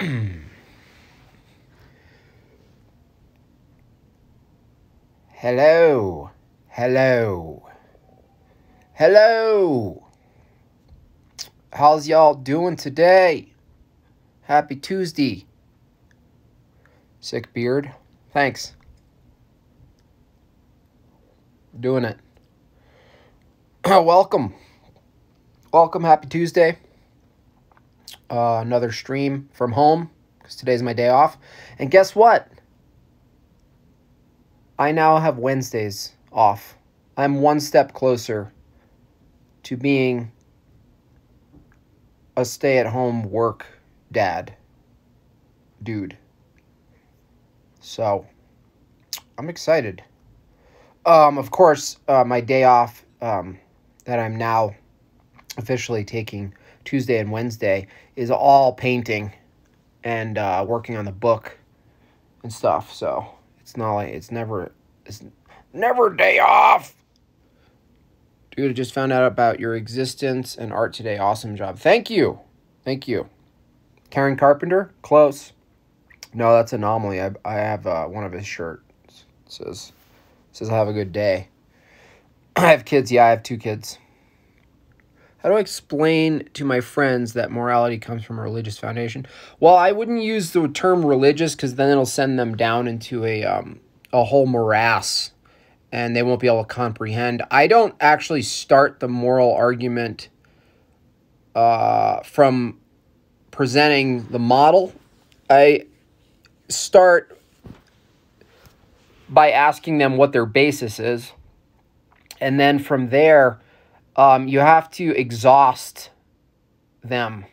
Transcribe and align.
Hello. 5.28 6.30
Hello. 6.68 7.68
Hello. 8.94 10.06
How's 11.70 12.08
y'all 12.08 12.32
doing 12.32 12.76
today? 12.76 13.52
Happy 14.42 14.76
Tuesday. 14.76 15.44
Sick 17.20 17.52
beard. 17.52 17.92
Thanks. 18.32 18.72
Doing 21.78 22.04
it. 22.04 22.18
Welcome. 23.84 24.54
Welcome. 25.72 26.04
Happy 26.04 26.28
Tuesday. 26.28 26.78
Uh, 28.30 28.60
another 28.60 28.92
stream 28.92 29.48
from 29.52 29.72
home 29.72 30.08
because 30.38 30.54
today's 30.54 30.82
my 30.82 30.92
day 30.92 31.08
off. 31.08 31.36
And 31.78 31.90
guess 31.90 32.14
what? 32.14 32.48
I 34.78 34.92
now 34.92 35.18
have 35.18 35.38
Wednesdays 35.38 36.12
off. 36.32 36.76
I'm 37.16 37.40
one 37.40 37.60
step 37.60 37.92
closer 37.92 38.52
to 39.64 39.76
being 39.76 40.30
a 42.36 42.44
stay 42.44 42.78
at 42.78 42.86
home 42.86 43.30
work 43.30 43.66
dad 44.12 44.54
dude. 45.82 46.16
So, 47.80 48.26
I'm 49.38 49.48
excited. 49.48 50.02
Um, 51.04 51.38
of 51.38 51.50
course, 51.50 51.98
uh, 52.08 52.24
my 52.24 52.40
day 52.40 52.64
off 52.64 53.04
um, 53.22 53.58
that 54.04 54.18
I'm 54.18 54.36
now 54.36 54.74
officially 55.56 56.04
taking 56.04 56.54
Tuesday 56.84 57.18
and 57.18 57.30
Wednesday 57.30 57.86
is 58.20 58.30
all 58.30 58.74
painting 58.74 59.32
and 60.04 60.36
uh, 60.36 60.62
working 60.68 60.94
on 60.98 61.06
the 61.06 61.12
book 61.12 61.58
and 62.42 62.52
stuff. 62.52 62.92
So, 62.92 63.26
it's 63.60 63.78
not 63.78 63.94
like 63.94 64.10
it's 64.10 64.30
never 64.30 64.72
it's 65.06 65.24
never 65.72 66.10
day 66.12 66.38
off. 66.38 66.94
Dude, 68.54 68.70
I 68.70 68.74
just 68.74 68.92
found 68.92 69.10
out 69.10 69.24
about 69.24 69.58
your 69.58 69.74
existence 69.74 70.54
and 70.54 70.70
art 70.70 70.92
today. 70.92 71.16
Awesome 71.16 71.56
job. 71.56 71.78
Thank 71.78 72.10
you. 72.10 72.40
Thank 72.84 73.08
you. 73.08 73.26
Karen 74.10 74.36
Carpenter, 74.36 74.92
close. 75.00 75.52
No, 76.34 76.52
that's 76.52 76.74
anomaly. 76.74 77.22
I 77.22 77.30
I 77.42 77.54
have 77.54 77.86
uh, 77.86 78.04
one 78.04 78.24
of 78.24 78.32
his 78.32 78.46
shirts. 78.46 79.24
It 79.46 79.52
says 79.52 79.92
it 80.50 80.56
says 80.56 80.68
have 80.68 80.88
a 80.88 80.92
good 80.92 81.12
day. 81.12 81.48
I 82.56 82.66
have 82.66 82.84
kids. 82.84 83.10
Yeah, 83.10 83.24
I 83.24 83.30
have 83.30 83.42
two 83.42 83.56
kids. 83.56 83.96
How 85.42 85.48
do 85.48 85.56
I 85.56 85.60
explain 85.60 86.48
to 86.52 86.66
my 86.66 86.80
friends 86.80 87.32
that 87.32 87.50
morality 87.50 87.98
comes 87.98 88.24
from 88.24 88.38
a 88.38 88.42
religious 88.42 88.78
foundation? 88.78 89.26
Well, 89.58 89.74
I 89.74 89.90
wouldn't 89.90 90.22
use 90.22 90.52
the 90.52 90.68
term 90.68 91.04
religious 91.04 91.54
because 91.54 91.76
then 91.76 91.88
it'll 91.88 92.04
send 92.04 92.38
them 92.38 92.56
down 92.56 92.86
into 92.86 93.24
a 93.24 93.44
um, 93.44 93.80
a 94.12 94.24
whole 94.24 94.46
morass, 94.46 95.32
and 95.90 96.14
they 96.14 96.22
won't 96.22 96.40
be 96.40 96.46
able 96.46 96.64
to 96.64 96.68
comprehend. 96.68 97.42
I 97.50 97.68
don't 97.68 97.94
actually 98.00 98.42
start 98.42 99.00
the 99.00 99.08
moral 99.08 99.54
argument 99.54 100.28
uh, 101.54 102.20
from 102.20 102.78
presenting 103.50 104.26
the 104.28 104.38
model. 104.38 104.92
I 105.48 105.86
start 106.68 107.38
by 109.28 109.52
asking 109.52 109.98
them 109.98 110.18
what 110.18 110.32
their 110.32 110.44
basis 110.44 111.00
is, 111.00 111.32
and 112.42 112.60
then 112.60 112.78
from 112.78 113.08
there 113.08 113.59
um, 114.20 114.48
you 114.48 114.58
have 114.58 114.90
to 114.90 115.16
exhaust 115.16 116.10
them 117.02 117.46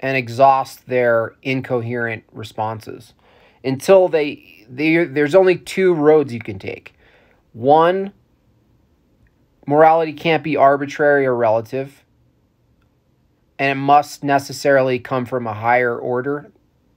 and 0.00 0.16
exhaust 0.16 0.86
their 0.86 1.34
incoherent 1.42 2.24
responses 2.32 3.12
until 3.62 4.08
they, 4.08 4.64
they 4.66 5.04
there's 5.04 5.34
only 5.34 5.58
two 5.58 5.92
roads 5.92 6.32
you 6.32 6.40
can 6.40 6.58
take. 6.58 6.94
One, 7.52 8.14
morality 9.66 10.14
can't 10.14 10.42
be 10.42 10.56
arbitrary 10.56 11.26
or 11.26 11.36
relative, 11.36 12.02
and 13.58 13.70
it 13.70 13.80
must 13.82 14.24
necessarily 14.24 14.98
come 14.98 15.26
from 15.26 15.46
a 15.46 15.52
higher 15.52 15.98
order 15.98 16.50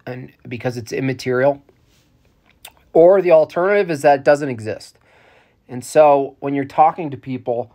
and 0.05 0.31
because 0.47 0.77
it's 0.77 0.93
immaterial. 0.93 1.61
Or 2.93 3.21
the 3.21 3.31
alternative 3.31 3.91
is 3.91 4.01
that 4.03 4.19
it 4.19 4.23
doesn't 4.23 4.47
exist. 4.47 4.97
And 5.67 5.83
so 5.83 6.37
when 6.39 6.55
you're 6.55 6.63
talking 6.63 7.11
to 7.11 7.17
people, 7.17 7.73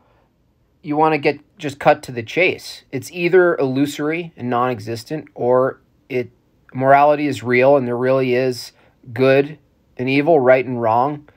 you 0.83 0.97
want 0.97 1.15
to 1.15 1.19
get 1.19 1.41
just 1.59 1.79
cut 1.79 2.03
to 2.05 2.13
the 2.13 2.23
chase. 2.23 2.83
It's 2.91 3.11
either 3.13 3.57
illusory 3.57 4.33
and 4.37 4.51
non-existent 4.51 5.29
or 5.35 5.81
it 6.09 6.31
morality 6.75 7.27
is 7.27 7.43
real 7.43 7.77
and 7.77 7.87
there 7.87 7.97
really 7.97 8.35
is 8.35 8.73
good 9.13 9.59
and 9.97 10.09
evil, 10.09 10.41
right 10.41 10.65
and 10.65 10.81
wrong. 10.81 11.29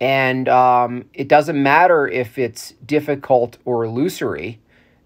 And 0.00 0.48
um, 0.48 1.04
it 1.14 1.28
doesn't 1.28 1.60
matter 1.60 2.08
if 2.08 2.38
it's 2.38 2.72
difficult 2.84 3.58
or 3.64 3.84
illusory. 3.84 4.60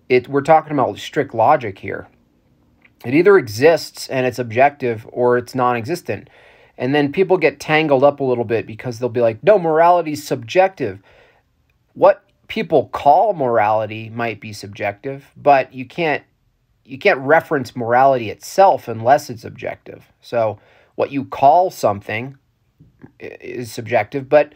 It 0.08 0.28
we're 0.28 0.40
talking 0.40 0.72
about 0.72 0.98
strict 0.98 1.34
logic 1.34 1.78
here. 1.78 2.08
It 3.04 3.14
either 3.14 3.36
exists 3.38 4.08
and 4.08 4.26
it's 4.26 4.38
objective 4.38 5.06
or 5.12 5.38
it's 5.38 5.54
non-existent. 5.54 6.28
And 6.78 6.94
then 6.94 7.12
people 7.12 7.38
get 7.38 7.60
tangled 7.60 8.04
up 8.04 8.20
a 8.20 8.24
little 8.24 8.44
bit 8.44 8.66
because 8.66 8.98
they'll 8.98 9.08
be 9.08 9.20
like, 9.20 9.42
"No, 9.42 9.58
morality 9.58 10.12
is 10.12 10.26
subjective." 10.26 11.02
What 11.94 12.25
people 12.48 12.88
call 12.88 13.34
morality 13.34 14.10
might 14.10 14.40
be 14.40 14.52
subjective, 14.52 15.30
but 15.36 15.72
you 15.72 15.86
can't 15.86 16.22
you 16.84 16.98
can't 16.98 17.18
reference 17.20 17.74
morality 17.74 18.30
itself 18.30 18.86
unless 18.86 19.28
it's 19.28 19.44
objective. 19.44 20.12
So 20.20 20.60
what 20.94 21.10
you 21.10 21.24
call 21.24 21.70
something 21.70 22.38
is 23.18 23.72
subjective, 23.72 24.28
but 24.28 24.52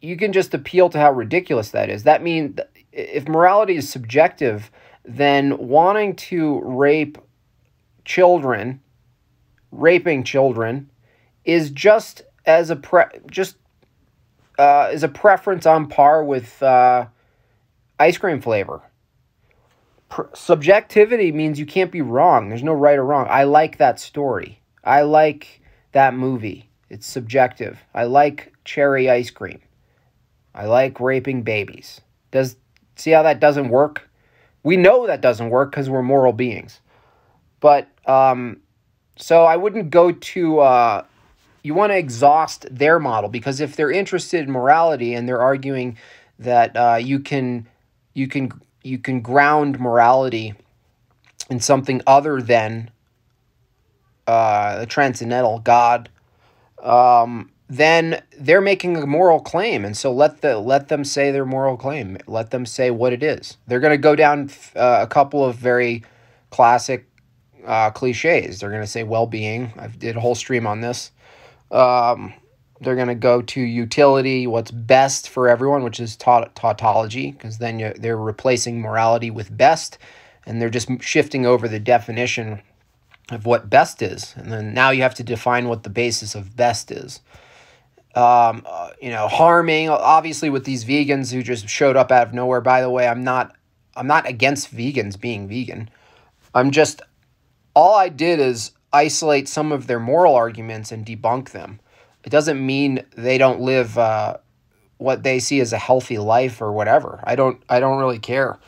you 0.00 0.16
can 0.18 0.32
just 0.32 0.52
appeal 0.52 0.90
to 0.90 0.98
how 0.98 1.12
ridiculous 1.12 1.70
that 1.70 1.88
is. 1.88 2.02
That 2.02 2.22
means 2.22 2.60
if 2.92 3.26
morality 3.26 3.76
is 3.76 3.88
subjective, 3.88 4.70
then 5.04 5.56
wanting 5.56 6.16
to 6.16 6.60
rape 6.60 7.16
children, 8.04 8.80
raping 9.70 10.22
children, 10.22 10.90
is 11.46 11.70
just 11.70 12.22
as 12.44 12.68
a 12.70 12.76
pre 12.76 13.04
just 13.30 13.56
uh, 14.58 14.90
is 14.92 15.02
a 15.02 15.08
preference 15.08 15.66
on 15.66 15.88
par 15.88 16.22
with 16.22 16.62
uh, 16.62 17.06
ice 17.98 18.18
cream 18.18 18.40
flavor. 18.40 18.82
subjectivity 20.34 21.32
means 21.32 21.58
you 21.58 21.66
can't 21.66 21.90
be 21.90 22.02
wrong. 22.02 22.48
There's 22.48 22.62
no 22.62 22.72
right 22.72 22.98
or 22.98 23.04
wrong. 23.04 23.26
I 23.28 23.44
like 23.44 23.78
that 23.78 23.98
story. 23.98 24.60
I 24.84 25.02
like 25.02 25.60
that 25.92 26.14
movie. 26.14 26.68
It's 26.90 27.06
subjective. 27.06 27.78
I 27.94 28.04
like 28.04 28.52
cherry 28.64 29.10
ice 29.10 29.30
cream. 29.30 29.60
I 30.54 30.66
like 30.66 31.00
raping 31.00 31.42
babies. 31.42 32.00
Does 32.30 32.56
see 32.96 33.10
how 33.10 33.22
that 33.24 33.40
doesn't 33.40 33.68
work? 33.68 34.08
We 34.62 34.76
know 34.76 35.06
that 35.06 35.20
doesn't 35.20 35.50
work 35.50 35.70
because 35.70 35.90
we're 35.90 36.02
moral 36.02 36.32
beings. 36.32 36.80
But 37.60 37.88
um, 38.06 38.60
so 39.16 39.44
I 39.44 39.56
wouldn't 39.56 39.90
go 39.90 40.12
to. 40.12 40.60
Uh, 40.60 41.04
you 41.62 41.74
want 41.74 41.92
to 41.92 41.96
exhaust 41.96 42.66
their 42.70 43.00
model 43.00 43.30
because 43.30 43.58
if 43.58 43.74
they're 43.74 43.90
interested 43.90 44.44
in 44.44 44.50
morality 44.50 45.14
and 45.14 45.26
they're 45.26 45.40
arguing 45.40 45.96
that 46.38 46.76
uh, 46.76 46.98
you 47.00 47.18
can 47.18 47.66
you 48.14 48.28
can 48.28 48.50
you 48.82 48.98
can 48.98 49.20
ground 49.20 49.78
morality 49.78 50.54
in 51.50 51.60
something 51.60 52.00
other 52.06 52.40
than 52.40 52.90
uh, 54.26 54.78
the 54.78 54.86
transcendental 54.86 55.58
God, 55.58 56.08
um, 56.82 57.50
then 57.68 58.22
they're 58.38 58.60
making 58.60 58.96
a 58.96 59.06
moral 59.06 59.40
claim, 59.40 59.84
and 59.84 59.96
so 59.96 60.12
let 60.12 60.40
the 60.40 60.58
let 60.58 60.88
them 60.88 61.04
say 61.04 61.30
their 61.30 61.44
moral 61.44 61.76
claim. 61.76 62.16
Let 62.26 62.50
them 62.50 62.66
say 62.66 62.90
what 62.90 63.12
it 63.12 63.22
is. 63.22 63.56
They're 63.66 63.80
going 63.80 63.92
to 63.92 63.98
go 63.98 64.14
down 64.14 64.50
uh, 64.76 65.00
a 65.02 65.06
couple 65.06 65.44
of 65.44 65.56
very 65.56 66.02
classic 66.50 67.06
uh, 67.66 67.90
cliches. 67.90 68.60
They're 68.60 68.70
going 68.70 68.82
to 68.82 68.86
say 68.86 69.02
well-being. 69.02 69.72
I 69.78 69.88
did 69.88 70.16
a 70.16 70.20
whole 70.20 70.34
stream 70.34 70.66
on 70.66 70.80
this. 70.82 71.10
Um, 71.70 72.34
they're 72.80 72.96
going 72.96 73.08
to 73.08 73.14
go 73.14 73.40
to 73.40 73.60
utility, 73.60 74.46
what's 74.46 74.70
best 74.70 75.28
for 75.28 75.48
everyone, 75.48 75.84
which 75.84 76.00
is 76.00 76.16
taut- 76.16 76.54
tautology, 76.54 77.30
because 77.30 77.58
then 77.58 77.78
you, 77.78 77.92
they're 77.96 78.16
replacing 78.16 78.80
morality 78.80 79.30
with 79.30 79.56
best, 79.56 79.98
and 80.44 80.60
they're 80.60 80.70
just 80.70 80.88
shifting 81.00 81.46
over 81.46 81.68
the 81.68 81.78
definition 81.78 82.60
of 83.30 83.46
what 83.46 83.70
best 83.70 84.02
is. 84.02 84.34
And 84.36 84.52
then 84.52 84.74
now 84.74 84.90
you 84.90 85.02
have 85.02 85.14
to 85.14 85.22
define 85.22 85.68
what 85.68 85.82
the 85.82 85.90
basis 85.90 86.34
of 86.34 86.56
best 86.56 86.90
is. 86.90 87.20
Um, 88.14 88.62
uh, 88.66 88.90
you 89.00 89.10
know, 89.10 89.28
harming, 89.28 89.88
obviously, 89.88 90.50
with 90.50 90.64
these 90.64 90.84
vegans 90.84 91.32
who 91.32 91.42
just 91.42 91.68
showed 91.68 91.96
up 91.96 92.12
out 92.12 92.28
of 92.28 92.34
nowhere. 92.34 92.60
By 92.60 92.80
the 92.80 92.90
way, 92.90 93.08
I'm 93.08 93.24
not, 93.24 93.56
I'm 93.96 94.06
not 94.06 94.28
against 94.28 94.74
vegans 94.74 95.18
being 95.18 95.48
vegan. 95.48 95.90
I'm 96.54 96.70
just, 96.70 97.02
all 97.74 97.94
I 97.94 98.08
did 98.08 98.38
is 98.38 98.72
isolate 98.92 99.48
some 99.48 99.72
of 99.72 99.86
their 99.86 99.98
moral 99.98 100.34
arguments 100.34 100.92
and 100.92 101.04
debunk 101.04 101.50
them 101.50 101.80
it 102.24 102.30
doesn't 102.30 102.64
mean 102.64 103.04
they 103.16 103.38
don't 103.38 103.60
live 103.60 103.96
uh, 103.98 104.38
what 104.98 105.22
they 105.22 105.38
see 105.38 105.60
as 105.60 105.72
a 105.72 105.78
healthy 105.78 106.18
life 106.18 106.60
or 106.60 106.72
whatever. 106.72 107.20
I 107.24 107.36
don't 107.36 107.62
I 107.68 107.80
don't 107.80 107.98
really 107.98 108.18
care. 108.18 108.58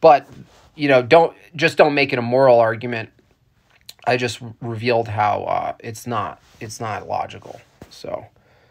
But 0.00 0.26
you 0.74 0.88
know, 0.88 1.02
don't 1.02 1.36
just 1.56 1.76
don't 1.76 1.94
make 1.94 2.12
it 2.12 2.18
a 2.18 2.22
moral 2.22 2.58
argument 2.58 3.10
I 4.06 4.16
just 4.16 4.40
revealed 4.60 5.08
how 5.08 5.44
uh, 5.44 5.74
it's 5.80 6.06
not 6.06 6.40
it's 6.60 6.80
not 6.80 7.08
logical. 7.08 7.60
So 7.90 8.26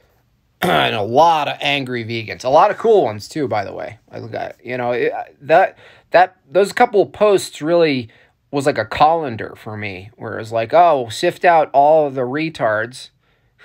and 0.61 0.95
a 0.95 1.01
lot 1.01 1.47
of 1.47 1.57
angry 1.61 2.03
vegans, 2.03 2.43
a 2.43 2.49
lot 2.49 2.71
of 2.71 2.77
cool 2.77 3.03
ones 3.03 3.27
too. 3.27 3.47
By 3.47 3.63
the 3.63 3.73
way, 3.73 3.99
I 4.11 4.17
at 4.17 4.57
you 4.63 4.77
know 4.77 4.91
it, 4.91 5.13
that 5.41 5.77
that 6.11 6.37
those 6.49 6.73
couple 6.73 7.05
posts 7.05 7.61
really 7.61 8.09
was 8.51 8.65
like 8.65 8.79
a 8.79 8.85
colander 8.85 9.53
for 9.55 9.77
me, 9.77 10.09
where 10.15 10.35
it 10.35 10.39
was 10.39 10.51
like, 10.51 10.73
oh, 10.73 11.09
sift 11.09 11.45
out 11.45 11.69
all 11.71 12.09
the 12.09 12.21
retards 12.21 13.09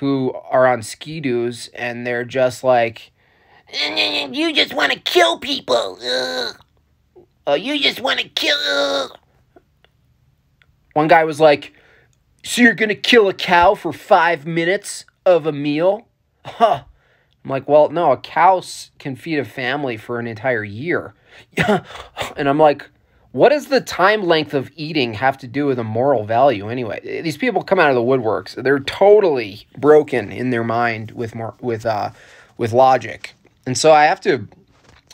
who 0.04 0.34
are 0.50 0.66
on 0.66 0.80
skidoos 0.80 1.70
and 1.72 2.06
they're 2.06 2.26
just 2.26 2.62
like, 2.62 3.10
you 3.72 4.52
just 4.52 4.74
want 4.74 4.92
to 4.92 4.98
kill 4.98 5.38
people. 5.38 5.98
Oh, 7.46 7.54
you 7.54 7.80
just 7.80 8.02
want 8.02 8.20
to 8.20 8.28
kill. 8.28 9.16
One 10.92 11.08
guy 11.08 11.24
was 11.24 11.40
like, 11.40 11.72
so 12.44 12.60
you're 12.60 12.74
gonna 12.74 12.94
kill 12.94 13.30
a 13.30 13.32
cow 13.32 13.74
for 13.74 13.94
five 13.94 14.46
minutes 14.46 15.06
of 15.24 15.46
a 15.46 15.52
meal? 15.52 16.06
Huh. 16.44 16.84
I'm 17.42 17.50
like, 17.50 17.66
well, 17.66 17.88
no, 17.88 18.12
a 18.12 18.18
cow 18.18 18.62
can 18.98 19.16
feed 19.16 19.38
a 19.38 19.44
family 19.46 19.96
for 19.96 20.18
an 20.18 20.26
entire 20.26 20.64
year. 20.64 21.14
and 21.56 22.46
I'm 22.46 22.58
like, 22.58 22.90
what 23.34 23.48
does 23.48 23.66
the 23.66 23.80
time 23.80 24.22
length 24.22 24.54
of 24.54 24.70
eating 24.76 25.14
have 25.14 25.36
to 25.38 25.48
do 25.48 25.66
with 25.66 25.76
a 25.80 25.82
moral 25.82 26.24
value 26.24 26.68
anyway? 26.68 27.20
These 27.20 27.36
people 27.36 27.64
come 27.64 27.80
out 27.80 27.88
of 27.90 27.96
the 27.96 28.00
woodworks. 28.00 28.54
They're 28.54 28.78
totally 28.78 29.66
broken 29.76 30.30
in 30.30 30.50
their 30.50 30.62
mind 30.62 31.10
with 31.10 31.34
more 31.34 31.54
with 31.60 31.84
uh 31.84 32.10
with 32.56 32.72
logic. 32.72 33.34
And 33.66 33.76
so 33.76 33.90
I 33.90 34.04
have 34.04 34.20
to 34.20 34.46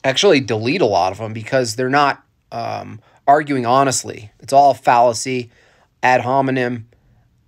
actually 0.05 0.41
delete 0.41 0.83
a 0.83 0.87
lot 0.87 1.13
of 1.13 1.19
them 1.19 1.33
because 1.33 1.77
they're 1.77 1.89
not 1.89 2.23
um, 2.53 3.01
arguing 3.27 3.65
honestly. 3.65 4.31
It's 4.41 4.53
all 4.53 4.75
fallacy, 4.75 5.51
ad 6.03 6.21
hominem, 6.21 6.89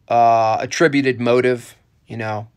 uh, 0.08 0.56
attributed 0.58 1.20
motive, 1.20 1.76
you 2.06 2.16
know, 2.16 2.48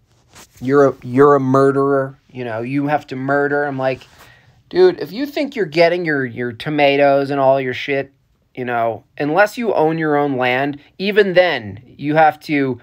you're 0.61 0.87
a 0.87 0.95
you're 1.03 1.35
a 1.35 1.41
murderer. 1.41 2.17
You 2.31 2.45
know, 2.45 2.61
you 2.61 2.87
have 2.87 3.05
to 3.07 3.17
murder. 3.17 3.65
I'm 3.65 3.77
like, 3.77 4.07
dude, 4.69 4.99
if 4.99 5.11
you 5.11 5.25
think 5.25 5.55
you're 5.55 5.65
getting 5.65 6.05
your 6.05 6.25
your 6.25 6.51
tomatoes 6.51 7.29
and 7.29 7.39
all 7.39 7.59
your 7.59 7.73
shit, 7.73 8.11
you 8.53 8.65
know, 8.65 9.03
unless 9.17 9.57
you 9.57 9.73
own 9.73 9.97
your 9.97 10.15
own 10.15 10.37
land, 10.37 10.79
even 10.97 11.33
then 11.33 11.81
you 11.97 12.15
have 12.15 12.39
to 12.41 12.79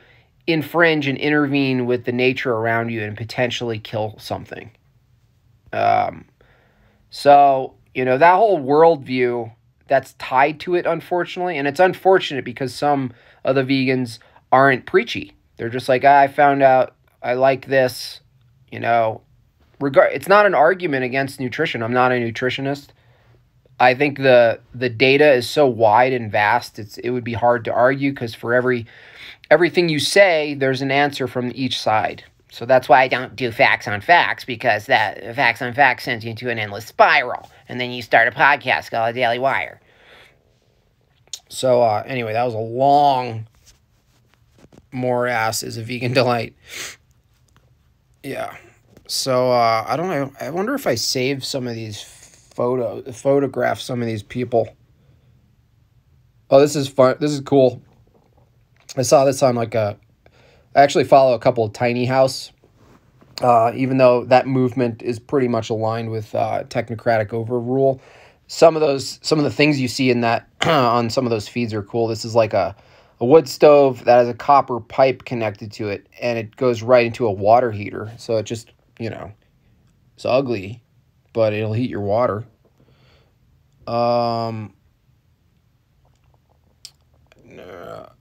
infringe 0.46 1.06
and 1.06 1.18
intervene 1.18 1.86
with 1.86 2.04
the 2.04 2.12
nature 2.12 2.52
around 2.52 2.90
you 2.90 3.02
and 3.02 3.16
potentially 3.16 3.78
kill 3.78 4.16
something. 4.18 4.70
Um, 5.72 6.26
so 7.10 7.74
you 7.94 8.04
know 8.04 8.18
that 8.18 8.34
whole 8.34 8.60
worldview 8.60 9.52
that's 9.88 10.14
tied 10.14 10.60
to 10.60 10.74
it, 10.74 10.86
unfortunately, 10.86 11.58
and 11.58 11.68
it's 11.68 11.80
unfortunate 11.80 12.44
because 12.44 12.74
some 12.74 13.12
of 13.44 13.54
the 13.54 13.64
vegans 13.64 14.18
aren't 14.50 14.86
preachy. 14.86 15.32
They're 15.56 15.68
just 15.68 15.88
like, 15.88 16.04
ah, 16.04 16.20
I 16.20 16.28
found 16.28 16.62
out 16.62 16.94
I 17.22 17.34
like 17.34 17.66
this, 17.66 18.20
you 18.70 18.80
know. 18.80 19.22
Regard 19.82 20.12
it's 20.12 20.28
not 20.28 20.46
an 20.46 20.54
argument 20.54 21.04
against 21.04 21.40
nutrition. 21.40 21.82
I'm 21.82 21.92
not 21.92 22.12
a 22.12 22.14
nutritionist. 22.14 22.88
I 23.80 23.94
think 23.94 24.18
the 24.18 24.60
the 24.74 24.88
data 24.88 25.32
is 25.32 25.48
so 25.48 25.66
wide 25.66 26.12
and 26.12 26.30
vast. 26.30 26.78
It's 26.78 26.98
it 26.98 27.10
would 27.10 27.24
be 27.24 27.32
hard 27.32 27.64
to 27.64 27.72
argue 27.72 28.12
because 28.12 28.34
for 28.34 28.54
every 28.54 28.86
everything 29.50 29.88
you 29.88 29.98
say, 29.98 30.54
there's 30.54 30.82
an 30.82 30.90
answer 30.90 31.26
from 31.26 31.50
each 31.54 31.80
side. 31.80 32.24
So 32.50 32.64
that's 32.64 32.88
why 32.88 33.02
I 33.02 33.08
don't 33.08 33.34
do 33.34 33.50
facts 33.50 33.88
on 33.88 34.00
facts 34.00 34.44
because 34.44 34.86
that 34.86 35.34
facts 35.34 35.62
on 35.62 35.72
facts 35.72 36.04
sends 36.04 36.24
you 36.24 36.30
into 36.30 36.50
an 36.50 36.58
endless 36.58 36.86
spiral, 36.86 37.50
and 37.68 37.80
then 37.80 37.90
you 37.90 38.02
start 38.02 38.28
a 38.28 38.30
podcast 38.30 38.90
called 38.90 39.10
a 39.10 39.12
Daily 39.12 39.38
Wire. 39.38 39.80
So 41.48 41.82
uh, 41.82 42.04
anyway, 42.06 42.34
that 42.34 42.44
was 42.44 42.54
a 42.54 42.58
long 42.58 43.46
more 44.92 45.26
ass 45.26 45.62
is 45.62 45.76
a 45.76 45.82
vegan 45.82 46.12
delight. 46.14 46.54
Yeah. 48.22 48.56
So 49.12 49.52
uh, 49.52 49.84
I 49.86 49.96
don't 49.96 50.08
know. 50.08 50.32
I 50.40 50.48
wonder 50.48 50.74
if 50.74 50.86
I 50.86 50.94
save 50.94 51.44
some 51.44 51.66
of 51.66 51.74
these 51.74 52.00
photo 52.00 53.02
photograph 53.12 53.78
some 53.78 54.00
of 54.00 54.06
these 54.06 54.22
people. 54.22 54.74
Oh, 56.48 56.58
this 56.58 56.74
is 56.74 56.88
fun. 56.88 57.16
This 57.20 57.30
is 57.30 57.40
cool. 57.40 57.82
I 58.96 59.02
saw 59.02 59.26
this 59.26 59.42
on 59.42 59.54
like 59.54 59.74
a. 59.74 59.98
I 60.74 60.80
actually 60.80 61.04
follow 61.04 61.34
a 61.34 61.38
couple 61.38 61.62
of 61.62 61.74
tiny 61.74 62.06
house. 62.06 62.52
Uh, 63.42 63.72
even 63.74 63.98
though 63.98 64.24
that 64.24 64.46
movement 64.46 65.02
is 65.02 65.18
pretty 65.18 65.48
much 65.48 65.68
aligned 65.68 66.10
with 66.10 66.34
uh, 66.34 66.64
technocratic 66.64 67.34
overrule, 67.34 68.00
some 68.46 68.76
of 68.76 68.80
those 68.80 69.18
some 69.20 69.38
of 69.38 69.44
the 69.44 69.50
things 69.50 69.78
you 69.78 69.88
see 69.88 70.10
in 70.10 70.22
that 70.22 70.48
on 70.66 71.10
some 71.10 71.26
of 71.26 71.30
those 71.30 71.46
feeds 71.46 71.74
are 71.74 71.82
cool. 71.82 72.08
This 72.08 72.24
is 72.24 72.34
like 72.34 72.54
a 72.54 72.74
a 73.20 73.26
wood 73.26 73.46
stove 73.46 74.06
that 74.06 74.16
has 74.16 74.28
a 74.28 74.34
copper 74.34 74.80
pipe 74.80 75.26
connected 75.26 75.70
to 75.72 75.90
it 75.90 76.08
and 76.20 76.38
it 76.38 76.56
goes 76.56 76.82
right 76.82 77.04
into 77.04 77.26
a 77.26 77.30
water 77.30 77.70
heater. 77.70 78.10
So 78.16 78.38
it 78.38 78.44
just, 78.44 78.72
you 78.98 79.10
know, 79.10 79.32
it's 80.14 80.24
ugly, 80.24 80.82
but 81.32 81.52
it'll 81.52 81.72
heat 81.72 81.90
your 81.90 82.00
water. 82.00 82.44
Um, 83.86 84.74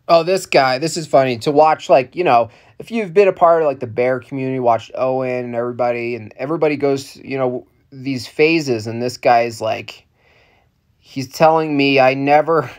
oh, 0.08 0.24
this 0.24 0.46
guy, 0.46 0.78
this 0.78 0.98
is 0.98 1.08
funny 1.08 1.38
to 1.40 1.52
watch. 1.52 1.90
Like, 1.90 2.16
you 2.16 2.24
know, 2.24 2.50
if 2.80 2.92
you've 2.92 3.14
been 3.14 3.28
a 3.28 3.34
part 3.34 3.62
of 3.62 3.68
like 3.68 3.80
the 3.80 3.88
bear 3.88 4.20
community, 4.20 4.60
watched 4.60 4.92
Owen 4.96 5.46
and 5.46 5.56
everybody, 5.56 6.16
and 6.16 6.34
everybody 6.36 6.76
goes, 6.76 7.16
you 7.18 7.38
know, 7.38 7.68
these 7.92 8.28
phases, 8.28 8.88
and 8.88 9.02
this 9.02 9.18
guy's 9.18 9.62
like, 9.62 10.06
he's 10.98 11.28
telling 11.28 11.76
me 11.76 12.00
I 12.00 12.14
never 12.14 12.70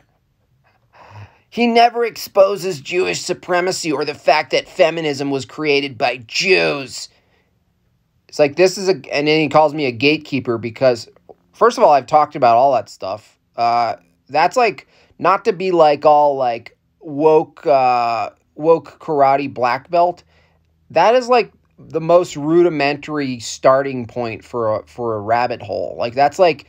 he 1.51 1.67
never 1.67 2.05
exposes 2.05 2.81
Jewish 2.81 3.21
supremacy 3.21 3.93
or 3.93 4.05
the 4.05 4.15
fact 4.15 4.51
that 4.51 4.69
feminism 4.69 5.31
was 5.31 5.45
created 5.45 5.97
by 5.97 6.19
Jews. 6.19 7.09
It's 8.33 8.39
like 8.39 8.57
this 8.57 8.79
is 8.79 8.89
a, 8.89 8.93
and 9.13 9.29
then 9.29 9.41
he 9.41 9.49
calls 9.51 9.75
me 9.75 9.85
a 9.85 9.93
gatekeeper 9.93 10.57
because, 10.57 11.07
first 11.53 11.77
of 11.77 11.85
all, 11.85 11.93
I've 11.93 12.07
talked 12.07 12.35
about 12.35 12.57
all 12.57 12.73
that 12.73 12.89
stuff. 12.89 13.39
Uh, 13.57 13.97
that's 14.31 14.57
like 14.57 14.89
not 15.19 15.45
to 15.45 15.53
be 15.53 15.71
like 15.71 16.07
all 16.07 16.37
like 16.37 16.75
woke, 17.01 17.67
uh, 17.67 18.31
woke 18.55 18.99
karate 19.01 19.53
black 19.53 19.91
belt. 19.91 20.25
That 20.89 21.15
is 21.15 21.29
like 21.29 21.53
the 21.79 22.01
most 22.01 22.35
rudimentary 22.35 23.39
starting 23.39 24.07
point 24.07 24.43
for 24.43 24.77
a, 24.77 24.87
for 24.87 25.15
a 25.17 25.21
rabbit 25.21 25.61
hole. 25.61 25.95
Like 25.99 26.15
that's 26.15 26.39
like, 26.39 26.65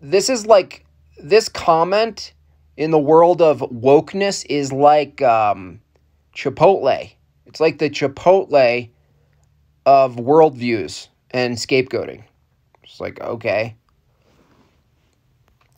this 0.00 0.28
is 0.28 0.46
like 0.46 0.84
this 1.22 1.48
comment 1.48 2.32
in 2.76 2.90
the 2.90 2.98
world 2.98 3.40
of 3.40 3.60
wokeness 3.60 4.44
is 4.50 4.72
like 4.72 5.22
um, 5.22 5.80
Chipotle. 6.34 7.12
It's 7.46 7.60
like 7.60 7.78
the 7.78 7.88
Chipotle 7.88 8.90
of 9.88 10.16
worldviews 10.16 11.08
and 11.30 11.56
scapegoating. 11.56 12.22
It's 12.82 13.00
like, 13.00 13.18
okay. 13.22 13.74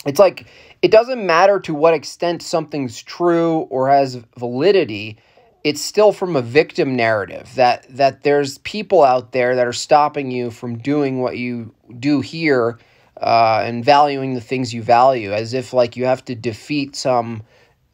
It's 0.04 0.18
like, 0.18 0.48
it 0.82 0.90
doesn't 0.90 1.24
matter 1.24 1.60
to 1.60 1.72
what 1.72 1.94
extent 1.94 2.42
something's 2.42 3.00
true 3.00 3.68
or 3.70 3.88
has 3.88 4.16
validity. 4.36 5.18
It's 5.62 5.80
still 5.80 6.12
from 6.12 6.34
a 6.34 6.42
victim 6.42 6.96
narrative 6.96 7.54
that 7.54 7.86
that 7.90 8.24
there's 8.24 8.58
people 8.58 9.04
out 9.04 9.30
there 9.30 9.54
that 9.54 9.66
are 9.66 9.72
stopping 9.72 10.32
you 10.32 10.50
from 10.50 10.78
doing 10.78 11.20
what 11.20 11.36
you 11.36 11.72
do 12.00 12.20
here 12.20 12.78
uh, 13.20 13.62
and 13.64 13.84
valuing 13.84 14.34
the 14.34 14.40
things 14.40 14.74
you 14.74 14.82
value, 14.82 15.32
as 15.32 15.54
if 15.54 15.72
like 15.72 15.96
you 15.96 16.06
have 16.06 16.24
to 16.24 16.34
defeat 16.34 16.96
some 16.96 17.42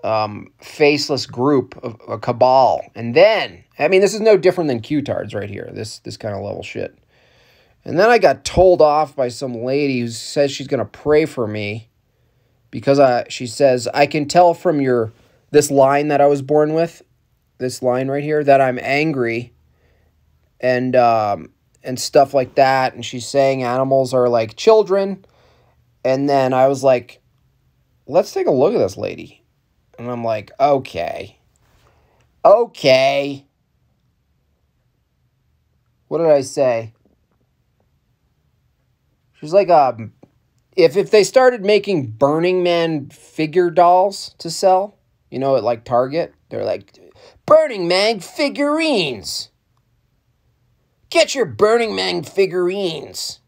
um, 0.04 0.52
faceless 0.60 1.26
group 1.26 1.76
of 1.82 2.00
a 2.08 2.18
cabal, 2.18 2.82
and 2.94 3.14
then 3.14 3.64
I 3.78 3.88
mean 3.88 4.00
this 4.00 4.14
is 4.14 4.20
no 4.20 4.36
different 4.36 4.68
than 4.68 4.80
Q-tards 4.80 5.34
right 5.34 5.50
here. 5.50 5.70
This 5.72 5.98
this 6.00 6.16
kind 6.16 6.34
of 6.34 6.42
level 6.42 6.62
shit. 6.62 6.96
And 7.84 7.98
then 7.98 8.10
I 8.10 8.18
got 8.18 8.44
told 8.44 8.82
off 8.82 9.14
by 9.14 9.28
some 9.28 9.54
lady 9.54 10.00
who 10.00 10.08
says 10.08 10.50
she's 10.50 10.66
gonna 10.66 10.84
pray 10.84 11.24
for 11.24 11.46
me 11.46 11.88
because 12.70 12.98
I 12.98 13.26
she 13.28 13.46
says 13.46 13.88
I 13.94 14.06
can 14.06 14.26
tell 14.26 14.54
from 14.54 14.80
your 14.80 15.12
this 15.50 15.70
line 15.70 16.08
that 16.08 16.20
I 16.20 16.26
was 16.26 16.42
born 16.42 16.74
with, 16.74 17.02
this 17.58 17.82
line 17.82 18.08
right 18.08 18.24
here 18.24 18.42
that 18.44 18.60
I'm 18.60 18.78
angry, 18.82 19.54
and 20.60 20.94
um, 20.96 21.50
and 21.86 21.98
stuff 21.98 22.34
like 22.34 22.56
that. 22.56 22.94
And 22.94 23.04
she's 23.04 23.26
saying 23.26 23.62
animals 23.62 24.12
are 24.12 24.28
like 24.28 24.56
children. 24.56 25.24
And 26.04 26.28
then 26.28 26.52
I 26.52 26.68
was 26.68 26.84
like, 26.84 27.20
let's 28.06 28.32
take 28.32 28.46
a 28.46 28.52
look 28.52 28.74
at 28.74 28.78
this 28.78 28.96
lady. 28.96 29.35
And 29.98 30.10
I'm 30.10 30.24
like, 30.24 30.50
okay. 30.60 31.38
Okay. 32.44 33.46
What 36.08 36.18
did 36.18 36.28
I 36.28 36.42
say? 36.42 36.92
She's 39.40 39.52
like, 39.52 39.68
um, 39.68 40.12
if, 40.76 40.96
if 40.96 41.10
they 41.10 41.24
started 41.24 41.64
making 41.64 42.12
Burning 42.12 42.62
Man 42.62 43.08
figure 43.08 43.70
dolls 43.70 44.34
to 44.38 44.50
sell, 44.50 44.98
you 45.30 45.38
know, 45.38 45.56
at 45.56 45.64
like 45.64 45.84
Target, 45.84 46.34
they're 46.48 46.64
like, 46.64 46.98
Burning 47.44 47.88
Man 47.88 48.20
figurines. 48.20 49.50
Get 51.10 51.34
your 51.34 51.46
Burning 51.46 51.94
Man 51.94 52.22
figurines. 52.22 53.40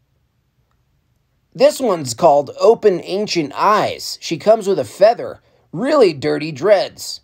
This 1.54 1.80
one's 1.80 2.14
called 2.14 2.50
Open 2.60 3.00
Ancient 3.02 3.52
Eyes. 3.54 4.18
She 4.20 4.38
comes 4.38 4.68
with 4.68 4.78
a 4.78 4.84
feather, 4.84 5.40
really 5.72 6.12
dirty 6.12 6.52
dreads. 6.52 7.20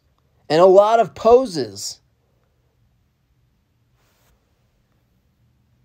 and 0.49 0.61
a 0.61 0.67
lot 0.67 1.01
of 1.01 1.15
poses. 1.15 2.01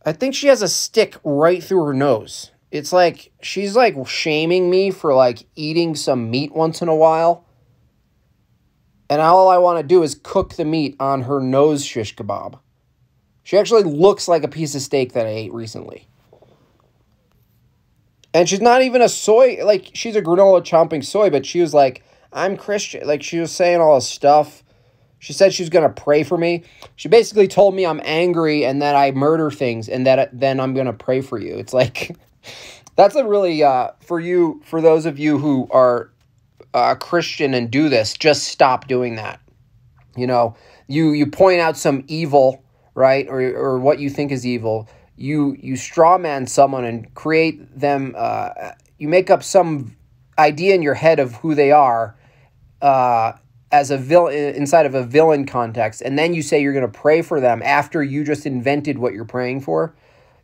I 0.06 0.12
think 0.12 0.36
she 0.36 0.48
has 0.48 0.62
a 0.62 0.68
stick 0.68 1.16
right 1.24 1.64
through 1.64 1.86
her 1.86 1.94
nose. 1.94 2.52
It's 2.72 2.94
like 2.94 3.32
she's 3.42 3.76
like 3.76 3.96
shaming 4.08 4.70
me 4.70 4.92
for 4.92 5.14
like 5.14 5.46
eating 5.56 5.96
some 5.96 6.30
meat 6.30 6.54
once 6.54 6.82
in 6.82 6.88
a 6.88 6.96
while. 6.96 7.46
And 9.10 9.22
all 9.22 9.50
I 9.50 9.58
want 9.58 9.80
to 9.80 9.88
do 9.88 10.04
is 10.04 10.20
cook 10.22 10.56
the 10.56 10.66
meat 10.66 10.96
on 11.00 11.24
her 11.24 11.40
nose 11.40 11.84
shish 11.84 12.16
kebab. 12.16 12.60
She 13.44 13.58
actually 13.58 13.84
looks 13.84 14.28
like 14.28 14.44
a 14.44 14.48
piece 14.48 14.76
of 14.76 14.82
steak 14.82 15.14
that 15.14 15.26
I 15.26 15.30
ate 15.30 15.54
recently. 15.54 16.08
And 18.32 18.48
she's 18.48 18.62
not 18.62 18.84
even 18.84 19.02
a 19.02 19.10
soy, 19.10 19.66
like, 19.66 19.90
she's 19.94 20.16
a 20.16 20.22
granola 20.22 20.62
chomping 20.62 21.04
soy, 21.04 21.32
but 21.32 21.48
she 21.48 21.60
was 21.60 21.74
like, 21.74 22.04
I'm 22.32 22.58
Christian. 22.58 23.08
Like, 23.08 23.24
she 23.24 23.40
was 23.40 23.52
saying 23.52 23.82
all 23.82 23.96
this 23.96 24.08
stuff. 24.08 24.64
She 25.20 25.34
said 25.34 25.54
she 25.54 25.64
was 25.64 25.70
going 25.70 25.88
to 25.88 26.02
pray 26.02 26.24
for 26.24 26.38
me. 26.38 26.64
She 26.96 27.10
basically 27.10 27.48
told 27.48 27.76
me 27.76 27.86
I'm 27.86 28.02
angry 28.04 28.66
and 28.66 28.82
that 28.82 28.96
I 28.96 29.12
murder 29.12 29.52
things 29.52 29.90
and 29.90 30.08
that 30.08 30.30
then 30.38 30.60
I'm 30.60 30.74
going 30.74 30.86
to 30.86 30.94
pray 30.94 31.22
for 31.22 31.38
you. 31.38 31.56
It's 31.56 31.74
like, 31.74 32.16
that's 32.96 33.16
a 33.16 33.26
really, 33.26 33.64
uh, 33.64 33.92
for 34.00 34.20
you, 34.20 34.62
for 34.64 34.82
those 34.82 35.06
of 35.06 35.20
you 35.20 35.38
who 35.38 35.68
are 35.72 36.12
uh, 36.74 36.96
Christian 36.96 37.54
and 37.54 37.70
do 37.70 37.90
this, 37.90 38.14
just 38.14 38.46
stop 38.46 38.88
doing 38.88 39.16
that. 39.16 39.42
You 40.16 40.28
know, 40.28 40.56
you, 40.88 41.12
you 41.12 41.28
point 41.28 41.60
out 41.60 41.76
some 41.76 42.04
evil, 42.08 42.64
right? 42.96 43.28
Or, 43.28 43.42
or 43.42 43.80
what 43.80 44.00
you 44.00 44.10
think 44.10 44.32
is 44.32 44.46
evil 44.46 44.88
you 45.20 45.58
you 45.60 45.74
strawman 45.74 46.48
someone 46.48 46.86
and 46.86 47.14
create 47.14 47.78
them. 47.78 48.16
Uh, 48.18 48.72
you 48.98 49.10
make 49.10 49.30
up 49.30 49.44
some 49.44 49.96
idea 50.38 50.74
in 50.74 50.82
your 50.82 50.94
head 50.94 51.20
of 51.20 51.36
who 51.36 51.54
they 51.54 51.72
are 51.72 52.16
uh, 52.82 53.34
as 53.72 53.92
a 53.92 53.98
villain 53.98 54.34
inside 54.56 54.86
of 54.86 54.96
a 54.96 55.04
villain 55.04 55.46
context, 55.46 56.02
and 56.02 56.18
then 56.18 56.34
you 56.34 56.42
say 56.42 56.62
you're 56.62 56.74
going 56.74 56.90
to 56.90 57.00
pray 57.00 57.22
for 57.22 57.40
them 57.40 57.62
after 57.64 58.04
you 58.04 58.24
just 58.24 58.46
invented 58.46 58.98
what 58.98 59.14
you're 59.14 59.26
praying 59.26 59.62
for. 59.62 59.94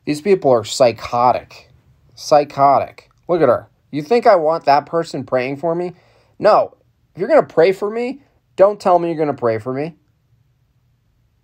These 0.06 0.22
people 0.22 0.52
are 0.52 0.64
psychotic, 0.64 1.72
psychotic. 2.14 3.10
Look 3.28 3.42
at 3.42 3.50
her. 3.50 3.68
You 3.92 4.04
think 4.04 4.28
I 4.28 4.36
want 4.36 4.66
that 4.66 4.86
person 4.86 5.26
praying 5.26 5.58
for 5.58 5.74
me? 5.74 5.94
No. 6.38 6.76
If 7.14 7.20
you're 7.20 7.30
going 7.30 7.46
to 7.46 7.54
pray 7.54 7.72
for 7.72 7.90
me, 7.90 8.22
don't 8.56 8.80
tell 8.80 9.00
me 9.00 9.08
you're 9.08 9.18
going 9.18 9.28
to 9.28 9.34
pray 9.34 9.58
for 9.58 9.74
me. 9.74 9.96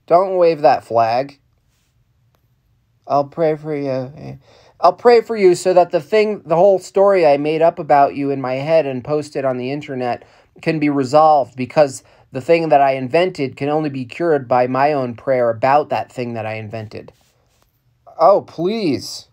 Don't 0.05 0.35
wave 0.35 0.61
that 0.61 0.83
flag. 0.83 1.39
I'll 3.07 3.25
pray 3.25 3.55
for 3.55 3.75
you. 3.75 4.39
I'll 4.79 4.93
pray 4.93 5.21
for 5.21 5.37
you 5.37 5.55
so 5.55 5.73
that 5.73 5.91
the 5.91 6.01
thing, 6.01 6.41
the 6.45 6.55
whole 6.55 6.79
story 6.79 7.25
I 7.25 7.37
made 7.37 7.61
up 7.61 7.79
about 7.79 8.15
you 8.15 8.31
in 8.31 8.41
my 8.41 8.55
head 8.55 8.85
and 8.85 9.03
posted 9.03 9.45
on 9.45 9.57
the 9.57 9.71
internet 9.71 10.23
can 10.61 10.79
be 10.79 10.89
resolved 10.89 11.55
because 11.55 12.03
the 12.31 12.41
thing 12.41 12.69
that 12.69 12.81
I 12.81 12.93
invented 12.93 13.55
can 13.55 13.69
only 13.69 13.89
be 13.89 14.05
cured 14.05 14.47
by 14.47 14.67
my 14.67 14.93
own 14.93 15.15
prayer 15.15 15.49
about 15.49 15.89
that 15.89 16.11
thing 16.11 16.33
that 16.33 16.45
I 16.45 16.53
invented. 16.53 17.11
Oh, 18.19 18.41
please. 18.41 19.27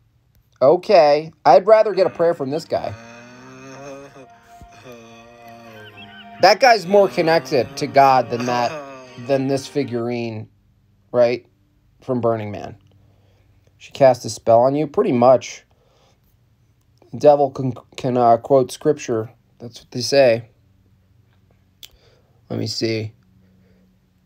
Okay. 0.61 1.33
I'd 1.45 1.67
rather 1.67 1.95
get 1.95 2.07
a 2.07 2.11
prayer 2.11 2.35
from 2.35 2.51
this 2.51 2.65
guy. 2.65 2.95
That 6.41 6.61
guy's 6.61 6.87
more 6.87 7.09
connected 7.09 7.77
to 7.79 7.87
God 7.87 8.31
than 8.31 8.47
that 8.47 8.71
than 9.27 9.49
this 9.49 9.67
figurine, 9.67 10.49
right? 11.11 11.45
From 12.01 12.21
Burning 12.21 12.53
Man. 12.53 12.77
She 13.77 13.93
cast 13.93 14.25
a 14.25 14.31
spell 14.31 14.61
on 14.61 14.75
you? 14.75 14.87
Pretty 14.87 15.13
much. 15.13 15.65
The 17.13 17.19
devil 17.19 17.51
can, 17.51 17.75
can 17.97 18.17
uh, 18.17 18.37
quote 18.37 18.71
scripture. 18.71 19.31
That's 19.59 19.81
what 19.81 19.91
they 19.91 20.01
say. 20.01 20.49
Let 22.51 22.59
me 22.59 22.67
see. 22.67 23.13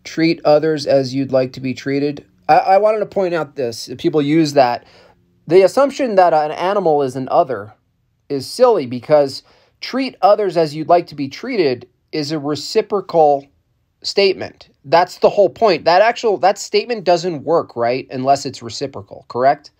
Treat 0.04 0.40
others 0.44 0.86
as 0.86 1.14
you'd 1.14 1.32
like 1.32 1.52
to 1.54 1.60
be 1.60 1.74
treated. 1.74 2.24
I, 2.48 2.58
I 2.58 2.78
wanted 2.78 3.00
to 3.00 3.06
point 3.06 3.34
out 3.34 3.56
this. 3.56 3.88
People 3.98 4.22
use 4.22 4.52
that. 4.54 4.84
The 5.46 5.62
assumption 5.62 6.14
that 6.16 6.32
an 6.32 6.52
animal 6.52 7.02
is 7.02 7.16
an 7.16 7.28
other 7.30 7.74
is 8.28 8.46
silly 8.46 8.86
because 8.86 9.42
treat 9.80 10.16
others 10.22 10.56
as 10.56 10.74
you'd 10.74 10.88
like 10.88 11.06
to 11.08 11.14
be 11.14 11.28
treated 11.28 11.88
is 12.12 12.32
a 12.32 12.38
reciprocal 12.38 13.46
statement. 14.02 14.68
That's 14.84 15.18
the 15.18 15.30
whole 15.30 15.48
point. 15.48 15.84
That 15.84 16.02
actual 16.02 16.38
that 16.38 16.58
statement 16.58 17.04
doesn't 17.04 17.44
work, 17.44 17.76
right? 17.76 18.06
Unless 18.10 18.46
it's 18.46 18.62
reciprocal, 18.62 19.24
correct? 19.28 19.70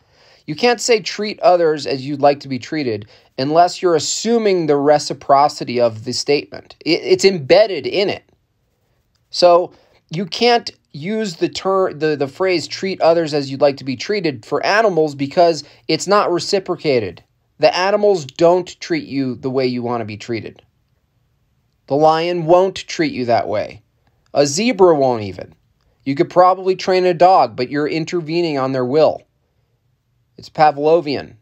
You 0.46 0.54
can't 0.56 0.80
say 0.80 1.00
treat 1.00 1.38
others 1.40 1.86
as 1.86 2.04
you'd 2.04 2.20
like 2.20 2.40
to 2.40 2.48
be 2.48 2.58
treated 2.58 3.06
unless 3.38 3.80
you're 3.80 3.94
assuming 3.94 4.66
the 4.66 4.76
reciprocity 4.76 5.80
of 5.80 6.04
the 6.04 6.12
statement. 6.12 6.76
It, 6.84 7.00
it's 7.02 7.24
embedded 7.24 7.86
in 7.86 8.08
it. 8.08 8.24
So 9.32 9.72
you 10.10 10.26
can't 10.26 10.70
use 10.92 11.36
the 11.36 11.48
term 11.48 11.98
the, 11.98 12.16
the 12.16 12.28
phrase 12.28 12.68
treat 12.68 13.00
others 13.00 13.34
as 13.34 13.50
you'd 13.50 13.62
like 13.62 13.78
to 13.78 13.84
be 13.84 13.96
treated 13.96 14.46
for 14.46 14.64
animals 14.64 15.14
because 15.14 15.64
it's 15.88 16.06
not 16.06 16.30
reciprocated. 16.30 17.24
The 17.58 17.74
animals 17.76 18.26
don't 18.26 18.78
treat 18.78 19.08
you 19.08 19.34
the 19.34 19.50
way 19.50 19.66
you 19.66 19.82
want 19.82 20.02
to 20.02 20.04
be 20.04 20.16
treated. 20.16 20.62
The 21.86 21.96
lion 21.96 22.44
won't 22.44 22.76
treat 22.76 23.12
you 23.12 23.24
that 23.26 23.48
way. 23.48 23.82
A 24.34 24.46
zebra 24.46 24.94
won't 24.94 25.22
even. 25.22 25.54
You 26.04 26.14
could 26.14 26.30
probably 26.30 26.76
train 26.76 27.06
a 27.06 27.14
dog, 27.14 27.56
but 27.56 27.70
you're 27.70 27.88
intervening 27.88 28.58
on 28.58 28.72
their 28.72 28.84
will. 28.84 29.22
It's 30.36 30.50
Pavlovian. 30.50 31.36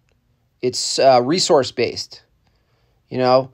It's 0.61 0.99
uh, 0.99 1.23
resource 1.23 1.73
based. 1.73 2.23
You 3.09 3.19
know, 3.19 3.51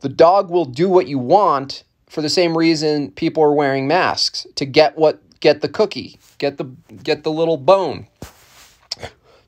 the 0.00 0.08
dog 0.08 0.50
will 0.50 0.66
do 0.66 0.88
what 0.88 1.08
you 1.08 1.18
want 1.18 1.82
for 2.16 2.22
the 2.22 2.30
same 2.30 2.56
reason 2.56 3.10
people 3.10 3.42
are 3.42 3.52
wearing 3.52 3.86
masks 3.86 4.46
to 4.54 4.64
get 4.64 4.96
what 4.96 5.20
get 5.40 5.60
the 5.60 5.68
cookie, 5.68 6.18
get 6.38 6.56
the 6.56 6.64
get 7.02 7.24
the 7.24 7.30
little 7.30 7.58
bone. 7.58 8.06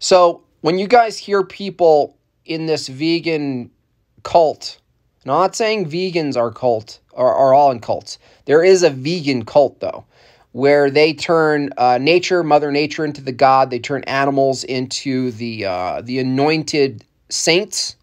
So 0.00 0.42
when 0.60 0.78
you 0.78 0.86
guys 0.86 1.16
hear 1.16 1.42
people 1.42 2.18
in 2.44 2.66
this 2.66 2.88
vegan 2.88 3.70
cult, 4.22 4.82
not 5.24 5.56
saying 5.56 5.88
vegans 5.88 6.36
are 6.36 6.50
cult 6.50 7.00
are, 7.14 7.34
are 7.34 7.54
all 7.54 7.70
in 7.70 7.80
cults. 7.80 8.18
There 8.44 8.62
is 8.62 8.82
a 8.82 8.90
vegan 8.90 9.46
cult, 9.46 9.80
though, 9.80 10.04
where 10.52 10.90
they 10.90 11.14
turn 11.14 11.70
uh, 11.78 11.96
nature, 11.96 12.44
Mother 12.44 12.70
Nature, 12.70 13.06
into 13.06 13.22
the 13.22 13.32
god. 13.32 13.70
They 13.70 13.78
turn 13.78 14.04
animals 14.04 14.62
into 14.62 15.30
the 15.30 15.64
uh, 15.64 16.02
the 16.02 16.18
anointed 16.18 17.02
saints, 17.30 17.96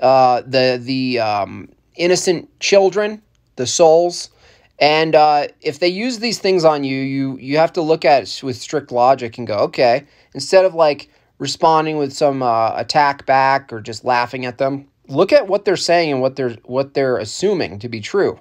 uh, 0.00 0.42
the 0.44 0.80
the 0.82 1.20
um, 1.20 1.68
innocent 1.94 2.48
children, 2.58 3.22
the 3.60 3.66
souls. 3.66 4.30
And 4.78 5.14
uh, 5.14 5.48
if 5.60 5.78
they 5.78 5.88
use 5.88 6.18
these 6.18 6.38
things 6.38 6.64
on 6.64 6.82
you, 6.82 6.96
you 6.96 7.36
you 7.36 7.58
have 7.58 7.72
to 7.74 7.82
look 7.82 8.04
at 8.04 8.22
it 8.22 8.42
with 8.42 8.56
strict 8.56 8.90
logic 8.90 9.36
and 9.36 9.46
go, 9.46 9.54
okay. 9.68 10.06
Instead 10.34 10.64
of 10.64 10.74
like 10.74 11.10
responding 11.38 11.98
with 11.98 12.12
some 12.12 12.42
uh, 12.42 12.72
attack 12.76 13.26
back 13.26 13.72
or 13.72 13.80
just 13.80 14.04
laughing 14.04 14.46
at 14.46 14.56
them, 14.56 14.88
look 15.08 15.32
at 15.32 15.46
what 15.48 15.66
they're 15.66 15.76
saying 15.76 16.10
and 16.10 16.22
what 16.22 16.36
they're 16.36 16.56
what 16.64 16.94
they're 16.94 17.18
assuming 17.18 17.78
to 17.80 17.88
be 17.90 18.00
true. 18.00 18.38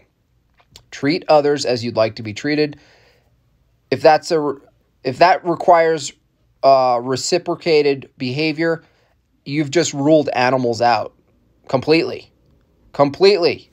Treat 0.92 1.26
others 1.28 1.66
as 1.66 1.84
you'd 1.84 1.98
like 1.98 2.16
to 2.16 2.24
be 2.24 2.34
treated. 2.34 2.80
If 3.92 4.02
that's 4.02 4.32
a 4.32 4.56
if 5.04 5.18
that 5.18 5.46
requires 5.46 6.14
uh, 6.64 7.02
reciprocated 7.04 8.10
behavior, 8.18 8.84
you've 9.44 9.72
just 9.72 9.94
ruled 9.94 10.30
animals 10.30 10.82
out 10.82 11.14
completely. 11.68 12.32
Completely. 12.94 13.69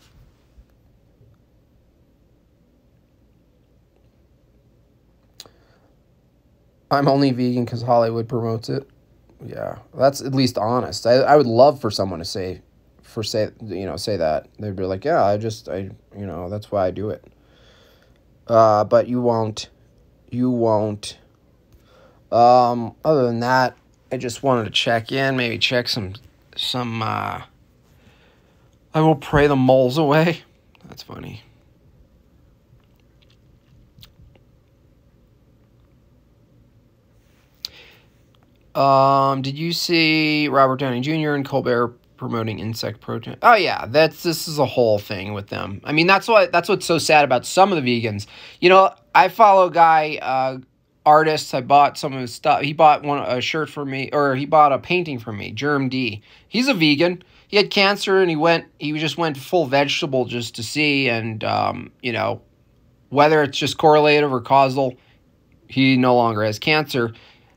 I'm 6.90 7.08
only 7.08 7.32
vegan 7.32 7.64
because 7.64 7.82
Hollywood 7.82 8.28
promotes 8.28 8.68
it. 8.68 8.88
Yeah, 9.44 9.78
that's 9.94 10.20
at 10.20 10.34
least 10.34 10.56
honest. 10.56 11.06
I, 11.06 11.14
I 11.14 11.36
would 11.36 11.46
love 11.46 11.80
for 11.80 11.90
someone 11.90 12.20
to 12.20 12.24
say 12.24 12.62
for 13.02 13.22
say 13.22 13.50
you 13.62 13.86
know 13.86 13.96
say 13.96 14.16
that. 14.16 14.48
They'd 14.58 14.76
be 14.76 14.84
like 14.84 15.04
yeah 15.04 15.24
i 15.24 15.36
just 15.36 15.68
i 15.68 15.90
you 16.16 16.26
know 16.26 16.48
that's 16.48 16.70
why 16.70 16.86
i 16.86 16.90
do 16.90 17.10
it. 17.10 17.24
Uh 18.46 18.84
but 18.84 19.08
you 19.08 19.20
won't 19.20 19.68
you 20.30 20.50
won't. 20.50 21.18
Um 22.32 22.94
other 23.04 23.26
than 23.26 23.40
that 23.40 23.76
i 24.10 24.16
just 24.16 24.42
wanted 24.42 24.64
to 24.64 24.70
check 24.70 25.10
in 25.12 25.36
maybe 25.36 25.58
check 25.58 25.88
some 25.88 26.14
some 26.56 27.02
uh 27.02 27.42
i 28.94 29.00
will 29.00 29.16
pray 29.16 29.46
the 29.46 29.56
moles 29.56 29.98
away. 29.98 30.42
That's 30.88 31.02
funny 31.02 31.42
Um, 38.76 39.42
did 39.42 39.58
you 39.58 39.72
see 39.72 40.48
Robert 40.48 40.78
Downey 40.78 41.00
Jr. 41.00 41.34
and 41.34 41.44
Colbert 41.44 41.96
promoting 42.16 42.58
insect 42.58 43.00
protein. 43.00 43.36
Oh 43.42 43.54
yeah, 43.54 43.86
that's 43.86 44.22
this 44.22 44.48
is 44.48 44.58
a 44.58 44.66
whole 44.66 44.98
thing 44.98 45.32
with 45.32 45.48
them. 45.48 45.80
I 45.84 45.92
mean, 45.92 46.06
that's 46.06 46.28
what 46.28 46.52
that's 46.52 46.68
what's 46.68 46.86
so 46.86 46.98
sad 46.98 47.24
about 47.24 47.46
some 47.46 47.72
of 47.72 47.82
the 47.82 48.02
vegans. 48.02 48.26
You 48.60 48.68
know, 48.68 48.94
I 49.14 49.28
follow 49.28 49.66
a 49.66 49.70
guy 49.70 50.18
uh 50.20 50.58
artists. 51.04 51.54
I 51.54 51.60
bought 51.60 51.96
some 51.96 52.12
of 52.12 52.20
his 52.20 52.34
stuff. 52.34 52.62
He 52.62 52.72
bought 52.72 53.02
one 53.02 53.22
a 53.22 53.40
shirt 53.40 53.70
for 53.70 53.84
me 53.84 54.10
or 54.12 54.34
he 54.34 54.46
bought 54.46 54.72
a 54.72 54.78
painting 54.78 55.18
for 55.18 55.32
me, 55.32 55.52
Germ 55.52 55.88
D. 55.88 56.22
He's 56.48 56.68
a 56.68 56.74
vegan. 56.74 57.22
He 57.48 57.56
had 57.56 57.70
cancer 57.70 58.20
and 58.20 58.28
he 58.28 58.36
went 58.36 58.66
he 58.78 58.92
just 58.98 59.18
went 59.18 59.36
full 59.36 59.66
vegetable 59.66 60.24
just 60.24 60.56
to 60.56 60.62
see 60.62 61.08
and 61.08 61.44
um, 61.44 61.92
you 62.02 62.12
know, 62.12 62.42
whether 63.10 63.42
it's 63.42 63.56
just 63.56 63.78
correlative 63.78 64.32
or 64.32 64.40
causal, 64.40 64.94
he 65.68 65.96
no 65.96 66.16
longer 66.16 66.42
has 66.42 66.58
cancer, 66.58 67.12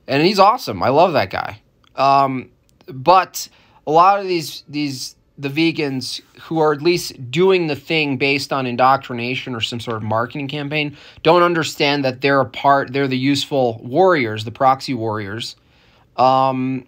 and 0.09 0.23
he's 0.23 0.39
awesome. 0.39 0.81
I 0.83 0.89
love 0.89 1.13
that 1.13 1.29
guy. 1.29 1.61
Um, 1.95 2.49
but 2.87 3.47
a 3.87 3.91
lot 3.91 4.19
of 4.19 4.27
these 4.27 4.63
these 4.67 5.15
the 5.37 5.49
vegans 5.49 6.19
who 6.41 6.59
are 6.59 6.73
at 6.73 6.81
least 6.81 7.31
doing 7.31 7.67
the 7.67 7.75
thing 7.75 8.17
based 8.17 8.51
on 8.51 8.65
indoctrination 8.65 9.55
or 9.55 9.61
some 9.61 9.79
sort 9.79 9.95
of 9.95 10.03
marketing 10.03 10.49
campaign 10.49 10.97
don't 11.23 11.43
understand 11.43 12.03
that 12.03 12.19
they're 12.19 12.41
a 12.41 12.45
part 12.45 12.91
they're 12.91 13.07
the 13.07 13.17
useful 13.17 13.79
warriors 13.81 14.43
the 14.43 14.51
proxy 14.51 14.93
warriors 14.93 15.55
um, 16.17 16.85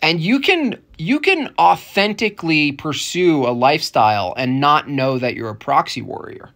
and 0.00 0.20
you 0.20 0.40
can 0.40 0.80
you 0.96 1.20
can 1.20 1.52
authentically 1.58 2.72
pursue 2.72 3.44
a 3.46 3.52
lifestyle 3.52 4.32
and 4.38 4.60
not 4.60 4.88
know 4.88 5.18
that 5.18 5.34
you're 5.34 5.50
a 5.50 5.54
proxy 5.54 6.00
warrior 6.00 6.53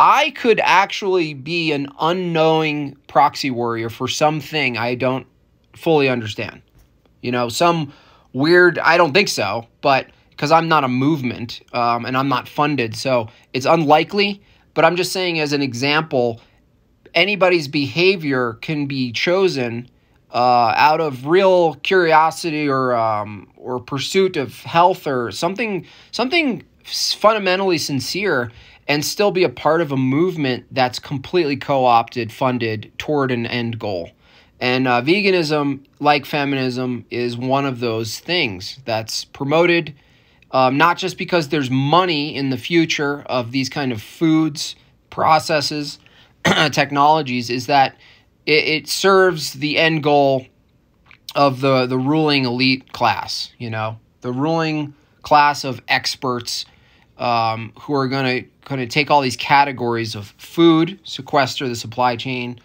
i 0.00 0.30
could 0.30 0.60
actually 0.62 1.34
be 1.34 1.72
an 1.72 1.88
unknowing 2.00 2.96
proxy 3.06 3.50
warrior 3.50 3.88
for 3.88 4.08
something 4.08 4.76
i 4.76 4.94
don't 4.94 5.26
fully 5.74 6.08
understand 6.08 6.62
you 7.22 7.32
know 7.32 7.48
some 7.48 7.92
weird 8.32 8.78
i 8.78 8.96
don't 8.96 9.12
think 9.12 9.28
so 9.28 9.66
but 9.80 10.08
because 10.38 10.52
I'm 10.52 10.68
not 10.68 10.84
a 10.84 10.88
movement 10.88 11.62
um, 11.72 12.06
and 12.06 12.16
I'm 12.16 12.28
not 12.28 12.48
funded. 12.48 12.94
So 12.94 13.26
it's 13.52 13.66
unlikely. 13.66 14.40
But 14.72 14.84
I'm 14.84 14.94
just 14.94 15.12
saying, 15.12 15.40
as 15.40 15.52
an 15.52 15.62
example, 15.62 16.40
anybody's 17.12 17.66
behavior 17.66 18.52
can 18.62 18.86
be 18.86 19.10
chosen 19.10 19.88
uh, 20.32 20.72
out 20.76 21.00
of 21.00 21.26
real 21.26 21.74
curiosity 21.74 22.68
or 22.68 22.94
um, 22.94 23.50
or 23.56 23.80
pursuit 23.80 24.36
of 24.36 24.62
health 24.62 25.08
or 25.08 25.32
something 25.32 25.84
something 26.12 26.62
fundamentally 26.84 27.78
sincere 27.78 28.52
and 28.88 29.04
still 29.04 29.30
be 29.30 29.44
a 29.44 29.48
part 29.48 29.80
of 29.80 29.92
a 29.92 29.96
movement 29.96 30.66
that's 30.72 30.98
completely 30.98 31.56
co-opted 31.56 32.32
funded 32.32 32.90
toward 32.98 33.30
an 33.30 33.46
end 33.46 33.78
goal. 33.78 34.10
And 34.58 34.88
uh, 34.88 35.02
veganism 35.02 35.84
like 36.00 36.26
feminism 36.26 37.04
is 37.10 37.36
one 37.36 37.66
of 37.66 37.78
those 37.78 38.18
things 38.18 38.80
that's 38.84 39.24
promoted 39.24 39.94
um, 40.50 40.78
not 40.78 40.96
just 40.96 41.18
because 41.18 41.48
there's 41.48 41.70
money 41.70 42.34
in 42.34 42.50
the 42.50 42.56
future 42.56 43.22
of 43.26 43.52
these 43.52 43.68
kind 43.68 43.92
of 43.92 44.02
foods, 44.02 44.76
processes, 45.10 45.98
technologies, 46.44 47.50
is 47.50 47.66
that 47.66 47.96
it, 48.46 48.64
it, 48.64 48.88
serves 48.88 49.54
the 49.54 49.76
end 49.76 50.02
goal 50.02 50.46
of 51.34 51.60
the, 51.60 51.86
the 51.86 51.98
ruling 51.98 52.46
elite 52.46 52.92
class, 52.92 53.52
you 53.58 53.68
know, 53.68 53.98
the 54.22 54.32
ruling 54.32 54.94
class 55.22 55.64
of 55.64 55.82
experts 55.86 56.64
um, 57.18 57.72
who 57.80 57.94
are 57.94 58.08
going 58.08 58.42
to 58.42 58.48
going 58.64 58.80
to 58.80 58.86
take 58.86 59.10
all 59.10 59.20
these 59.20 59.36
categories 59.36 60.14
of 60.14 60.34
food, 60.38 60.98
sequester 61.02 61.68
the 61.68 61.76
supply 61.76 62.16
chain, 62.16 62.58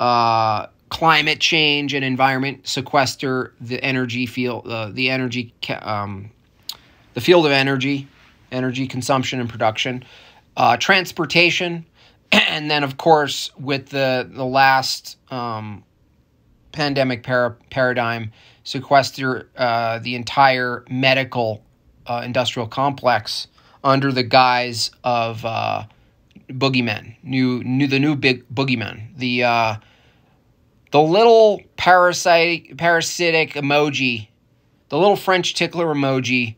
uh, 0.00 0.66
climate 0.88 1.40
change 1.40 1.94
and 1.94 2.04
environment, 2.04 2.66
sequester 2.66 3.52
the 3.60 3.82
energy 3.82 4.26
field, 4.26 4.66
uh, 4.66 4.88
the 4.90 5.10
energy 5.10 5.52
um, 5.82 6.30
the 7.14 7.20
field 7.20 7.44
of 7.44 7.52
energy, 7.52 8.08
energy 8.52 8.86
consumption 8.86 9.40
and 9.40 9.50
production, 9.50 10.04
uh, 10.56 10.76
transportation, 10.76 11.84
and 12.32 12.70
then 12.70 12.82
of 12.82 12.96
course 12.96 13.50
with 13.58 13.90
the 13.90 14.28
the 14.32 14.44
last 14.44 15.18
um, 15.30 15.84
pandemic 16.72 17.22
para- 17.22 17.56
paradigm, 17.70 18.32
sequester 18.64 19.48
uh, 19.56 19.98
the 19.98 20.14
entire 20.14 20.84
medical 20.88 21.62
uh, 22.06 22.22
industrial 22.24 22.66
complex 22.66 23.48
under 23.82 24.12
the 24.12 24.22
guise 24.22 24.90
of 25.04 25.44
uh, 25.44 25.84
boogeymen, 26.48 27.16
new 27.22 27.62
new 27.64 27.86
the 27.86 27.98
new 27.98 28.16
big 28.16 28.48
boogeymen, 28.52 29.16
the 29.16 29.44
uh, 29.44 29.76
the 30.90 31.00
little 31.00 31.62
parasite 31.76 32.76
parasitic 32.76 33.52
emoji, 33.54 34.28
the 34.88 34.98
little 34.98 35.16
French 35.16 35.54
tickler 35.54 35.86
emoji 35.86 36.56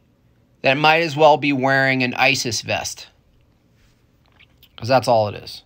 that 0.63 0.75
might 0.75 1.03
as 1.03 1.17
well 1.17 1.37
be 1.37 1.53
wearing 1.53 2.03
an 2.03 2.15
ISIS 2.15 2.61
vest. 2.63 3.09
Because 4.75 4.89
that's 4.89 5.09
all 5.09 5.29
it 5.29 5.35
is. 5.35 5.63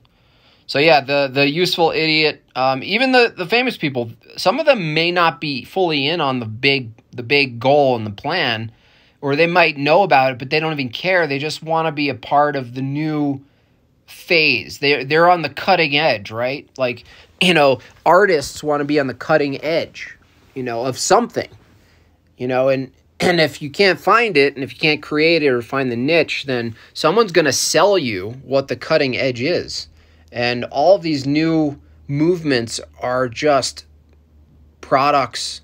So 0.66 0.78
yeah, 0.78 1.00
the 1.00 1.28
the 1.32 1.48
useful 1.48 1.90
idiot, 1.90 2.42
um, 2.56 2.82
even 2.82 3.12
the, 3.12 3.32
the 3.36 3.46
famous 3.46 3.76
people, 3.76 4.10
some 4.36 4.58
of 4.58 4.66
them 4.66 4.94
may 4.94 5.12
not 5.12 5.40
be 5.40 5.64
fully 5.64 6.06
in 6.06 6.20
on 6.20 6.40
the 6.40 6.46
big 6.46 6.90
the 7.12 7.22
big 7.22 7.60
goal 7.60 7.96
and 7.96 8.06
the 8.06 8.10
plan, 8.10 8.72
or 9.24 9.36
they 9.36 9.46
might 9.46 9.78
know 9.78 10.02
about 10.02 10.32
it, 10.32 10.38
but 10.38 10.50
they 10.50 10.60
don't 10.60 10.74
even 10.74 10.90
care. 10.90 11.26
They 11.26 11.38
just 11.38 11.62
want 11.62 11.86
to 11.86 11.92
be 11.92 12.10
a 12.10 12.14
part 12.14 12.56
of 12.56 12.74
the 12.74 12.82
new 12.82 13.42
phase. 14.06 14.80
They 14.80 15.02
they're 15.02 15.30
on 15.30 15.40
the 15.40 15.48
cutting 15.48 15.96
edge, 15.96 16.30
right? 16.30 16.68
Like 16.76 17.04
you 17.40 17.54
know, 17.54 17.78
artists 18.04 18.62
want 18.62 18.82
to 18.82 18.84
be 18.84 19.00
on 19.00 19.06
the 19.06 19.14
cutting 19.14 19.64
edge, 19.64 20.14
you 20.52 20.62
know, 20.62 20.84
of 20.84 20.98
something, 20.98 21.48
you 22.36 22.46
know, 22.46 22.68
and 22.68 22.92
and 23.18 23.40
if 23.40 23.62
you 23.62 23.70
can't 23.70 23.98
find 23.98 24.36
it, 24.36 24.56
and 24.56 24.62
if 24.62 24.74
you 24.74 24.78
can't 24.78 25.02
create 25.02 25.42
it 25.42 25.48
or 25.48 25.62
find 25.62 25.90
the 25.90 25.96
niche, 25.96 26.44
then 26.44 26.76
someone's 26.92 27.32
going 27.32 27.46
to 27.46 27.52
sell 27.52 27.96
you 27.96 28.32
what 28.42 28.68
the 28.68 28.76
cutting 28.76 29.16
edge 29.16 29.40
is. 29.40 29.88
And 30.32 30.66
all 30.66 30.98
these 30.98 31.26
new 31.26 31.80
movements 32.08 32.78
are 33.00 33.30
just 33.30 33.86
products, 34.82 35.62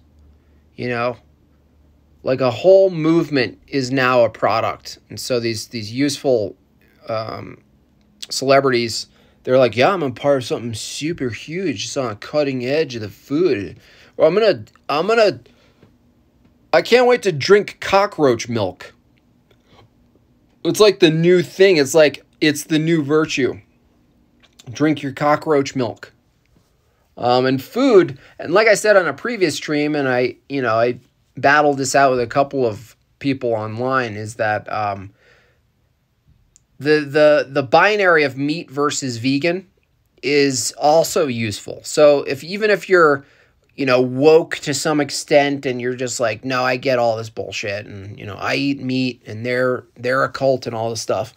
you 0.77 0.89
know, 0.89 1.19
like 2.23 2.41
a 2.41 2.51
whole 2.51 2.91
movement 2.91 3.61
is 3.67 3.91
now 3.91 4.25
a 4.25 4.31
product. 4.31 4.99
And 5.09 5.19
so 5.19 5.41
these 5.41 5.69
these 5.69 5.93
useful 5.93 6.57
um, 7.09 7.63
celebrities, 8.29 9.07
they're 9.45 9.59
like, 9.59 9.77
yeah, 9.77 9.93
I'm 9.93 10.03
a 10.03 10.11
part 10.11 10.39
of 10.39 10.45
something 10.45 10.75
super 10.75 11.31
huge. 11.31 11.85
It's 11.85 11.97
on 11.97 12.11
the 12.11 12.17
cutting 12.17 12.65
edge 12.65 12.95
of 12.95 13.03
the 13.03 13.09
food. 13.09 13.79
Or 14.17 14.27
I'm 14.27 14.35
gonna 14.35 14.65
I'm 14.89 15.07
gonna 15.07 15.41
I 16.73 16.83
can't 16.83 17.07
wait 17.07 17.23
to 17.23 17.33
drink 17.33 17.79
cockroach 17.81 18.49
milk. 18.49 18.95
It's 20.65 20.81
like 20.81 21.01
the 21.01 21.11
new 21.11 21.43
thing. 21.43 21.79
It's 21.79 21.95
like 21.95 22.25
it's 22.41 22.65
the 22.65 22.79
new 22.79 23.03
virtue. 23.03 23.61
Drink 24.71 25.03
your 25.03 25.13
cockroach 25.13 25.75
milk. 25.75 26.13
Um, 27.17 27.45
and 27.45 27.63
food, 27.63 28.19
and 28.39 28.55
like 28.55 28.67
I 28.67 28.75
said 28.75 28.97
on 28.97 29.07
a 29.07 29.13
previous 29.13 29.55
stream, 29.55 29.95
and 29.95 30.09
I, 30.09 30.37
you 30.49 30.63
know, 30.63 30.79
I 30.79 31.01
battled 31.41 31.79
this 31.79 31.95
out 31.95 32.11
with 32.11 32.21
a 32.21 32.27
couple 32.27 32.67
of 32.67 32.97
people 33.19 33.53
online, 33.53 34.15
is 34.15 34.37
that 34.37 34.71
um, 34.73 35.13
the 36.79 37.01
the 37.01 37.47
the 37.49 37.63
binary 37.63 38.25
of 38.25 38.37
meat 38.37 38.71
versus 38.71 39.19
vegan 39.19 39.69
is 40.23 40.73
also 40.79 41.27
useful. 41.27 41.81
So 41.83 42.23
if 42.25 42.45
even 42.45 42.71
if 42.71 42.89
you're 42.89 43.25
you 43.81 43.87
know, 43.87 44.03
woke 44.03 44.57
to 44.59 44.75
some 44.75 45.01
extent 45.01 45.65
and 45.65 45.81
you're 45.81 45.95
just 45.95 46.21
like, 46.21 46.45
no, 46.45 46.63
I 46.63 46.77
get 46.77 46.99
all 46.99 47.17
this 47.17 47.31
bullshit 47.31 47.87
and 47.87 48.19
you 48.19 48.27
know, 48.27 48.35
I 48.35 48.57
eat 48.57 48.83
meat 48.83 49.23
and 49.25 49.47
they're 49.47 49.85
they're 49.97 50.23
a 50.23 50.29
cult 50.29 50.67
and 50.67 50.77
all 50.77 50.91
this 50.91 51.01
stuff. 51.01 51.33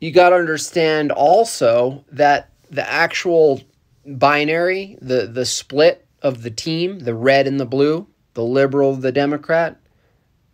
You 0.00 0.12
got 0.12 0.30
to 0.30 0.36
understand 0.36 1.12
also 1.12 2.06
that 2.10 2.48
the 2.70 2.88
actual 2.88 3.60
binary, 4.06 4.96
the 5.02 5.26
the 5.26 5.44
split 5.44 6.06
of 6.22 6.42
the 6.42 6.50
team, 6.50 7.00
the 7.00 7.14
red 7.14 7.46
and 7.46 7.60
the 7.60 7.66
blue, 7.66 8.06
the 8.34 8.42
liberal, 8.42 8.94
the 8.96 9.12
democrat, 9.12 9.78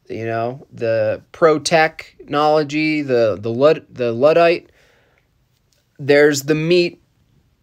you 0.09 0.25
know, 0.25 0.67
the 0.73 1.23
pro 1.33 1.59
technology, 1.59 3.03
the 3.03 3.39
the 3.41 3.53
Lud, 3.53 3.87
the 3.91 4.13
luddite, 4.13 4.71
there's 5.99 6.43
the 6.43 6.55
meat 6.55 7.03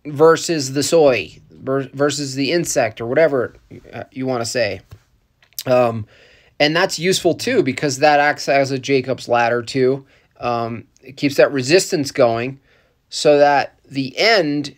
versus 0.05 0.73
the 0.73 0.83
soy 0.83 1.39
versus 1.51 2.35
the 2.35 2.51
insect 2.51 3.01
or 3.01 3.07
whatever 3.07 3.55
you 4.11 4.27
want 4.27 4.41
to 4.41 4.45
say. 4.45 4.81
Um, 5.65 6.05
and 6.59 6.75
that's 6.75 6.99
useful 6.99 7.33
too 7.33 7.63
because 7.63 7.99
that 7.99 8.19
acts 8.19 8.47
as 8.47 8.71
a 8.71 8.77
Jacob's 8.79 9.27
ladder 9.27 9.63
too. 9.63 10.05
Um, 10.39 10.85
it 11.01 11.17
keeps 11.17 11.35
that 11.35 11.51
resistance 11.51 12.11
going 12.11 12.59
so 13.09 13.37
that 13.39 13.79
the 13.89 14.17
end, 14.17 14.75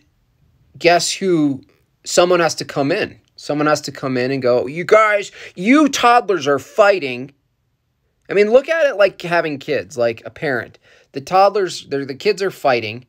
guess 0.78 1.12
who? 1.12 1.62
Someone 2.04 2.40
has 2.40 2.54
to 2.54 2.64
come 2.64 2.90
in. 2.90 3.20
Someone 3.38 3.66
has 3.66 3.80
to 3.82 3.92
come 3.92 4.16
in 4.16 4.30
and 4.30 4.42
go, 4.42 4.66
you 4.66 4.84
guys, 4.84 5.32
you 5.54 5.88
toddlers 5.88 6.46
are 6.46 6.58
fighting. 6.58 7.32
I 8.28 8.34
mean, 8.34 8.50
look 8.50 8.68
at 8.68 8.84
it 8.86 8.96
like 8.96 9.22
having 9.22 9.58
kids, 9.58 9.96
like 9.96 10.22
a 10.26 10.30
parent. 10.30 10.78
The 11.12 11.22
toddlers, 11.22 11.86
the 11.86 12.14
kids 12.14 12.42
are 12.42 12.50
fighting 12.50 13.06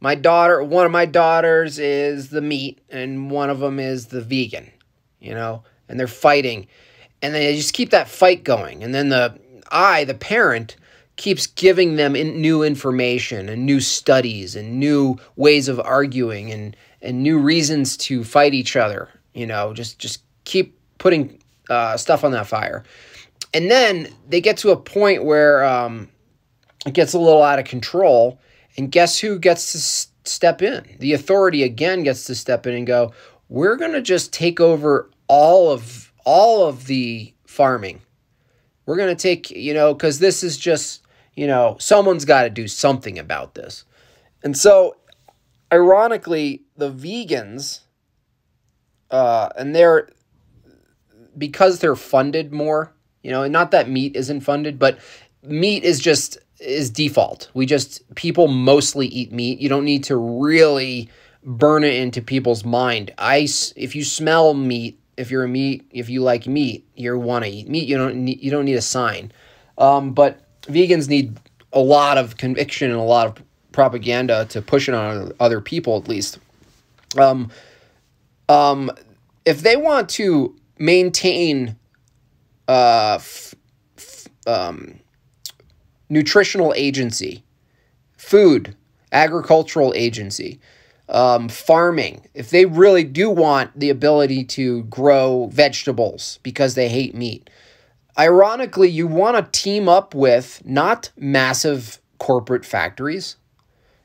my 0.00 0.14
daughter, 0.14 0.62
one 0.62 0.86
of 0.86 0.92
my 0.92 1.06
daughters 1.06 1.78
is 1.78 2.30
the 2.30 2.40
meat, 2.40 2.80
and 2.88 3.30
one 3.30 3.50
of 3.50 3.60
them 3.60 3.80
is 3.80 4.06
the 4.06 4.20
vegan, 4.20 4.70
you 5.20 5.34
know, 5.34 5.64
and 5.88 5.98
they're 5.98 6.06
fighting. 6.06 6.68
And 7.20 7.34
they 7.34 7.56
just 7.56 7.74
keep 7.74 7.90
that 7.90 8.08
fight 8.08 8.44
going. 8.44 8.84
And 8.84 8.94
then 8.94 9.08
the 9.08 9.38
I, 9.70 10.04
the 10.04 10.14
parent, 10.14 10.76
keeps 11.16 11.48
giving 11.48 11.96
them 11.96 12.14
in 12.14 12.40
new 12.40 12.62
information 12.62 13.48
and 13.48 13.66
new 13.66 13.80
studies 13.80 14.54
and 14.54 14.78
new 14.78 15.16
ways 15.34 15.66
of 15.66 15.80
arguing 15.80 16.52
and, 16.52 16.76
and 17.02 17.24
new 17.24 17.40
reasons 17.40 17.96
to 17.96 18.22
fight 18.22 18.54
each 18.54 18.76
other. 18.76 19.08
You 19.38 19.46
know, 19.46 19.72
just 19.72 19.98
just 19.98 20.22
keep 20.44 20.78
putting 20.98 21.38
uh, 21.70 21.96
stuff 21.96 22.24
on 22.24 22.32
that 22.32 22.46
fire. 22.46 22.84
And 23.54 23.70
then 23.70 24.08
they 24.28 24.40
get 24.40 24.56
to 24.58 24.70
a 24.70 24.76
point 24.76 25.24
where 25.24 25.64
um, 25.64 26.08
it 26.86 26.92
gets 26.92 27.14
a 27.14 27.18
little 27.18 27.42
out 27.42 27.58
of 27.58 27.64
control 27.64 28.40
and 28.76 28.90
guess 28.90 29.18
who 29.18 29.38
gets 29.38 29.72
to, 29.72 30.08
step 30.28 30.60
in. 30.60 30.84
The 30.98 31.14
authority 31.14 31.62
again 31.62 32.02
gets 32.02 32.24
to 32.24 32.34
step 32.34 32.66
in 32.66 32.74
and 32.74 32.86
go, 32.86 33.12
we're 33.48 33.76
going 33.76 33.92
to 33.92 34.02
just 34.02 34.30
take 34.30 34.60
over 34.60 35.08
all 35.26 35.70
of 35.70 36.12
all 36.24 36.66
of 36.66 36.86
the 36.86 37.32
farming. 37.46 38.02
We're 38.84 38.96
going 38.96 39.14
to 39.14 39.22
take, 39.22 39.50
you 39.50 39.72
know, 39.72 39.94
cuz 39.94 40.18
this 40.18 40.42
is 40.44 40.58
just, 40.58 41.02
you 41.34 41.46
know, 41.46 41.76
someone's 41.80 42.26
got 42.26 42.42
to 42.42 42.50
do 42.50 42.68
something 42.68 43.18
about 43.18 43.54
this. 43.54 43.84
And 44.42 44.56
so 44.56 44.96
ironically, 45.72 46.62
the 46.76 46.92
vegans 46.92 47.80
uh 49.10 49.48
and 49.56 49.74
they're 49.74 50.08
because 51.38 51.78
they're 51.78 51.96
funded 51.96 52.52
more, 52.52 52.92
you 53.22 53.30
know, 53.30 53.42
and 53.44 53.52
not 53.52 53.70
that 53.70 53.88
meat 53.88 54.16
isn't 54.16 54.40
funded, 54.40 54.78
but 54.78 54.98
meat 55.42 55.84
is 55.84 56.00
just 56.00 56.38
is 56.60 56.90
default. 56.90 57.50
We 57.54 57.66
just 57.66 58.14
people 58.14 58.48
mostly 58.48 59.06
eat 59.06 59.32
meat. 59.32 59.60
You 59.60 59.68
don't 59.68 59.84
need 59.84 60.04
to 60.04 60.16
really 60.16 61.08
burn 61.44 61.84
it 61.84 61.94
into 61.94 62.20
people's 62.20 62.64
mind. 62.64 63.12
I 63.18 63.48
if 63.76 63.94
you 63.94 64.04
smell 64.04 64.54
meat, 64.54 65.00
if 65.16 65.30
you're 65.30 65.44
a 65.44 65.48
meat, 65.48 65.86
if 65.90 66.08
you 66.08 66.22
like 66.22 66.46
meat, 66.46 66.86
you 66.94 67.16
want 67.18 67.44
to 67.44 67.50
eat 67.50 67.68
meat. 67.68 67.88
You 67.88 67.96
don't 67.96 68.16
need 68.16 68.42
you 68.42 68.50
don't 68.50 68.64
need 68.64 68.76
a 68.76 68.82
sign. 68.82 69.32
Um, 69.78 70.12
but 70.12 70.40
vegans 70.62 71.08
need 71.08 71.38
a 71.72 71.80
lot 71.80 72.18
of 72.18 72.36
conviction 72.36 72.90
and 72.90 72.98
a 72.98 73.04
lot 73.04 73.26
of 73.26 73.44
propaganda 73.72 74.46
to 74.46 74.60
push 74.60 74.88
it 74.88 74.94
on 74.94 75.32
other 75.38 75.60
people 75.60 75.96
at 75.96 76.08
least. 76.08 76.38
Um, 77.16 77.50
um, 78.48 78.90
if 79.44 79.62
they 79.62 79.76
want 79.76 80.08
to 80.10 80.54
maintain 80.78 81.76
uh, 82.66 83.16
f- 83.16 83.54
f- 83.96 84.28
um, 84.46 85.00
nutritional 86.08 86.72
agency, 86.76 87.44
food, 88.16 88.76
agricultural 89.12 89.92
agency, 89.96 90.60
um, 91.08 91.48
farming, 91.48 92.26
if 92.34 92.50
they 92.50 92.66
really 92.66 93.04
do 93.04 93.30
want 93.30 93.78
the 93.78 93.90
ability 93.90 94.44
to 94.44 94.82
grow 94.84 95.48
vegetables 95.52 96.38
because 96.42 96.74
they 96.74 96.88
hate 96.88 97.14
meat, 97.14 97.48
ironically, 98.18 98.88
you 98.88 99.06
want 99.06 99.36
to 99.36 99.60
team 99.60 99.88
up 99.88 100.14
with 100.14 100.62
not 100.64 101.10
massive 101.16 102.00
corporate 102.18 102.64
factories. 102.64 103.36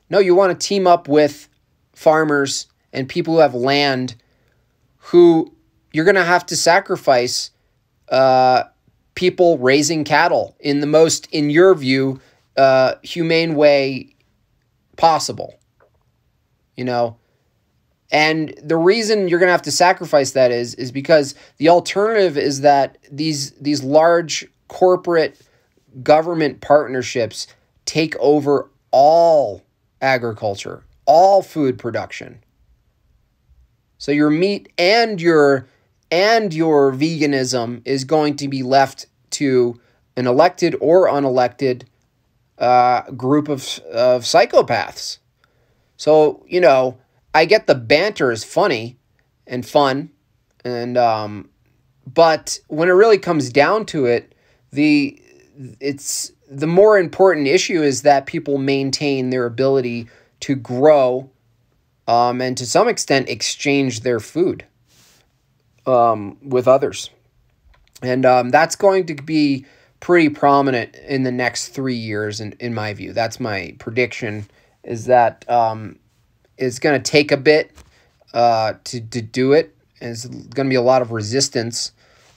No, 0.08 0.18
you 0.18 0.34
want 0.34 0.58
to 0.58 0.66
team 0.66 0.86
up 0.86 1.08
with 1.08 1.48
farmers 1.94 2.66
and 2.92 3.08
people 3.08 3.34
who 3.34 3.40
have 3.40 3.54
land 3.54 4.16
who 5.04 5.52
you're 5.92 6.04
going 6.04 6.14
to 6.14 6.24
have 6.24 6.46
to 6.46 6.56
sacrifice 6.56 7.50
uh, 8.08 8.64
people 9.14 9.58
raising 9.58 10.04
cattle 10.04 10.56
in 10.60 10.80
the 10.80 10.86
most, 10.86 11.28
in 11.30 11.50
your 11.50 11.74
view, 11.74 12.20
uh, 12.56 12.94
humane 13.02 13.54
way 13.54 14.14
possible. 14.96 15.58
You 16.76 16.84
know, 16.84 17.16
and 18.10 18.54
the 18.62 18.76
reason 18.76 19.28
you're 19.28 19.38
going 19.38 19.48
to 19.48 19.52
have 19.52 19.62
to 19.62 19.70
sacrifice 19.70 20.32
that 20.32 20.50
is 20.50 20.74
is 20.74 20.90
because 20.90 21.34
the 21.58 21.68
alternative 21.68 22.36
is 22.36 22.62
that 22.62 22.98
these 23.10 23.52
these 23.52 23.84
large 23.84 24.46
corporate 24.68 25.40
government 26.02 26.60
partnerships 26.60 27.46
take 27.84 28.16
over 28.16 28.70
all 28.90 29.62
agriculture, 30.00 30.84
all 31.06 31.42
food 31.42 31.78
production. 31.78 32.43
So 33.98 34.12
your 34.12 34.30
meat 34.30 34.72
and 34.78 35.20
your 35.20 35.66
and 36.10 36.52
your 36.54 36.92
veganism 36.92 37.82
is 37.84 38.04
going 38.04 38.36
to 38.36 38.48
be 38.48 38.62
left 38.62 39.06
to 39.30 39.80
an 40.16 40.26
elected 40.26 40.76
or 40.80 41.08
unelected 41.08 41.84
uh, 42.58 43.02
group 43.12 43.48
of, 43.48 43.80
of 43.90 44.22
psychopaths. 44.22 45.18
So, 45.96 46.44
you 46.46 46.60
know, 46.60 46.98
I 47.34 47.44
get 47.46 47.66
the 47.66 47.74
banter 47.74 48.30
is 48.30 48.44
funny 48.44 48.96
and 49.46 49.66
fun, 49.66 50.10
and 50.64 50.96
um, 50.96 51.50
but 52.12 52.58
when 52.68 52.88
it 52.88 52.92
really 52.92 53.18
comes 53.18 53.50
down 53.50 53.86
to 53.86 54.06
it, 54.06 54.34
the 54.72 55.20
it's 55.80 56.32
the 56.48 56.66
more 56.66 56.98
important 56.98 57.48
issue 57.48 57.82
is 57.82 58.02
that 58.02 58.26
people 58.26 58.58
maintain 58.58 59.30
their 59.30 59.46
ability 59.46 60.08
to 60.40 60.54
grow 60.54 61.30
um, 62.06 62.40
and 62.40 62.56
to 62.58 62.66
some 62.66 62.88
extent 62.88 63.28
exchange 63.28 64.00
their 64.00 64.20
food 64.20 64.64
um, 65.86 66.36
with 66.42 66.68
others. 66.68 67.10
And 68.02 68.26
um, 68.26 68.50
that's 68.50 68.76
going 68.76 69.06
to 69.06 69.14
be 69.14 69.64
pretty 70.00 70.28
prominent 70.28 70.94
in 70.96 71.22
the 71.22 71.32
next 71.32 71.68
three 71.68 71.94
years, 71.94 72.40
in, 72.40 72.52
in 72.60 72.74
my 72.74 72.92
view. 72.92 73.12
That's 73.12 73.40
my 73.40 73.74
prediction, 73.78 74.46
is 74.82 75.06
that 75.06 75.48
um, 75.48 75.98
it's 76.58 76.78
going 76.78 77.00
to 77.00 77.10
take 77.10 77.32
a 77.32 77.38
bit 77.38 77.70
uh, 78.34 78.74
to, 78.84 79.00
to 79.00 79.22
do 79.22 79.52
it. 79.52 79.74
And 80.00 80.10
it's 80.10 80.26
going 80.26 80.66
to 80.66 80.70
be 80.70 80.74
a 80.74 80.82
lot 80.82 81.00
of 81.00 81.12
resistance. 81.12 81.92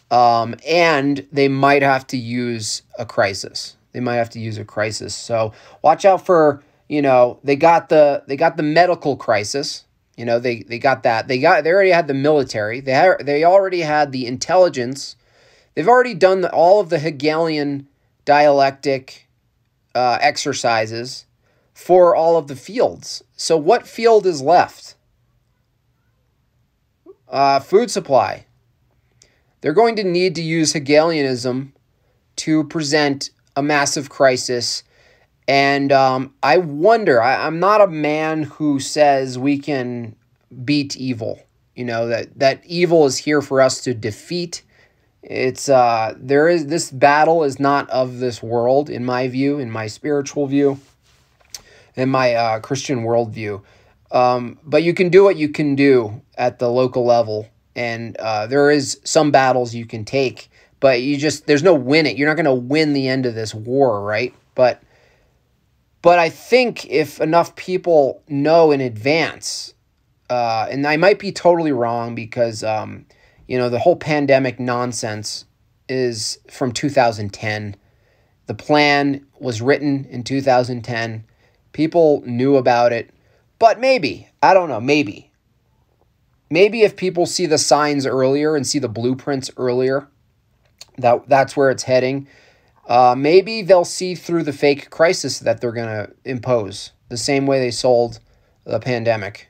Um, 0.10 0.56
and 0.65 1.27
they 1.34 1.49
might 1.49 1.82
have 1.82 2.08
to 2.08 2.17
use 2.17 2.84
a 2.97 3.06
crisis. 3.06 3.75
They 3.91 3.99
might 3.99 4.15
have 4.15 4.30
to 4.30 4.39
use 4.39 4.58
a 4.58 4.63
crisis. 4.63 5.13
So 5.13 5.51
watch 5.82 6.06
out 6.06 6.25
for, 6.25 6.63
you 6.88 7.02
know, 7.02 7.39
they 7.43 7.56
got 7.56 7.89
the 7.89 8.23
they 8.28 8.36
got 8.36 8.58
the 8.58 8.63
medical 8.63 9.15
crisis 9.17 9.86
you 10.17 10.26
know, 10.26 10.39
they 10.39 10.63
they 10.63 10.80
got 10.80 11.04
that. 11.04 11.28
They 11.28 11.39
got 11.39 11.63
they 11.63 11.71
already 11.71 11.91
had 11.91 12.08
the 12.08 12.13
military. 12.15 12.82
They 12.82 12.91
had, 12.91 13.19
they 13.19 13.43
already 13.43 13.82
had 13.82 14.12
the 14.12 14.26
intelligence. 14.26 15.15
They've 15.76 15.88
already 15.88 16.15
done 16.15 16.41
the, 16.41 16.52
all 16.52 16.80
of 16.80 16.89
the 16.89 16.97
Hegelian 16.97 17.88
dialectic 18.26 19.28
uh, 19.93 20.17
exercises 20.19 21.26
for 21.71 22.15
all 22.15 22.36
of 22.36 22.47
the 22.47 22.56
fields. 22.56 23.23
So 23.36 23.56
what 23.56 23.88
field 23.88 24.26
is 24.26 24.41
left? 24.41 24.95
Uh, 27.30 27.60
food 27.60 27.91
supply. 27.91 28.47
They're 29.62 29.73
going 29.73 29.95
to 29.97 30.04
need 30.04 30.34
to 30.36 30.41
use 30.41 30.73
Hegelianism 30.73 31.73
to 32.38 32.63
present 32.63 33.30
a 33.56 33.62
massive 33.62 34.10
crisis 34.10 34.82
and 35.48 35.92
um, 35.92 36.34
I 36.44 36.58
wonder, 36.58 37.22
I, 37.22 37.46
I'm 37.46 37.60
not 37.60 37.82
a 37.82 37.88
man 37.88 38.44
who 38.44 38.80
says 38.80 39.40
we 39.40 39.58
can 39.58 40.16
beat 40.64 40.98
evil. 40.98 41.40
You 41.76 41.86
know, 41.86 42.08
that, 42.08 42.38
that 42.40 42.66
evil 42.66 43.06
is 43.06 43.18
here 43.18 43.42
for 43.42 43.62
us 43.62 43.82
to 43.82 43.94
defeat. 43.94 44.64
It's 45.30 45.68
uh 45.68 46.14
there 46.18 46.48
is 46.48 46.68
this 46.68 46.90
battle 46.90 47.44
is 47.44 47.60
not 47.60 47.90
of 47.90 48.20
this 48.20 48.42
world 48.42 48.90
in 48.90 49.04
my 49.04 49.28
view, 49.28 49.60
in 49.60 49.70
my 49.70 49.88
spiritual 49.88 50.48
view, 50.48 50.80
in 51.96 52.08
my 52.10 52.34
uh, 52.34 52.60
Christian 52.62 53.04
worldview. 53.04 53.62
Um, 54.12 54.58
but 54.64 54.84
you 54.84 54.94
can 54.94 55.10
do 55.10 55.26
what 55.26 55.36
you 55.36 55.50
can 55.50 55.76
do 55.76 56.22
at 56.38 56.60
the 56.60 56.70
local 56.70 57.06
level, 57.06 57.50
and 57.76 58.16
uh, 58.18 58.48
there 58.48 58.72
is 58.72 59.02
some 59.04 59.32
battles 59.32 59.76
you 59.76 59.86
can 59.86 60.06
take, 60.06 60.50
but 60.80 61.02
you 61.02 61.18
just 61.18 61.46
there's 61.46 61.64
no 61.64 61.74
win 61.74 62.06
it. 62.06 62.16
You're 62.16 62.30
not 62.30 62.38
going 62.38 62.46
to 62.46 62.54
win 62.54 62.94
the 62.94 63.10
end 63.10 63.26
of 63.26 63.36
this 63.36 63.54
war, 63.54 64.02
right? 64.02 64.34
But 64.56 64.82
but 66.08 66.20
I 66.20 66.30
think 66.30 66.86
if 66.86 67.20
enough 67.20 67.58
people 67.58 68.24
know 68.30 68.72
in 68.72 68.80
advance, 68.80 69.74
uh, 70.30 70.65
and 70.72 70.88
I 70.88 70.96
might 70.96 71.20
be 71.20 71.34
totally 71.34 71.74
wrong 71.74 72.15
because, 72.15 72.63
um, 72.63 73.06
you 73.46 73.58
know, 73.58 73.67
the 73.67 73.80
whole 73.80 73.98
pandemic 73.98 74.58
nonsense 74.58 75.43
is 75.89 76.39
from 76.50 76.72
2010. 76.72 77.76
The 78.46 78.54
plan 78.54 79.28
was 79.41 79.62
written 79.62 80.06
in 80.06 80.24
2010. 80.24 81.26
People 81.74 82.24
knew 82.26 82.56
about 82.56 82.93
it, 82.93 83.10
but 83.60 83.78
maybe, 83.78 84.30
I 84.41 84.54
don't 84.54 84.70
know, 84.70 84.80
maybe. 84.80 85.30
Maybe 86.50 86.84
if 86.84 86.96
people 86.96 87.26
see 87.26 87.48
the 87.48 87.58
signs 87.58 88.06
earlier 88.06 88.56
and 88.56 88.65
see 88.65 88.80
the 88.80 88.88
blueprints 88.88 89.52
earlier, 89.58 90.08
that 91.00 91.28
that's 91.28 91.58
where 91.58 91.70
it's 91.70 91.84
heading 91.84 92.30
uh, 92.88 93.15
maybe 93.17 93.62
they'll 93.62 93.86
see 93.86 94.15
through 94.15 94.43
the 94.43 94.54
fake 94.54 94.89
crisis 94.89 95.39
that 95.39 95.60
they're 95.62 95.73
going 95.73 95.88
to 95.88 96.12
impose 96.23 96.91
the 97.10 97.17
same 97.17 97.45
way 97.45 97.60
they 97.60 97.71
sold 97.71 98.19
the 98.65 98.80
pandemic. 98.80 99.50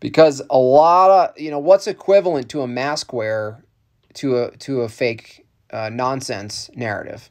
Because 0.00 0.42
a 0.50 0.58
lot 0.58 1.10
of, 1.10 1.40
you 1.40 1.50
know, 1.50 1.58
what's 1.58 1.86
equivalent 1.86 2.48
to 2.50 2.60
a 2.62 2.66
mask 2.66 3.12
wear 3.12 3.64
to 4.14 4.36
a, 4.36 4.56
to 4.58 4.82
a 4.82 4.88
fake 4.88 5.46
uh, 5.70 5.88
nonsense 5.90 6.70
narrative? 6.74 7.30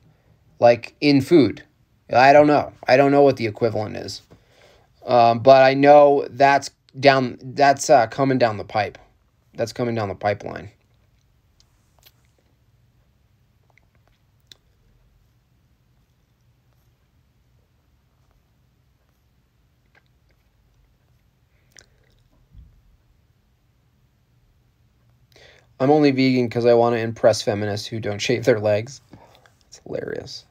Like 0.60 0.96
in 1.02 1.22
food. 1.22 1.64
I 2.12 2.34
don't 2.34 2.48
know. 2.48 2.72
I 2.88 2.98
don't 2.98 3.12
know 3.12 3.22
what 3.22 3.38
the 3.38 3.46
equivalent 3.46 3.98
is. 3.98 4.22
Um, 5.06 5.40
but 5.40 5.64
I 5.64 5.74
know 5.74 6.26
that's 6.30 6.72
down, 7.00 7.38
that's 7.42 7.90
uh, 7.90 8.08
coming 8.08 8.38
down 8.38 8.58
the 8.58 8.64
pipe. 8.64 8.98
That's 9.54 9.74
coming 9.74 9.96
down 9.96 10.10
the 10.10 10.16
pipeline. 10.16 10.72
I'm 25.80 25.92
only 25.92 26.12
vegan 26.12 26.48
because 26.48 26.66
I 26.66 26.74
want 26.74 26.96
to 26.96 27.00
impress 27.00 27.42
feminists 27.42 27.88
who 27.88 28.00
don't 28.00 28.20
shave 28.20 28.46
their 28.46 28.60
legs. 28.60 29.02
It's 29.68 29.82
hilarious. 29.86 30.46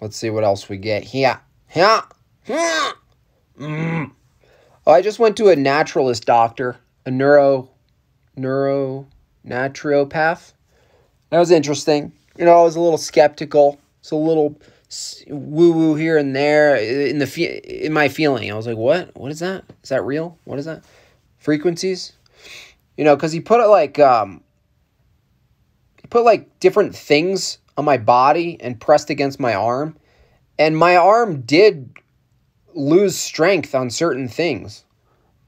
Let's 0.00 0.16
see 0.16 0.30
what 0.30 0.44
else 0.44 0.68
we 0.68 0.76
get 0.76 1.02
here. 1.02 1.40
Here. 1.68 2.02
Here. 2.44 2.92
Mm. 3.58 4.10
Oh, 4.86 4.92
I 4.92 5.00
just 5.00 5.18
went 5.18 5.36
to 5.38 5.48
a 5.48 5.56
naturalist 5.56 6.26
doctor, 6.26 6.76
a 7.06 7.10
neuro, 7.10 7.70
neuro, 8.36 9.06
naturopath. 9.46 10.52
That 11.30 11.38
was 11.38 11.50
interesting. 11.50 12.12
You 12.36 12.44
know, 12.44 12.60
I 12.60 12.62
was 12.62 12.76
a 12.76 12.80
little 12.80 12.98
skeptical. 12.98 13.80
It's 14.00 14.10
a 14.10 14.16
little 14.16 14.60
woo 15.28 15.72
woo 15.72 15.94
here 15.94 16.16
and 16.18 16.34
there 16.34 16.76
in 16.76 17.18
the 17.18 17.84
in 17.86 17.92
my 17.92 18.08
feeling. 18.08 18.50
I 18.50 18.54
was 18.54 18.66
like, 18.66 18.76
"What? 18.76 19.16
What 19.16 19.30
is 19.30 19.40
that? 19.40 19.64
Is 19.82 19.88
that 19.88 20.04
real? 20.04 20.38
What 20.44 20.58
is 20.58 20.64
that? 20.64 20.84
Frequencies?" 21.38 22.12
You 22.96 23.04
know, 23.04 23.16
because 23.16 23.32
he 23.32 23.40
put 23.40 23.60
it 23.60 23.66
like 23.66 23.98
um, 23.98 24.42
he 26.00 26.08
put 26.08 26.24
like 26.24 26.60
different 26.60 26.94
things 26.94 27.58
on 27.76 27.84
my 27.84 27.96
body 27.96 28.56
and 28.60 28.80
pressed 28.80 29.10
against 29.10 29.40
my 29.40 29.54
arm, 29.54 29.96
and 30.58 30.76
my 30.76 30.96
arm 30.96 31.40
did 31.40 31.90
lose 32.74 33.16
strength 33.16 33.74
on 33.74 33.90
certain 33.90 34.28
things, 34.28 34.84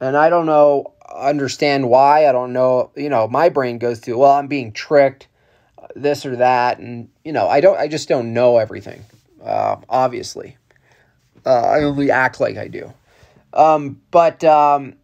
and 0.00 0.16
I 0.16 0.28
don't 0.28 0.46
know 0.46 0.92
understand 1.14 1.88
why. 1.88 2.26
I 2.26 2.32
don't 2.32 2.52
know. 2.52 2.90
You 2.96 3.08
know, 3.08 3.28
my 3.28 3.48
brain 3.48 3.78
goes 3.78 4.00
to, 4.00 4.18
well, 4.18 4.32
I'm 4.32 4.48
being 4.48 4.72
tricked, 4.72 5.28
this 5.94 6.26
or 6.26 6.36
that, 6.36 6.78
and 6.78 7.08
you 7.24 7.32
know, 7.32 7.46
I 7.48 7.60
don't. 7.60 7.78
I 7.78 7.86
just 7.86 8.08
don't 8.08 8.32
know 8.34 8.58
everything 8.58 9.04
uh, 9.46 9.76
obviously. 9.88 10.56
Uh, 11.44 11.62
I 11.62 11.82
only 11.84 12.10
act 12.10 12.40
like 12.40 12.56
I 12.56 12.68
do. 12.68 12.92
Um, 13.52 14.00
but 14.10 14.42
um, 14.44 14.94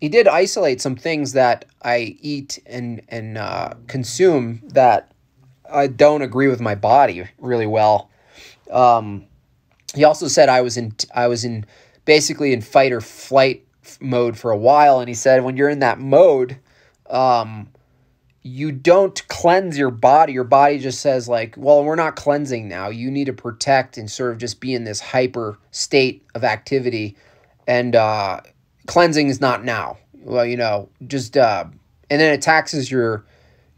he 0.00 0.08
did 0.08 0.28
isolate 0.28 0.80
some 0.80 0.96
things 0.96 1.32
that 1.32 1.64
I 1.82 2.16
eat 2.20 2.58
and, 2.66 3.02
and 3.08 3.38
uh, 3.38 3.74
consume 3.86 4.62
that 4.68 5.12
I 5.70 5.86
don't 5.86 6.22
agree 6.22 6.48
with 6.48 6.60
my 6.60 6.74
body 6.74 7.28
really 7.38 7.66
well. 7.66 8.10
Um, 8.70 9.26
he 9.94 10.04
also 10.04 10.28
said 10.28 10.48
I 10.48 10.60
was 10.60 10.76
in 10.76 10.94
I 11.14 11.28
was 11.28 11.44
in 11.44 11.64
basically 12.04 12.52
in 12.52 12.60
fight 12.60 12.92
or 12.92 13.00
flight 13.00 13.66
mode 14.00 14.38
for 14.38 14.50
a 14.50 14.56
while, 14.56 15.00
and 15.00 15.08
he 15.08 15.14
said 15.14 15.44
when 15.44 15.56
you're 15.56 15.70
in 15.70 15.78
that 15.78 15.98
mode, 15.98 16.58
um, 17.08 17.70
you 18.48 18.72
don't 18.72 19.26
cleanse 19.28 19.76
your 19.76 19.90
body. 19.90 20.32
Your 20.32 20.44
body 20.44 20.78
just 20.78 21.00
says, 21.00 21.28
like, 21.28 21.54
well, 21.56 21.84
we're 21.84 21.96
not 21.96 22.16
cleansing 22.16 22.66
now. 22.66 22.88
You 22.88 23.10
need 23.10 23.26
to 23.26 23.32
protect 23.32 23.98
and 23.98 24.10
sort 24.10 24.32
of 24.32 24.38
just 24.38 24.60
be 24.60 24.74
in 24.74 24.84
this 24.84 25.00
hyper 25.00 25.58
state 25.70 26.24
of 26.34 26.44
activity. 26.44 27.16
And 27.66 27.94
uh, 27.94 28.40
cleansing 28.86 29.28
is 29.28 29.40
not 29.40 29.64
now. 29.64 29.98
Well, 30.14 30.46
you 30.46 30.56
know, 30.56 30.88
just, 31.06 31.36
uh, 31.36 31.64
and 32.10 32.20
then 32.20 32.32
it 32.32 32.40
taxes 32.40 32.90
your, 32.90 33.24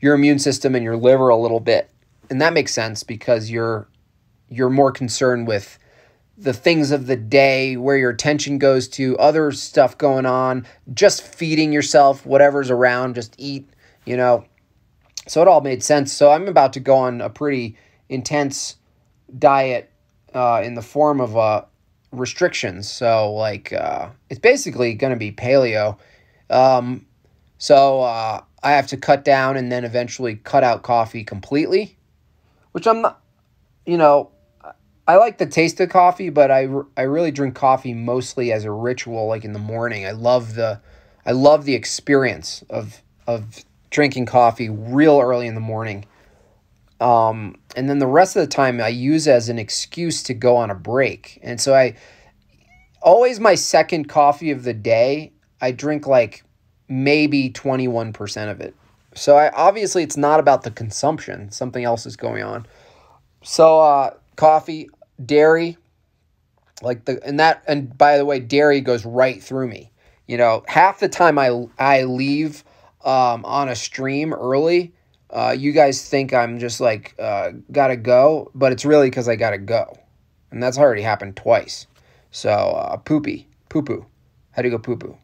your 0.00 0.14
immune 0.14 0.38
system 0.38 0.74
and 0.74 0.85
your 0.85 0.96
liver 0.96 1.28
a 1.28 1.37
little 1.37 1.61
bit. 1.61 1.90
And 2.30 2.40
that 2.40 2.52
makes 2.52 2.72
sense 2.72 3.02
because 3.02 3.50
you're, 3.50 3.88
you're 4.48 4.70
more 4.70 4.92
concerned 4.92 5.48
with 5.48 5.78
the 6.38 6.52
things 6.52 6.90
of 6.90 7.06
the 7.06 7.16
day, 7.16 7.76
where 7.76 7.96
your 7.96 8.11
attention 8.11 8.59
goes 8.59 8.88
to, 8.88 9.18
other 9.18 9.50
stuff 9.52 9.98
going 9.98 10.24
on, 10.24 10.66
just 10.94 11.22
feeding 11.22 11.72
yourself, 11.72 12.24
whatever's 12.24 12.70
around, 12.70 13.14
just 13.14 13.35
eat, 13.37 13.68
you 14.06 14.16
know 14.16 14.46
so 15.26 15.42
it 15.42 15.48
all 15.48 15.61
made 15.61 15.83
sense. 15.83 16.12
So 16.12 16.30
I'm 16.30 16.48
about 16.48 16.72
to 16.74 16.80
go 16.80 16.96
on 16.96 17.20
a 17.20 17.30
pretty 17.30 17.76
intense 18.09 18.76
diet 19.38 19.90
uh, 20.35 20.62
in 20.64 20.74
the 20.74 20.83
form 20.83 21.20
of 21.20 21.37
uh, 21.37 21.64
restrictions. 22.12 22.90
So 22.90 23.33
like 23.33 23.72
uh, 23.72 24.11
it's 24.28 24.40
basically 24.40 24.94
going 24.94 25.12
to 25.12 25.18
be 25.18 25.33
paleo. 25.33 25.98
Um, 26.48 27.06
so 27.59 28.00
uh, 28.00 28.42
I 28.62 28.72
have 28.72 28.87
to 28.88 28.96
cut 28.96 29.24
down 29.24 29.56
and 29.56 29.70
then 29.70 29.85
eventually 29.85 30.37
cut 30.37 30.64
out 30.64 30.83
coffee 30.83 31.24
completely, 31.24 31.96
which 32.72 32.87
I'm 32.87 33.02
not. 33.02 33.20
You 33.87 33.96
know, 33.96 34.30
I 35.06 35.16
like 35.16 35.38
the 35.38 35.46
taste 35.46 35.80
of 35.80 35.88
coffee, 35.88 36.30
but 36.30 36.50
I, 36.50 36.68
I 36.96 37.02
really 37.02 37.30
drink 37.30 37.54
coffee 37.54 37.94
mostly 37.94 38.52
as 38.52 38.64
a 38.64 38.70
ritual, 38.70 39.26
like 39.26 39.44
in 39.44 39.52
the 39.52 39.59
morning. 39.59 40.06
I 40.06 40.12
love 40.12 40.54
the 40.54 40.80
I 41.24 41.33
love 41.33 41.64
the 41.64 41.74
experience 41.74 42.62
of 42.70 43.02
of 43.26 43.64
drinking 43.90 44.26
coffee 44.26 44.68
real 44.68 45.20
early 45.20 45.46
in 45.46 45.55
the 45.55 45.61
morning. 45.61 46.07
Um, 47.00 47.57
and 47.76 47.88
then 47.88 47.98
the 47.98 48.07
rest 48.07 48.37
of 48.37 48.42
the 48.42 48.46
time 48.46 48.81
I 48.81 48.88
use 48.88 49.26
as 49.26 49.48
an 49.48 49.59
excuse 49.59 50.22
to 50.24 50.35
go 50.35 50.57
on 50.57 50.70
a 50.70 50.74
break. 50.74 51.38
And 51.42 51.61
so 51.61 51.74
I 51.74 51.96
always 53.03 53.40
my 53.40 53.55
second 53.55 54.09
coffee 54.09 54.50
of 54.50 54.64
the 54.64 54.74
day, 54.74 55.33
I 55.61 55.72
drink 55.72 56.07
like 56.07 56.44
maybe 56.88 57.50
21% 57.50 58.50
of 58.50 58.61
it. 58.61 58.74
So 59.14 59.37
I 59.37 59.50
obviously 59.50 60.03
it's 60.03 60.16
not 60.16 60.40
about 60.40 60.62
the 60.62 60.70
consumption. 60.70 61.50
Something 61.50 61.85
else 61.85 62.07
is 62.07 62.16
going 62.16 62.42
on. 62.42 62.66
So 63.42 63.81
uh, 63.81 64.14
coffee, 64.37 64.88
dairy, 65.24 65.79
like 66.83 67.05
the 67.05 67.20
and 67.26 67.40
that 67.40 67.62
and 67.66 67.96
by 67.96 68.18
the 68.18 68.24
way, 68.24 68.40
dairy 68.40 68.81
goes 68.81 69.05
right 69.05 69.42
through 69.42 69.68
me. 69.68 69.90
You 70.26 70.37
know, 70.37 70.64
half 70.68 71.00
the 71.00 71.09
time 71.09 71.38
I 71.38 71.66
I 71.79 72.05
leave 72.05 72.62
um, 73.04 73.44
on 73.44 73.68
a 73.68 73.76
stream 73.76 74.32
early, 74.32 74.92
uh, 75.30 75.54
you 75.56 75.72
guys 75.72 76.08
think 76.08 76.34
I'm 76.34 76.58
just 76.58 76.80
like 76.80 77.14
uh, 77.18 77.50
gotta 77.70 77.96
go, 77.96 78.50
but 78.54 78.72
it's 78.72 78.84
really 78.84 79.08
because 79.08 79.28
I 79.28 79.36
gotta 79.36 79.58
go, 79.58 79.96
and 80.50 80.62
that's 80.62 80.78
already 80.78 81.02
happened 81.02 81.36
twice. 81.36 81.86
So 82.30 82.50
uh, 82.50 82.96
poopy, 82.96 83.48
poo 83.68 83.82
poo, 83.82 84.06
how 84.52 84.62
do 84.62 84.68
you 84.68 84.76
go 84.76 84.78
poo 84.78 84.96
poo? 84.96 85.16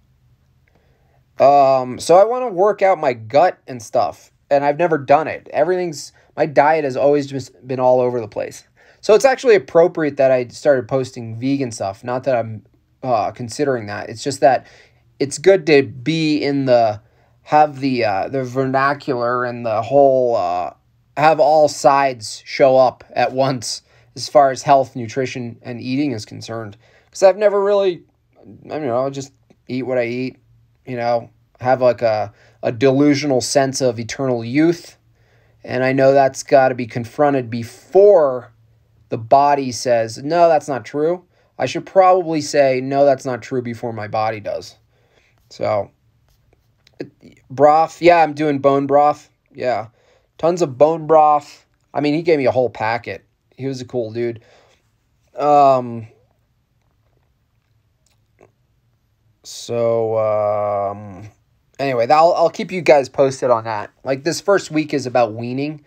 Um, 1.45 1.99
so 1.99 2.17
I 2.17 2.25
want 2.25 2.45
to 2.45 2.53
work 2.53 2.83
out 2.83 2.99
my 2.99 3.13
gut 3.13 3.59
and 3.67 3.83
stuff, 3.83 4.33
and 4.51 4.65
I've 4.65 4.79
never 4.79 4.97
done 4.97 5.29
it. 5.29 5.49
Everything's 5.53 6.13
my 6.37 6.47
diet 6.47 6.85
has 6.85 6.97
always 6.97 7.27
just 7.27 7.67
been 7.67 7.81
all 7.81 8.01
over 8.01 8.21
the 8.21 8.29
place. 8.29 8.65
So 9.01 9.15
it's 9.15 9.25
actually 9.25 9.55
appropriate 9.55 10.17
that 10.17 10.31
I 10.31 10.49
started 10.49 10.89
posting 10.89 11.39
vegan 11.39 11.71
stuff. 11.71 12.03
Not 12.03 12.25
that 12.25 12.37
I'm 12.37 12.65
uh, 13.03 13.31
considering 13.31 13.87
that. 13.87 14.09
It's 14.09 14.23
just 14.23 14.41
that 14.41 14.67
it's 15.19 15.39
good 15.39 15.67
to 15.67 15.83
be 15.83 16.39
in 16.39 16.65
the 16.65 17.01
have 17.47 17.79
the 17.79 18.05
uh, 18.05 18.29
the 18.29 18.43
vernacular 18.43 19.45
and 19.45 19.65
the 19.65 19.81
whole 19.81 20.35
uh, 20.35 20.73
have 21.17 21.39
all 21.39 21.69
sides 21.69 22.43
show 22.45 22.77
up 22.77 23.05
at 23.13 23.31
once 23.31 23.83
as 24.17 24.29
far 24.29 24.51
as 24.51 24.63
health, 24.63 24.97
nutrition, 24.97 25.57
and 25.63 25.81
eating 25.81 26.11
is 26.11 26.25
concerned. 26.25 26.77
Because 27.05 27.23
I've 27.23 27.37
never 27.37 27.63
really, 27.63 28.03
I 28.41 28.69
don't 28.69 28.87
know, 28.87 29.09
just 29.11 29.33
eat 29.69 29.85
what 29.85 29.97
I 29.97 30.07
eat. 30.07 30.39
You 30.87 30.97
know, 30.97 31.31
have 31.61 31.81
like 31.81 32.03
a 32.03 32.33
a 32.65 32.73
delusional 32.73 33.41
sense 33.41 33.81
of 33.81 34.01
eternal 34.01 34.45
youth, 34.45 34.97
and 35.63 35.85
I 35.85 35.93
know 35.93 36.13
that's 36.13 36.43
got 36.43 36.71
to 36.71 36.75
be 36.75 36.87
confronted 36.87 37.49
before 37.49 38.53
the 39.09 39.19
body 39.19 39.71
says 39.71 40.19
no, 40.19 40.49
that's 40.49 40.67
not 40.67 40.85
true. 40.85 41.25
I 41.61 41.67
should 41.67 41.87
probably 41.87 42.41
say 42.41 42.81
no, 42.81 43.05
that's 43.05 43.25
not 43.25 43.41
true 43.41 43.63
before 43.63 43.93
my 43.93 44.09
body 44.09 44.41
does. 44.41 44.75
So 45.49 45.93
broth. 47.51 48.01
Yeah, 48.01 48.23
I'm 48.23 48.35
doing 48.35 48.59
bone 48.59 48.87
broth. 48.87 49.31
Yeah. 49.55 49.89
Tons 50.39 50.63
of 50.63 50.79
bone 50.79 51.07
broth. 51.07 51.67
I 51.95 52.01
mean, 52.01 52.15
he 52.15 52.23
gave 52.23 52.39
me 52.39 52.47
a 52.47 52.53
whole 52.53 52.71
packet. 52.71 53.25
He 53.57 53.67
was 53.67 53.81
a 53.81 53.85
cool 53.85 54.13
dude. 54.13 54.43
Um 55.35 56.09
so 59.43 60.19
um 60.19 61.31
anyway, 61.79 62.09
I'll 62.09 62.35
I'll 62.35 62.51
keep 62.51 62.73
you 62.73 62.83
guys 62.83 63.09
posted 63.09 63.51
on 63.51 63.65
that. 63.65 63.91
Like 64.05 64.25
this 64.25 64.41
first 64.41 64.71
week 64.71 64.93
is 64.93 65.07
about 65.07 65.35
weaning. 65.35 65.85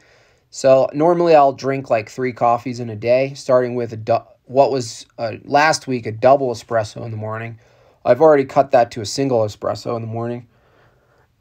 So 0.52 0.90
normally 0.94 1.36
I'll 1.36 1.54
drink 1.54 1.90
like 1.92 2.10
3 2.10 2.34
coffees 2.34 2.80
in 2.80 2.90
a 2.90 2.96
day, 2.96 3.34
starting 3.36 3.76
with 3.76 3.94
a 3.94 4.26
what 4.46 4.72
was 4.72 5.06
uh, 5.20 5.34
last 5.44 5.86
week 5.86 6.08
a 6.08 6.12
double 6.12 6.52
espresso 6.52 7.06
in 7.06 7.12
the 7.12 7.18
morning. 7.18 7.60
I've 8.04 8.20
already 8.20 8.46
cut 8.46 8.72
that 8.72 8.90
to 8.92 9.02
a 9.02 9.06
single 9.06 9.42
espresso 9.42 9.96
in 9.96 10.02
the 10.02 10.08
morning. 10.08 10.48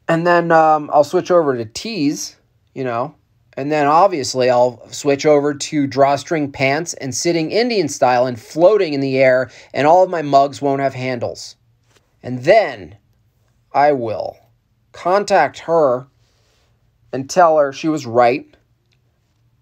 And 0.09 0.27
then 0.27 0.51
um, 0.51 0.91
I'll 0.93 1.05
switch 1.05 1.31
over 1.31 1.57
to 1.57 1.65
teas, 1.65 2.37
you 2.75 2.85
know, 2.85 3.15
and 3.57 3.71
then 3.71 3.87
obviously 3.87 4.49
I'll 4.49 4.89
switch 4.91 5.27
over 5.27 5.53
to 5.53 5.87
drawstring 5.87 6.51
pants 6.51 6.95
and 6.95 7.15
sitting 7.15 7.51
Indian 7.51 7.89
style 7.89 8.27
and 8.27 8.41
floating 8.41 8.95
in 8.95 9.01
the 9.01 9.19
air, 9.19 9.51
and 9.75 9.87
all 9.87 10.03
of 10.03 10.11
my 10.11 10.23
mugs 10.23 10.63
won't 10.63 10.81
have 10.81 10.95
handles. 10.95 11.57
And 12.23 12.45
then 12.45 12.97
I 13.73 13.93
will 13.93 14.39
contact 14.93 15.61
her 15.61 16.09
and 17.13 17.29
tell 17.29 17.59
her 17.59 17.73
she 17.73 17.89
was 17.89 18.07
right 18.07 18.47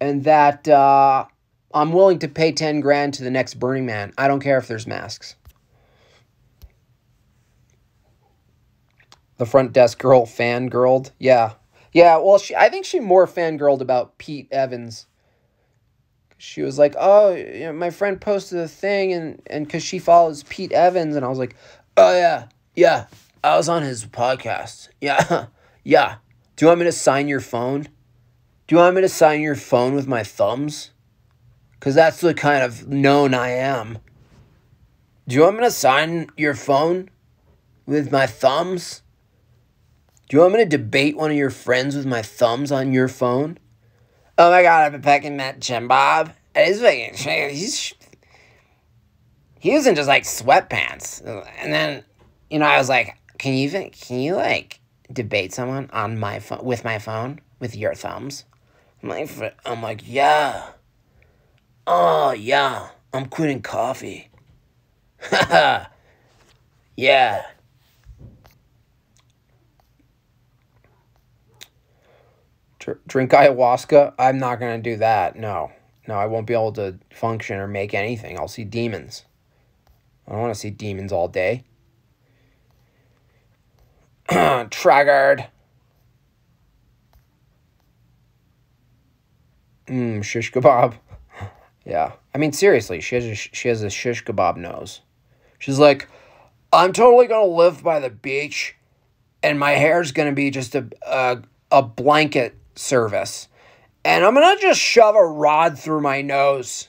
and 0.01 0.25
that 0.25 0.69
uh, 0.69 1.25
I'm 1.73 1.93
willing 1.93 2.19
to 2.21 2.29
pay 2.29 2.53
10 2.53 2.81
grand 2.81 3.15
to 3.15 3.25
the 3.25 3.31
next 3.31 3.55
Burning 3.55 3.87
Man. 3.87 4.13
I 4.19 4.29
don't 4.29 4.41
care 4.41 4.59
if 4.59 4.69
there's 4.69 4.87
masks. 4.87 5.37
The 9.39 9.47
front 9.47 9.73
desk 9.73 9.99
girl 9.99 10.27
fangirled. 10.27 11.11
Yeah. 11.19 11.55
Yeah, 11.93 12.19
well, 12.19 12.39
she 12.39 12.55
I 12.55 12.69
think 12.69 12.85
she 12.85 13.01
more 13.01 13.27
fangirled 13.27 13.81
about 13.81 14.19
Pete 14.19 14.49
Evans. 14.51 15.07
She 16.39 16.61
was 16.61 16.79
like, 16.79 16.95
"Oh, 16.99 17.35
you 17.35 17.61
know, 17.61 17.73
my 17.73 17.91
friend 17.91 18.21
posted 18.21 18.59
a 18.59 18.69
thing 18.69 19.13
and 19.13 19.43
and 19.47 19.69
cuz 19.69 19.83
she 19.83 19.99
follows 19.99 20.43
Pete 20.45 20.73
Evans 20.73 21.17
and 21.17 21.25
I 21.25 21.29
was 21.29 21.39
like, 21.39 21.57
"Oh 21.97 22.15
yeah. 22.15 22.49
Yeah. 22.75 23.07
I 23.43 23.57
was 23.57 23.69
on 23.69 23.83
his 23.83 24.05
podcast. 24.05 24.89
Yeah. 25.01 25.47
yeah. 25.85 26.17
Do 26.57 26.65
you 26.65 26.69
want 26.69 26.81
me 26.81 26.87
to 26.87 26.93
sign 26.93 27.29
your 27.29 27.41
phone? 27.41 27.83
Do 28.67 28.75
you 28.75 28.79
want 28.79 28.97
me 28.97 29.03
to 29.03 29.09
sign 29.09 29.41
your 29.41 29.55
phone 29.55 29.95
with 29.95 30.07
my 30.07 30.23
thumbs?" 30.23 30.91
Because 31.73 31.95
that's 31.95 32.21
the 32.21 32.35
kind 32.35 32.63
of 32.63 32.89
known 32.89 33.33
I 33.33 33.51
am. 33.51 33.99
Do 35.29 35.35
you 35.35 35.43
want 35.43 35.57
me 35.57 35.65
to 35.65 35.71
sign 35.71 36.29
your 36.37 36.55
phone 36.55 37.11
with 37.85 38.11
my 38.13 38.27
thumbs? 38.27 39.03
Do 40.29 40.37
you 40.37 40.41
want 40.41 40.55
me 40.55 40.65
to 40.65 40.69
debate 40.69 41.17
one 41.17 41.31
of 41.31 41.37
your 41.37 41.51
friends 41.51 41.95
with 41.95 42.05
my 42.05 42.21
thumbs 42.21 42.73
on 42.73 42.93
your 42.93 43.07
phone? 43.07 43.59
Oh 44.37 44.51
my 44.51 44.63
god, 44.63 44.85
I've 44.85 44.93
been 44.93 45.03
pecking 45.03 45.37
Matt 45.37 45.61
Jim 45.61 45.87
Bob. 45.87 46.33
He's 46.57 46.81
fucking 46.81 47.15
he's 47.15 47.95
he 49.61 49.73
was 49.73 49.87
in 49.87 49.95
just 49.95 50.09
like 50.09 50.25
sweatpants. 50.25 51.25
And 51.59 51.73
then, 51.73 52.05
you 52.51 52.59
know, 52.59 52.67
I 52.67 52.79
was 52.79 52.89
like, 52.89 53.17
can 53.39 53.55
you 53.55 53.65
even 53.65 53.91
can 53.91 54.19
you 54.19 54.35
like 54.35 54.81
debate 55.13 55.53
someone 55.53 55.89
on 55.93 56.19
my 56.19 56.41
phone 56.41 56.65
with 56.65 56.83
my 56.85 56.99
phone 56.99 57.41
with 57.61 57.77
your 57.77 57.95
thumbs? 57.95 58.45
I'm 59.03 59.09
like, 59.09 59.31
I'm 59.65 59.81
like, 59.81 60.01
yeah. 60.05 60.71
Oh 61.87 62.33
yeah, 62.33 62.89
I'm 63.13 63.27
quitting 63.27 63.63
coffee. 63.63 64.29
yeah. 66.97 67.47
Drink 73.07 73.31
ayahuasca. 73.33 74.15
I'm 74.19 74.39
not 74.39 74.61
going 74.61 74.83
to 74.83 74.91
do 74.91 74.97
that. 74.99 75.37
No. 75.37 75.71
No, 76.09 76.15
I 76.15 76.27
won't 76.27 76.47
be 76.47 76.55
able 76.55 76.73
to 76.73 76.99
function 77.11 77.59
or 77.59 77.67
make 77.67 77.95
anything. 77.95 78.39
I'll 78.39 78.49
see 78.49 78.65
demons. 78.65 79.25
I 80.27 80.33
don't 80.33 80.41
want 80.41 80.55
to 80.55 80.61
see 80.61 80.71
demons 80.71 81.13
all 81.13 81.29
day. 81.29 81.65
Triggered. 84.71 85.47
Mmm, 89.87 90.25
shish 90.25 90.53
kebab. 90.53 90.95
yeah. 91.85 92.13
I 92.35 92.39
mean, 92.39 92.53
seriously, 92.53 93.01
she 93.01 93.15
has 93.17 93.25
a, 93.25 93.35
she 93.35 93.69
has 93.69 93.83
a 93.83 93.91
shish 93.91 94.25
kebab 94.25 94.57
nose. 94.57 95.01
She's 95.59 95.79
like, 95.79 96.09
I'm 96.73 96.93
totally 96.93 97.27
going 97.27 97.49
to 97.49 97.55
live 97.55 97.83
by 97.83 98.01
the 98.01 98.11
beach, 98.11 98.77
and 99.43 99.59
my 99.59 99.73
hair's 99.73 100.13
going 100.13 100.29
to 100.29 100.35
be 100.35 100.51
just 100.51 100.75
a, 100.75 100.89
a, 101.07 101.43
a 101.71 101.83
blanket 101.83 102.57
service. 102.77 103.49
And 104.05 104.25
I'm 104.25 104.35
going 104.35 104.57
to 104.57 104.63
just 104.63 104.81
shove 104.81 105.17
a 105.17 105.25
rod 105.25 105.79
through 105.79 106.01
my 106.01 106.23
nose. 106.23 106.89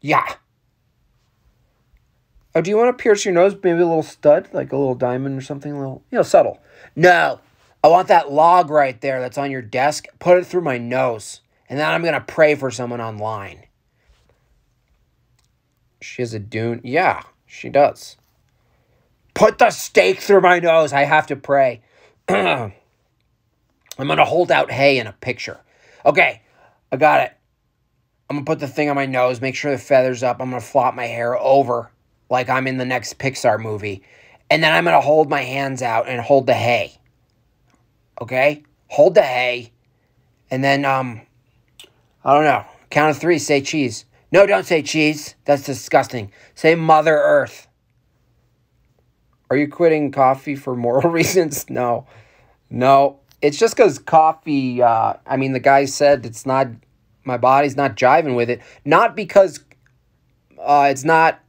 Yeah. 0.00 0.34
Oh, 2.54 2.60
do 2.60 2.70
you 2.70 2.76
want 2.76 2.96
to 2.96 3.02
pierce 3.02 3.24
your 3.24 3.34
nose? 3.34 3.54
Maybe 3.54 3.80
a 3.80 3.86
little 3.86 4.02
stud, 4.02 4.48
like 4.52 4.72
a 4.72 4.76
little 4.76 4.94
diamond 4.94 5.38
or 5.38 5.40
something, 5.40 5.72
a 5.72 5.78
little, 5.78 6.02
you 6.10 6.16
know, 6.16 6.22
subtle. 6.22 6.60
No. 6.96 7.40
I 7.82 7.88
want 7.88 8.08
that 8.08 8.32
log 8.32 8.70
right 8.70 9.00
there 9.00 9.20
that's 9.20 9.38
on 9.38 9.50
your 9.50 9.62
desk. 9.62 10.06
Put 10.18 10.38
it 10.38 10.46
through 10.46 10.62
my 10.62 10.78
nose. 10.78 11.40
And 11.68 11.78
then 11.78 11.88
I'm 11.88 12.02
going 12.02 12.14
to 12.14 12.20
pray 12.20 12.54
for 12.54 12.70
someone 12.70 13.00
online. 13.00 13.66
She 16.00 16.22
has 16.22 16.34
a 16.34 16.38
dune. 16.38 16.80
Yeah, 16.82 17.22
she 17.46 17.68
does. 17.68 18.16
Put 19.38 19.58
the 19.58 19.70
stake 19.70 20.18
through 20.18 20.40
my 20.40 20.58
nose. 20.58 20.92
I 20.92 21.04
have 21.04 21.28
to 21.28 21.36
pray. 21.36 21.80
I'm 22.28 22.72
going 23.96 24.16
to 24.16 24.24
hold 24.24 24.50
out 24.50 24.68
hay 24.68 24.98
in 24.98 25.06
a 25.06 25.12
picture. 25.12 25.60
Okay, 26.04 26.42
I 26.90 26.96
got 26.96 27.20
it. 27.20 27.36
I'm 28.28 28.34
going 28.34 28.44
to 28.44 28.50
put 28.50 28.58
the 28.58 28.66
thing 28.66 28.90
on 28.90 28.96
my 28.96 29.06
nose, 29.06 29.40
make 29.40 29.54
sure 29.54 29.70
the 29.70 29.78
feather's 29.78 30.24
up. 30.24 30.38
I'm 30.40 30.50
going 30.50 30.60
to 30.60 30.66
flop 30.66 30.96
my 30.96 31.04
hair 31.04 31.38
over 31.38 31.88
like 32.28 32.48
I'm 32.48 32.66
in 32.66 32.78
the 32.78 32.84
next 32.84 33.20
Pixar 33.20 33.62
movie. 33.62 34.02
And 34.50 34.60
then 34.60 34.72
I'm 34.72 34.82
going 34.82 34.96
to 34.96 35.00
hold 35.00 35.30
my 35.30 35.42
hands 35.42 35.82
out 35.82 36.08
and 36.08 36.20
hold 36.20 36.46
the 36.48 36.54
hay. 36.54 36.98
Okay? 38.20 38.64
Hold 38.88 39.14
the 39.14 39.22
hay. 39.22 39.70
And 40.50 40.64
then, 40.64 40.84
um, 40.84 41.20
I 42.24 42.34
don't 42.34 42.42
know. 42.42 42.64
Count 42.90 43.12
of 43.12 43.18
three, 43.18 43.38
say 43.38 43.60
cheese. 43.60 44.04
No, 44.32 44.46
don't 44.46 44.66
say 44.66 44.82
cheese. 44.82 45.36
That's 45.44 45.62
disgusting. 45.62 46.32
Say 46.56 46.74
Mother 46.74 47.16
Earth. 47.16 47.67
Are 49.50 49.56
you 49.56 49.68
quitting 49.68 50.12
coffee 50.12 50.56
for 50.56 50.76
moral 50.76 51.10
reasons? 51.10 51.68
No. 51.70 52.06
No. 52.70 53.20
It's 53.40 53.58
just 53.58 53.76
because 53.76 53.98
coffee, 53.98 54.82
uh, 54.82 55.14
I 55.26 55.36
mean, 55.36 55.52
the 55.52 55.60
guy 55.60 55.84
said 55.84 56.26
it's 56.26 56.44
not, 56.44 56.68
my 57.24 57.38
body's 57.38 57.76
not 57.76 57.96
jiving 57.96 58.36
with 58.36 58.50
it. 58.50 58.60
Not 58.84 59.14
because 59.14 59.60
uh, 60.60 60.88
it's 60.90 61.04
not 61.04 61.40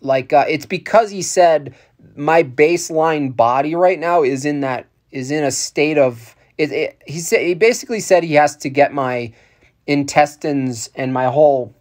like, 0.00 0.32
uh, 0.32 0.44
it's 0.48 0.66
because 0.66 1.10
he 1.10 1.22
said 1.22 1.74
my 2.16 2.42
baseline 2.42 3.34
body 3.34 3.74
right 3.74 3.98
now 3.98 4.22
is 4.22 4.44
in 4.44 4.60
that, 4.60 4.86
is 5.10 5.30
in 5.30 5.44
a 5.44 5.50
state 5.50 5.98
of, 5.98 6.34
it, 6.58 6.72
it, 6.72 7.02
he 7.06 7.20
said, 7.20 7.42
he 7.42 7.54
basically 7.54 8.00
said 8.00 8.24
he 8.24 8.34
has 8.34 8.56
to 8.56 8.68
get 8.68 8.92
my 8.92 9.32
intestines 9.86 10.90
and 10.96 11.12
my 11.12 11.26
whole 11.26 11.74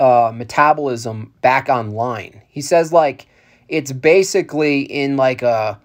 uh, 0.00 0.32
metabolism 0.34 1.32
back 1.42 1.68
online. 1.68 2.42
He 2.48 2.60
says, 2.60 2.92
like, 2.92 3.26
it's 3.70 3.92
basically 3.92 4.80
in 4.80 5.16
like 5.16 5.42
a 5.42 5.80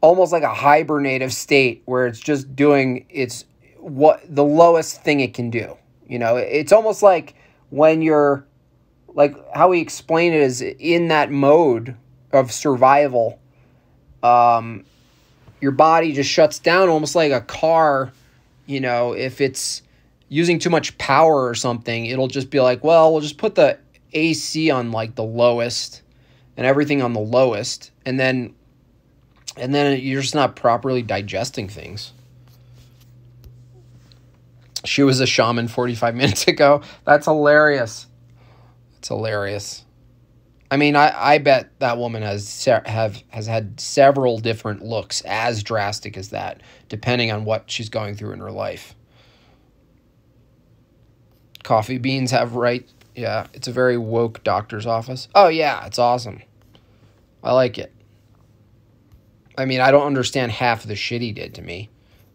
almost 0.00 0.32
like 0.32 0.42
a 0.42 0.52
hibernative 0.52 1.30
state 1.30 1.82
where 1.84 2.06
it's 2.06 2.18
just 2.18 2.56
doing 2.56 3.04
its 3.10 3.44
what 3.78 4.22
the 4.28 4.42
lowest 4.42 5.02
thing 5.02 5.20
it 5.20 5.34
can 5.34 5.50
do. 5.50 5.76
You 6.08 6.18
know, 6.18 6.36
it's 6.36 6.72
almost 6.72 7.02
like 7.02 7.34
when 7.68 8.00
you're 8.00 8.44
like 9.14 9.36
how 9.54 9.68
we 9.68 9.80
explain 9.80 10.32
it 10.32 10.40
is 10.40 10.62
in 10.62 11.08
that 11.08 11.30
mode 11.30 11.96
of 12.32 12.50
survival. 12.50 13.38
Um, 14.22 14.84
your 15.60 15.72
body 15.72 16.12
just 16.12 16.30
shuts 16.30 16.58
down 16.58 16.88
almost 16.88 17.14
like 17.14 17.30
a 17.30 17.42
car. 17.42 18.10
You 18.64 18.80
know, 18.80 19.12
if 19.12 19.42
it's 19.42 19.82
using 20.30 20.58
too 20.58 20.70
much 20.70 20.96
power 20.96 21.46
or 21.46 21.54
something, 21.54 22.06
it'll 22.06 22.28
just 22.28 22.48
be 22.48 22.60
like, 22.60 22.82
well, 22.82 23.12
we'll 23.12 23.20
just 23.20 23.36
put 23.36 23.54
the 23.54 23.78
AC 24.14 24.70
on 24.70 24.92
like 24.92 25.14
the 25.14 25.24
lowest 25.24 26.02
and 26.56 26.66
everything 26.66 27.02
on 27.02 27.12
the 27.12 27.20
lowest 27.20 27.90
and 28.04 28.18
then 28.18 28.54
and 29.56 29.74
then 29.74 30.00
you're 30.00 30.22
just 30.22 30.34
not 30.34 30.56
properly 30.56 31.02
digesting 31.02 31.68
things. 31.68 32.12
She 34.84 35.02
was 35.02 35.20
a 35.20 35.26
shaman 35.26 35.68
45 35.68 36.14
minutes 36.16 36.48
ago. 36.48 36.82
That's 37.04 37.26
hilarious. 37.26 38.06
It's 38.98 39.08
hilarious. 39.08 39.84
I 40.70 40.78
mean 40.78 40.96
i 40.96 41.34
i 41.34 41.38
bet 41.38 41.78
that 41.80 41.98
woman 41.98 42.22
has 42.22 42.64
have 42.64 43.22
has 43.28 43.46
had 43.46 43.78
several 43.78 44.38
different 44.38 44.82
looks 44.82 45.20
as 45.22 45.62
drastic 45.62 46.16
as 46.16 46.30
that 46.30 46.62
depending 46.88 47.30
on 47.30 47.44
what 47.44 47.70
she's 47.70 47.90
going 47.90 48.14
through 48.14 48.32
in 48.32 48.38
her 48.38 48.50
life. 48.50 48.94
Coffee 51.62 51.98
beans 51.98 52.30
have 52.30 52.54
right 52.54 52.88
yeah, 53.14 53.46
it's 53.52 53.68
a 53.68 53.72
very 53.72 53.96
woke 53.96 54.42
doctor's 54.42 54.86
office. 54.86 55.28
Oh, 55.34 55.48
yeah, 55.48 55.84
it's 55.86 55.98
awesome. 55.98 56.42
I 57.42 57.52
like 57.52 57.78
it. 57.78 57.92
I 59.56 59.64
mean, 59.64 59.80
I 59.80 59.90
don't 59.90 60.06
understand 60.06 60.52
half 60.52 60.82
of 60.82 60.88
the 60.88 60.96
shit 60.96 61.20
he 61.20 61.32
did 61.32 61.54
to 61.54 61.62
me, 61.62 61.90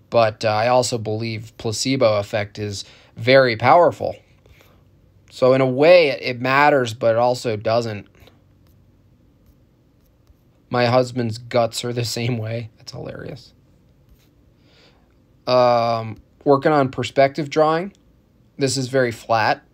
but 0.09 0.45
uh, 0.45 0.49
I 0.49 0.67
also 0.67 0.97
believe 0.97 1.53
placebo 1.57 2.19
effect 2.19 2.59
is 2.59 2.85
very 3.15 3.57
powerful. 3.57 4.15
So, 5.31 5.53
in 5.53 5.61
a 5.61 5.67
way, 5.67 6.09
it 6.09 6.39
matters, 6.39 6.93
but 6.93 7.15
it 7.15 7.17
also 7.17 7.55
doesn't. 7.55 8.07
My 10.69 10.85
husband's 10.85 11.37
guts 11.37 11.83
are 11.83 11.93
the 11.93 12.05
same 12.05 12.37
way. 12.37 12.69
That's 12.77 12.91
hilarious. 12.91 13.53
Um, 15.47 16.17
working 16.43 16.71
on 16.71 16.89
perspective 16.89 17.49
drawing. 17.49 17.93
This 18.57 18.77
is 18.77 18.89
very 18.89 19.11
flat. 19.11 19.66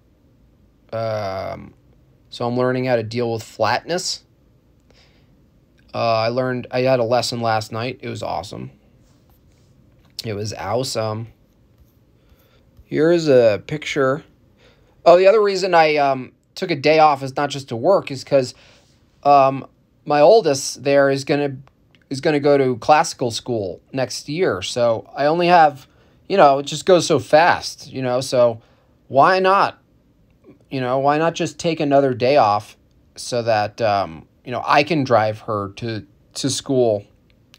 Um, 0.94 1.74
so 2.30 2.48
I'm 2.48 2.56
learning 2.56 2.86
how 2.86 2.96
to 2.96 3.04
deal 3.04 3.34
with 3.34 3.44
flatness. 3.44 4.24
Uh, 5.94 5.98
I 5.98 6.30
learned, 6.30 6.68
I 6.72 6.82
had 6.82 7.00
a 7.00 7.04
lesson 7.04 7.42
last 7.42 7.72
night. 7.72 8.00
It 8.02 8.10
was 8.10 8.24
awesome. 8.24 8.72
It 10.24 10.34
was 10.34 10.54
awesome. 10.54 11.28
Here 12.86 13.12
is 13.12 13.28
a 13.28 13.62
picture. 13.68 14.24
Oh, 15.06 15.18
the 15.18 15.28
other 15.28 15.42
reason 15.42 15.74
I 15.74 15.98
um, 15.98 16.32
took 16.56 16.72
a 16.72 16.76
day 16.76 17.00
off 17.00 17.24
is 17.24 17.36
not 17.36 17.50
just 17.50 17.70
to 17.70 17.76
work, 17.76 18.12
is 18.12 18.24
because 18.24 18.54
um, 19.24 19.68
my 20.06 20.22
oldest 20.22 20.84
there 20.84 21.10
is 21.10 21.24
gonna 21.24 21.58
is 22.10 22.22
gonna 22.22 22.40
go 22.40 22.58
to 22.58 22.78
classical 22.78 23.32
school 23.32 23.82
next 23.92 24.30
year. 24.30 24.62
So 24.62 25.10
I 25.16 25.26
only 25.26 25.48
have, 25.48 25.88
you 26.30 26.38
know, 26.38 26.60
it 26.60 26.68
just 26.68 26.86
goes 26.86 27.06
so 27.06 27.20
fast, 27.20 27.92
you 27.92 28.02
know. 28.02 28.22
So 28.22 28.62
why 29.08 29.40
not 29.40 29.83
you 30.74 30.82
know, 30.82 30.98
why 30.98 31.20
not 31.20 31.36
just 31.36 31.60
take 31.60 31.80
another 31.80 32.16
day 32.16 32.38
off 32.38 32.76
so 33.16 33.44
that 33.44 33.80
um, 33.80 34.28
you 34.44 34.52
know 34.52 34.64
I 34.66 34.82
can 34.82 35.04
drive 35.04 35.42
her 35.42 35.70
to 35.76 36.04
to 36.34 36.50
school 36.50 37.06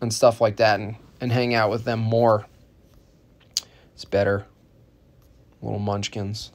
and 0.00 0.12
stuff 0.12 0.40
like 0.40 0.56
that 0.56 0.80
and 0.80 0.96
and 1.20 1.30
hang 1.30 1.54
out 1.54 1.70
with 1.70 1.84
them 1.84 2.00
more. 2.00 2.46
It's 3.94 4.04
better. 4.04 4.46
Little 5.62 5.78
munchkins. 5.78 6.50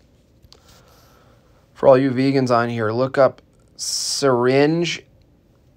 For 1.74 1.88
all 1.88 1.98
you 1.98 2.12
vegans 2.12 2.52
on 2.52 2.68
here, 2.68 2.92
look 2.92 3.18
up 3.18 3.42
syringe 3.78 5.06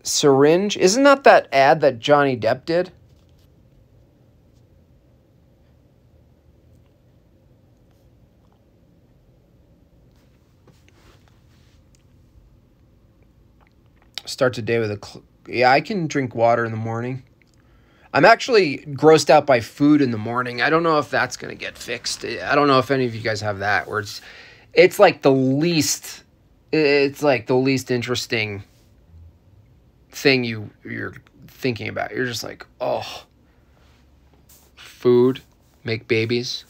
syringe. 0.02 0.76
Isn't 0.76 1.04
that 1.04 1.22
that 1.22 1.46
ad 1.52 1.80
that 1.82 2.00
Johnny 2.00 2.36
Depp 2.36 2.64
did? 2.64 2.90
Start 14.32 14.54
the 14.54 14.62
day 14.62 14.78
with 14.78 14.90
a. 14.90 15.22
Yeah, 15.46 15.70
I 15.70 15.82
can 15.82 16.06
drink 16.06 16.34
water 16.34 16.64
in 16.64 16.70
the 16.70 16.78
morning. 16.78 17.22
I'm 18.14 18.24
actually 18.24 18.78
grossed 18.78 19.28
out 19.28 19.44
by 19.44 19.60
food 19.60 20.00
in 20.00 20.10
the 20.10 20.16
morning. 20.16 20.62
I 20.62 20.70
don't 20.70 20.82
know 20.82 20.98
if 20.98 21.10
that's 21.10 21.36
gonna 21.36 21.54
get 21.54 21.76
fixed. 21.76 22.24
I 22.24 22.54
don't 22.54 22.66
know 22.66 22.78
if 22.78 22.90
any 22.90 23.04
of 23.04 23.14
you 23.14 23.20
guys 23.20 23.42
have 23.42 23.58
that 23.58 23.86
where 23.86 24.00
it's, 24.00 24.22
it's 24.72 24.98
like 24.98 25.20
the 25.20 25.30
least. 25.30 26.24
It's 26.72 27.22
like 27.22 27.46
the 27.46 27.56
least 27.56 27.90
interesting 27.90 28.62
thing 30.10 30.44
you 30.44 30.70
you're 30.82 31.12
thinking 31.46 31.88
about. 31.88 32.12
You're 32.12 32.24
just 32.24 32.42
like, 32.42 32.66
oh, 32.80 33.24
food, 34.76 35.42
make 35.84 36.08
babies. 36.08 36.64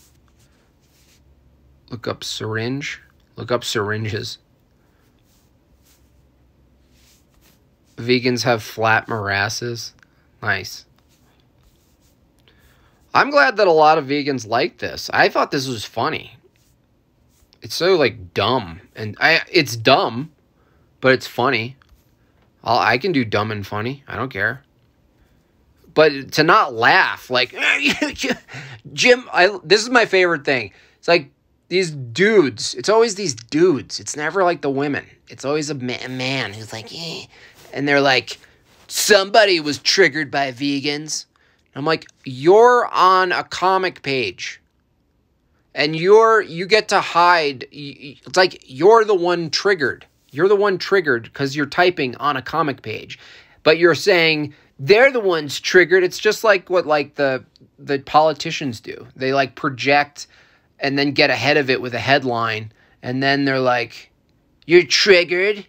Look 1.90 2.08
up 2.08 2.24
syringe. 2.24 3.00
Look 3.36 3.52
up 3.52 3.62
syringes. 3.62 4.38
Vegans 7.96 8.42
have 8.42 8.62
flat 8.62 9.06
morasses. 9.06 9.92
Nice. 10.42 10.84
I'm 13.14 13.30
glad 13.30 13.56
that 13.58 13.66
a 13.66 13.72
lot 13.72 13.98
of 13.98 14.06
vegans 14.06 14.46
like 14.46 14.78
this. 14.78 15.10
I 15.12 15.28
thought 15.28 15.50
this 15.50 15.68
was 15.68 15.84
funny. 15.84 16.36
It's 17.60 17.74
so 17.74 17.96
like 17.96 18.34
dumb, 18.34 18.80
and 18.96 19.16
I 19.20 19.42
it's 19.50 19.76
dumb, 19.76 20.32
but 21.00 21.12
it's 21.12 21.26
funny. 21.26 21.76
I'll, 22.64 22.78
I 22.78 22.98
can 22.98 23.12
do 23.12 23.24
dumb 23.24 23.50
and 23.50 23.66
funny. 23.66 24.02
I 24.08 24.16
don't 24.16 24.30
care. 24.32 24.64
But 25.94 26.32
to 26.32 26.42
not 26.42 26.74
laugh, 26.74 27.28
like 27.30 27.54
Jim, 28.92 29.28
I 29.32 29.58
this 29.62 29.82
is 29.82 29.90
my 29.90 30.06
favorite 30.06 30.44
thing. 30.44 30.72
It's 30.98 31.06
like 31.06 31.30
these 31.68 31.90
dudes. 31.90 32.74
It's 32.74 32.88
always 32.88 33.14
these 33.14 33.34
dudes. 33.34 34.00
It's 34.00 34.16
never 34.16 34.42
like 34.42 34.62
the 34.62 34.70
women. 34.70 35.06
It's 35.28 35.44
always 35.44 35.70
a 35.70 35.74
man, 35.74 36.18
man 36.18 36.52
who's 36.52 36.70
like, 36.72 36.92
eh. 36.92 37.24
And 37.72 37.86
they're 37.86 38.00
like, 38.00 38.38
somebody 38.88 39.60
was 39.60 39.78
triggered 39.78 40.30
by 40.30 40.52
vegans. 40.52 41.26
I'm 41.74 41.84
like, 41.84 42.06
you're 42.24 42.86
on 42.92 43.32
a 43.32 43.44
comic 43.44 44.02
page. 44.02 44.60
And 45.74 45.96
you're 45.96 46.42
you 46.42 46.66
get 46.66 46.88
to 46.88 47.00
hide. 47.00 47.66
It's 47.72 48.36
like 48.36 48.62
you're 48.66 49.06
the 49.06 49.14
one 49.14 49.48
triggered. 49.48 50.04
You're 50.30 50.48
the 50.48 50.56
one 50.56 50.76
triggered 50.76 51.24
because 51.24 51.56
you're 51.56 51.64
typing 51.66 52.14
on 52.16 52.36
a 52.36 52.42
comic 52.42 52.82
page. 52.82 53.18
But 53.62 53.78
you're 53.78 53.94
saying 53.94 54.52
they're 54.78 55.10
the 55.10 55.20
ones 55.20 55.58
triggered. 55.60 56.04
It's 56.04 56.18
just 56.18 56.44
like 56.44 56.68
what 56.68 56.86
like 56.86 57.14
the 57.14 57.42
the 57.78 58.00
politicians 58.00 58.80
do. 58.80 59.06
They 59.16 59.32
like 59.32 59.54
project 59.54 60.26
and 60.78 60.98
then 60.98 61.12
get 61.12 61.30
ahead 61.30 61.56
of 61.56 61.70
it 61.70 61.80
with 61.80 61.94
a 61.94 61.98
headline 61.98 62.70
and 63.02 63.22
then 63.22 63.44
they're 63.44 63.60
like 63.60 64.10
you're 64.66 64.84
triggered 64.84 65.66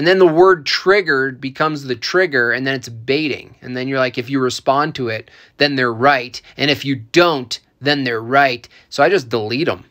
and 0.00 0.06
then 0.06 0.18
the 0.18 0.26
word 0.26 0.64
triggered 0.64 1.42
becomes 1.42 1.84
the 1.84 1.94
trigger, 1.94 2.52
and 2.52 2.66
then 2.66 2.74
it's 2.74 2.88
baiting. 2.88 3.54
And 3.60 3.76
then 3.76 3.86
you're 3.86 3.98
like, 3.98 4.16
if 4.16 4.30
you 4.30 4.40
respond 4.40 4.94
to 4.94 5.08
it, 5.08 5.30
then 5.58 5.76
they're 5.76 5.92
right. 5.92 6.40
And 6.56 6.70
if 6.70 6.86
you 6.86 6.96
don't, 6.96 7.60
then 7.82 8.04
they're 8.04 8.22
right. 8.22 8.66
So 8.88 9.02
I 9.02 9.10
just 9.10 9.28
delete 9.28 9.66
them. 9.66 9.84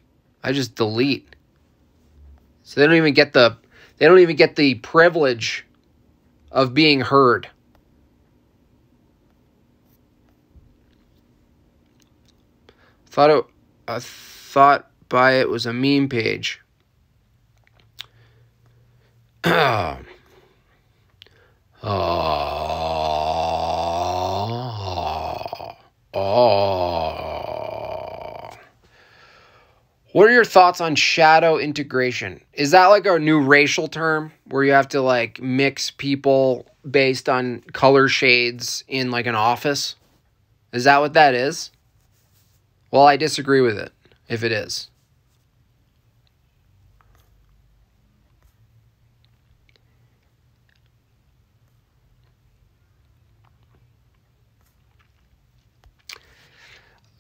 I 0.43 0.51
just 0.51 0.73
delete. 0.73 1.35
So 2.63 2.81
they 2.81 2.87
don't 2.87 2.95
even 2.95 3.13
get 3.13 3.33
the 3.33 3.55
they 3.97 4.07
don't 4.07 4.17
even 4.17 4.35
get 4.35 4.55
the 4.55 4.73
privilege 4.73 5.63
of 6.51 6.73
being 6.73 7.01
heard. 7.01 7.47
Thought 13.05 13.29
it 13.29 13.45
I 13.87 13.99
thought 13.99 14.89
by 15.07 15.33
it 15.33 15.49
was 15.49 15.67
a 15.67 15.71
meme 15.73 16.09
page. 16.09 16.61
What 30.11 30.27
are 30.27 30.33
your 30.33 30.43
thoughts 30.43 30.81
on 30.81 30.95
shadow 30.95 31.57
integration? 31.57 32.41
Is 32.53 32.71
that 32.71 32.87
like 32.87 33.05
a 33.05 33.19
new 33.19 33.39
racial 33.39 33.87
term 33.87 34.33
where 34.45 34.63
you 34.63 34.71
have 34.71 34.89
to 34.89 35.01
like 35.01 35.39
mix 35.39 35.91
people 35.91 36.65
based 36.89 37.29
on 37.29 37.61
color 37.73 38.07
shades 38.07 38.83
in 38.87 39.11
like 39.11 39.27
an 39.27 39.35
office? 39.35 39.95
Is 40.73 40.83
that 40.83 40.97
what 40.99 41.13
that 41.13 41.35
is? 41.35 41.71
Well, 42.91 43.03
I 43.03 43.17
disagree 43.17 43.61
with 43.61 43.77
it 43.77 43.93
if 44.27 44.43
it 44.43 44.51
is. 44.51 44.89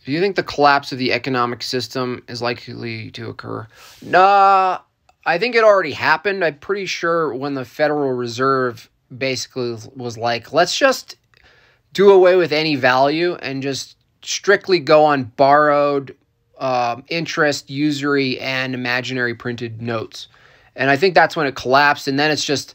Do 0.09 0.13
you 0.15 0.21
think 0.21 0.35
the 0.35 0.41
collapse 0.41 0.91
of 0.91 0.97
the 0.97 1.13
economic 1.13 1.61
system 1.61 2.23
is 2.27 2.41
likely 2.41 3.11
to 3.11 3.29
occur? 3.29 3.67
Nah, 4.03 4.79
I 5.23 5.37
think 5.37 5.53
it 5.53 5.63
already 5.63 5.91
happened. 5.91 6.43
I'm 6.43 6.57
pretty 6.57 6.87
sure 6.87 7.31
when 7.35 7.53
the 7.53 7.63
Federal 7.63 8.13
Reserve 8.13 8.89
basically 9.15 9.77
was 9.95 10.17
like, 10.17 10.51
let's 10.51 10.75
just 10.75 11.15
do 11.93 12.09
away 12.09 12.37
with 12.37 12.51
any 12.51 12.75
value 12.75 13.35
and 13.35 13.61
just 13.61 13.97
strictly 14.23 14.79
go 14.79 15.05
on 15.05 15.25
borrowed 15.25 16.17
um, 16.57 17.03
interest, 17.09 17.69
usury, 17.69 18.39
and 18.39 18.73
imaginary 18.73 19.35
printed 19.35 19.79
notes. 19.79 20.27
And 20.75 20.89
I 20.89 20.97
think 20.97 21.13
that's 21.13 21.35
when 21.35 21.45
it 21.45 21.53
collapsed. 21.53 22.07
And 22.07 22.17
then 22.17 22.31
it's 22.31 22.45
just 22.45 22.73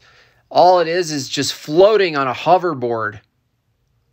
all 0.49 0.79
it 0.79 0.87
is 0.87 1.11
is 1.11 1.27
just 1.27 1.53
floating 1.53 2.15
on 2.15 2.29
a 2.29 2.33
hoverboard 2.33 3.19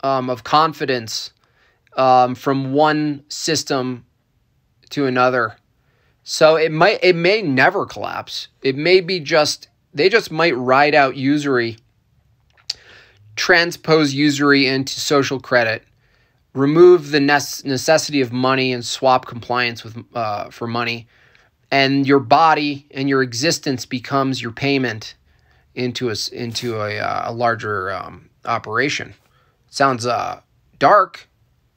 um, 0.03 0.29
of 0.29 0.43
confidence 0.43 1.31
um, 1.95 2.35
from 2.35 2.73
one 2.73 3.23
system 3.27 4.05
to 4.89 5.05
another. 5.05 5.55
So 6.23 6.55
it 6.55 6.71
might 6.71 6.99
it 7.03 7.15
may 7.15 7.41
never 7.41 7.85
collapse. 7.85 8.47
It 8.61 8.75
may 8.77 9.01
be 9.01 9.19
just 9.19 9.67
they 9.93 10.09
just 10.09 10.31
might 10.31 10.55
ride 10.55 10.95
out 10.95 11.15
usury, 11.15 11.77
transpose 13.35 14.13
usury 14.13 14.67
into 14.67 14.99
social 14.99 15.39
credit, 15.39 15.83
remove 16.53 17.11
the 17.11 17.19
necessity 17.19 18.21
of 18.21 18.31
money 18.31 18.71
and 18.71 18.85
swap 18.85 19.25
compliance 19.25 19.83
with 19.83 20.03
uh, 20.15 20.49
for 20.49 20.67
money, 20.67 21.07
and 21.71 22.07
your 22.07 22.19
body 22.19 22.87
and 22.91 23.09
your 23.09 23.21
existence 23.21 23.85
becomes 23.85 24.41
your 24.41 24.51
payment 24.51 25.15
into 25.75 26.09
a 26.09 26.15
into 26.31 26.77
a, 26.77 26.99
uh, 26.99 27.31
a 27.31 27.33
larger 27.33 27.91
um, 27.91 28.29
operation. 28.45 29.13
Sounds 29.69 30.05
uh, 30.05 30.39
dark, 30.79 31.27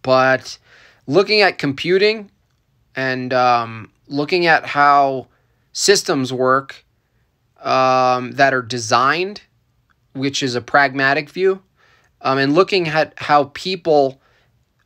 but 0.06 0.56
looking 1.08 1.40
at 1.40 1.58
computing 1.58 2.30
and 2.94 3.34
um, 3.34 3.90
looking 4.06 4.46
at 4.46 4.64
how 4.64 5.26
systems 5.72 6.32
work 6.32 6.84
um, 7.60 8.30
that 8.30 8.54
are 8.54 8.62
designed, 8.62 9.42
which 10.12 10.44
is 10.44 10.54
a 10.54 10.60
pragmatic 10.60 11.28
view, 11.28 11.60
um, 12.20 12.38
and 12.38 12.54
looking 12.54 12.86
at 12.86 13.14
how 13.16 13.50
people 13.52 14.20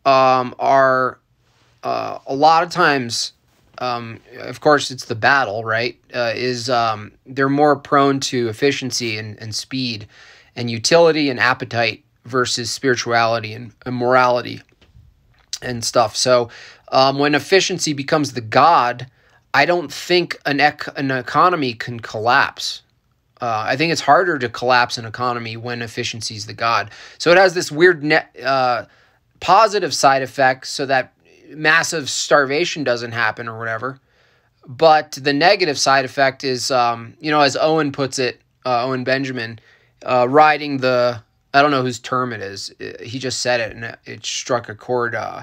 um, 0.07 0.55
are 0.59 1.19
uh, 1.83 2.19
a 2.27 2.35
lot 2.35 2.63
of 2.63 2.71
times, 2.71 3.35
um, 3.77 4.21
of 4.39 4.63
course, 4.63 4.91
it's 4.91 5.05
the 5.05 5.15
battle, 5.15 5.65
right? 5.65 5.99
Uh, 6.15 6.33
is 6.35 6.71
um, 6.71 7.13
they're 7.27 7.51
more 7.51 7.77
prone 7.77 8.21
to 8.21 8.49
efficiency 8.49 9.19
and, 9.19 9.39
and 9.39 9.55
speed 9.55 10.09
and 10.57 10.71
utility 10.71 11.29
and 11.29 11.39
appetite 11.39 12.05
versus 12.25 12.71
spirituality 12.71 13.53
and, 13.53 13.75
and 13.85 13.95
morality 13.95 14.63
and 15.63 15.85
stuff. 15.85 16.17
So 16.17 16.49
um, 16.93 17.19
when 17.19 17.35
efficiency 17.35 17.93
becomes 17.93 18.33
the 18.33 18.41
god, 18.41 19.07
I 19.53 19.67
don't 19.67 19.93
think 19.93 20.39
an 20.47 20.61
ec- 20.61 20.97
an 20.97 21.11
economy 21.11 21.75
can 21.75 22.01
collapse. 22.01 22.83
Uh, 23.41 23.65
I 23.67 23.77
think 23.77 23.91
it's 23.91 24.03
harder 24.03 24.39
to 24.39 24.49
collapse 24.49 24.99
an 24.99 25.07
economy 25.07 25.57
when 25.57 25.83
efficiency 25.83 26.37
is 26.37 26.47
the 26.47 26.53
god. 26.53 26.91
So 27.19 27.31
it 27.31 27.39
has 27.39 27.55
this 27.55 27.73
weird 27.73 28.05
net 28.05 28.37
uh, 28.45 28.85
positive 29.41 29.95
side 29.95 30.23
effect, 30.23 30.67
so 30.67 30.87
that 30.87 31.15
massive 31.49 32.11
starvation 32.11 32.85
doesn't 32.85 33.13
happen 33.13 33.49
or 33.49 33.59
whatever. 33.59 33.99
But 34.67 35.13
the 35.13 35.33
negative 35.33 35.79
side 35.79 36.05
effect 36.05 36.45
is, 36.45 36.71
um, 36.71 37.15
you 37.19 37.31
know, 37.31 37.41
as 37.41 37.57
Owen 37.57 37.93
puts 37.93 38.19
it, 38.19 38.41
uh, 38.67 38.85
Owen 38.85 39.05
Benjamin, 39.05 39.59
uh, 40.05 40.29
riding 40.29 40.79
the 40.79 41.23
I 41.53 41.63
don't 41.63 41.71
know 41.71 41.83
whose 41.83 41.99
term 41.99 42.33
it 42.33 42.41
is. 42.41 42.73
He 43.03 43.19
just 43.19 43.41
said 43.41 43.61
it, 43.61 43.77
and 43.77 43.97
it 44.05 44.25
struck 44.25 44.69
a 44.69 44.75
chord. 44.75 45.15
Uh, 45.15 45.43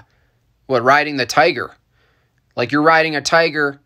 what 0.67 0.83
riding 0.83 1.17
the 1.17 1.25
tiger? 1.25 1.75
Like 2.55 2.71
you're 2.71 2.81
riding 2.81 3.15
a 3.15 3.21
tiger, 3.21 3.79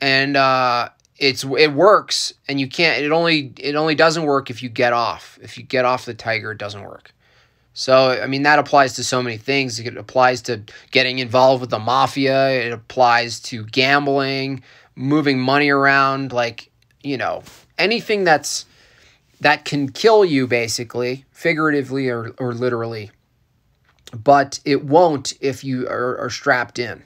and 0.00 0.36
uh, 0.36 0.90
it's 1.18 1.44
it 1.44 1.72
works, 1.72 2.34
and 2.48 2.60
you 2.60 2.68
can't. 2.68 3.02
It 3.02 3.10
only 3.10 3.52
it 3.58 3.74
only 3.74 3.94
doesn't 3.94 4.24
work 4.24 4.50
if 4.50 4.62
you 4.62 4.68
get 4.68 4.92
off. 4.92 5.38
If 5.42 5.58
you 5.58 5.64
get 5.64 5.84
off 5.84 6.04
the 6.04 6.14
tiger, 6.14 6.52
it 6.52 6.58
doesn't 6.58 6.82
work. 6.82 7.12
So 7.78 8.18
I 8.22 8.26
mean 8.26 8.42
that 8.44 8.58
applies 8.58 8.94
to 8.94 9.04
so 9.04 9.22
many 9.22 9.36
things. 9.36 9.78
It 9.78 9.96
applies 9.96 10.40
to 10.42 10.62
getting 10.92 11.18
involved 11.18 11.60
with 11.60 11.70
the 11.70 11.78
mafia. 11.78 12.50
It 12.50 12.72
applies 12.72 13.38
to 13.40 13.64
gambling, 13.64 14.62
moving 14.94 15.38
money 15.38 15.68
around. 15.68 16.32
Like 16.32 16.70
you 17.02 17.18
know 17.18 17.42
anything 17.76 18.24
that's 18.24 18.64
that 19.40 19.64
can 19.64 19.90
kill 19.90 20.24
you 20.24 20.46
basically, 20.46 21.24
figuratively 21.30 22.08
or, 22.08 22.34
or 22.38 22.54
literally. 22.54 23.10
But 24.12 24.60
it 24.64 24.84
won't 24.84 25.34
if 25.40 25.64
you 25.64 25.86
are, 25.88 26.18
are 26.18 26.30
strapped 26.30 26.78
in, 26.78 27.02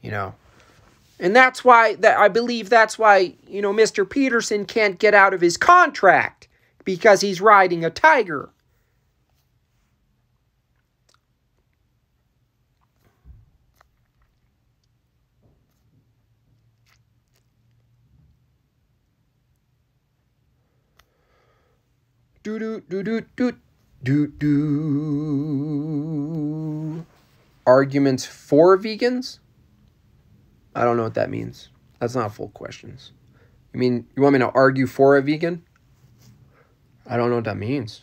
you 0.00 0.10
know. 0.10 0.34
And 1.18 1.34
that's 1.34 1.64
why 1.64 1.94
that 1.96 2.18
I 2.18 2.28
believe 2.28 2.68
that's 2.68 2.98
why, 2.98 3.34
you 3.46 3.62
know, 3.62 3.72
Mr. 3.72 4.08
Peterson 4.08 4.64
can't 4.64 4.98
get 4.98 5.14
out 5.14 5.34
of 5.34 5.40
his 5.40 5.56
contract 5.56 6.48
because 6.84 7.20
he's 7.20 7.40
riding 7.40 7.84
a 7.84 7.90
tiger. 7.90 8.50
Do 22.42 22.58
do 22.58 22.80
do 22.88 23.02
do 23.04 23.20
do 23.36 23.52
do 24.02 24.26
do. 24.26 24.52
Arguments 27.64 28.26
for 28.26 28.76
vegans? 28.76 29.38
I 30.74 30.82
don't 30.84 30.96
know 30.96 31.04
what 31.04 31.14
that 31.14 31.30
means. 31.30 31.68
That's 32.00 32.16
not 32.16 32.34
full 32.34 32.48
questions. 32.48 33.12
You 33.72 33.78
mean 33.78 34.08
you 34.16 34.22
want 34.22 34.32
me 34.32 34.40
to 34.40 34.50
argue 34.50 34.88
for 34.88 35.16
a 35.16 35.22
vegan? 35.22 35.62
I 37.06 37.16
don't 37.16 37.30
know 37.30 37.36
what 37.36 37.44
that 37.44 37.56
means. 37.56 38.00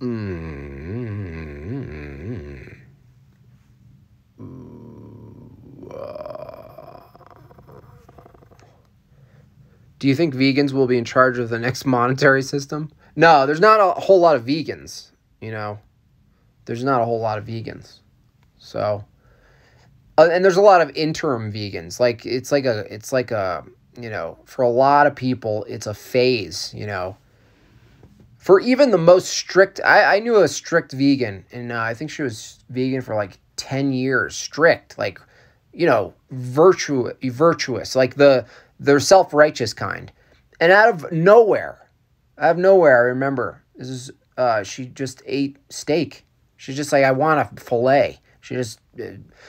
Mm. 0.00 1.53
Do 10.04 10.08
you 10.08 10.14
think 10.14 10.34
vegans 10.34 10.72
will 10.72 10.86
be 10.86 10.98
in 10.98 11.06
charge 11.06 11.38
of 11.38 11.48
the 11.48 11.58
next 11.58 11.86
monetary 11.86 12.42
system? 12.42 12.92
No, 13.16 13.46
there's 13.46 13.58
not 13.58 13.80
a 13.80 13.98
whole 13.98 14.20
lot 14.20 14.36
of 14.36 14.44
vegans, 14.44 15.12
you 15.40 15.50
know. 15.50 15.78
There's 16.66 16.84
not 16.84 17.00
a 17.00 17.06
whole 17.06 17.20
lot 17.20 17.38
of 17.38 17.46
vegans. 17.46 18.00
So 18.58 19.02
uh, 20.18 20.28
and 20.30 20.44
there's 20.44 20.58
a 20.58 20.60
lot 20.60 20.82
of 20.82 20.94
interim 20.94 21.50
vegans. 21.50 22.00
Like 22.00 22.26
it's 22.26 22.52
like 22.52 22.66
a 22.66 22.80
it's 22.92 23.14
like 23.14 23.30
a, 23.30 23.64
you 23.98 24.10
know, 24.10 24.36
for 24.44 24.60
a 24.60 24.68
lot 24.68 25.06
of 25.06 25.16
people 25.16 25.64
it's 25.70 25.86
a 25.86 25.94
phase, 25.94 26.70
you 26.76 26.86
know. 26.86 27.16
For 28.36 28.60
even 28.60 28.90
the 28.90 28.98
most 28.98 29.30
strict 29.30 29.80
I 29.82 30.16
I 30.16 30.18
knew 30.18 30.36
a 30.36 30.48
strict 30.48 30.92
vegan 30.92 31.46
and 31.50 31.72
uh, 31.72 31.80
I 31.80 31.94
think 31.94 32.10
she 32.10 32.20
was 32.20 32.62
vegan 32.68 33.00
for 33.00 33.14
like 33.14 33.38
10 33.56 33.94
years, 33.94 34.36
strict, 34.36 34.98
like 34.98 35.18
you 35.72 35.86
know, 35.86 36.12
virtue 36.30 37.10
virtuous, 37.22 37.96
like 37.96 38.16
the 38.16 38.44
the 38.84 39.00
self-righteous 39.00 39.74
kind. 39.74 40.12
And 40.60 40.70
out 40.72 40.88
of 40.88 41.12
nowhere, 41.12 41.90
out 42.38 42.52
of 42.52 42.58
nowhere, 42.58 42.96
I 42.96 43.08
remember 43.08 43.62
this 43.76 43.88
is 43.88 44.10
uh, 44.36 44.62
she 44.62 44.86
just 44.86 45.22
ate 45.26 45.58
steak. 45.68 46.24
She's 46.56 46.76
just 46.76 46.92
like, 46.92 47.04
I 47.04 47.12
want 47.12 47.40
a 47.40 47.60
fillet. 47.60 48.20
She 48.40 48.54
just 48.54 48.78
uh, 49.00 49.06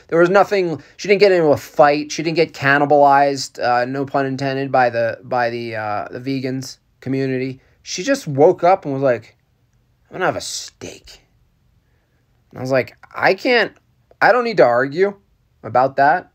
there 0.07 0.19
was 0.19 0.29
nothing. 0.29 0.81
She 0.97 1.07
didn't 1.07 1.19
get 1.19 1.31
into 1.31 1.47
a 1.47 1.57
fight. 1.57 2.11
She 2.11 2.23
didn't 2.23 2.37
get 2.37 2.53
cannibalized. 2.53 3.61
Uh, 3.61 3.85
no 3.85 4.05
pun 4.05 4.25
intended 4.25 4.71
by 4.71 4.89
the 4.89 5.19
by 5.23 5.49
the 5.49 5.75
uh, 5.75 6.07
the 6.09 6.19
vegans 6.19 6.77
community. 7.01 7.59
She 7.83 8.03
just 8.03 8.25
woke 8.25 8.63
up 8.63 8.85
and 8.85 8.93
was 8.93 9.03
like, 9.03 9.37
"I'm 10.09 10.13
gonna 10.13 10.25
have 10.25 10.37
a 10.37 10.41
steak." 10.41 11.21
And 12.51 12.59
I 12.59 12.61
was 12.61 12.71
like, 12.71 12.95
"I 13.13 13.33
can't. 13.33 13.75
I 14.21 14.31
don't 14.31 14.45
need 14.45 14.57
to 14.57 14.63
argue 14.63 15.19
about 15.61 15.97
that. 15.97 16.31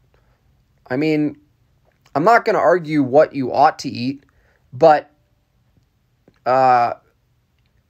I 0.86 0.96
mean, 0.96 1.38
I'm 2.14 2.24
not 2.24 2.44
gonna 2.44 2.58
argue 2.58 3.02
what 3.02 3.34
you 3.34 3.52
ought 3.52 3.78
to 3.80 3.88
eat, 3.88 4.24
but 4.72 5.10
uh, 6.46 6.94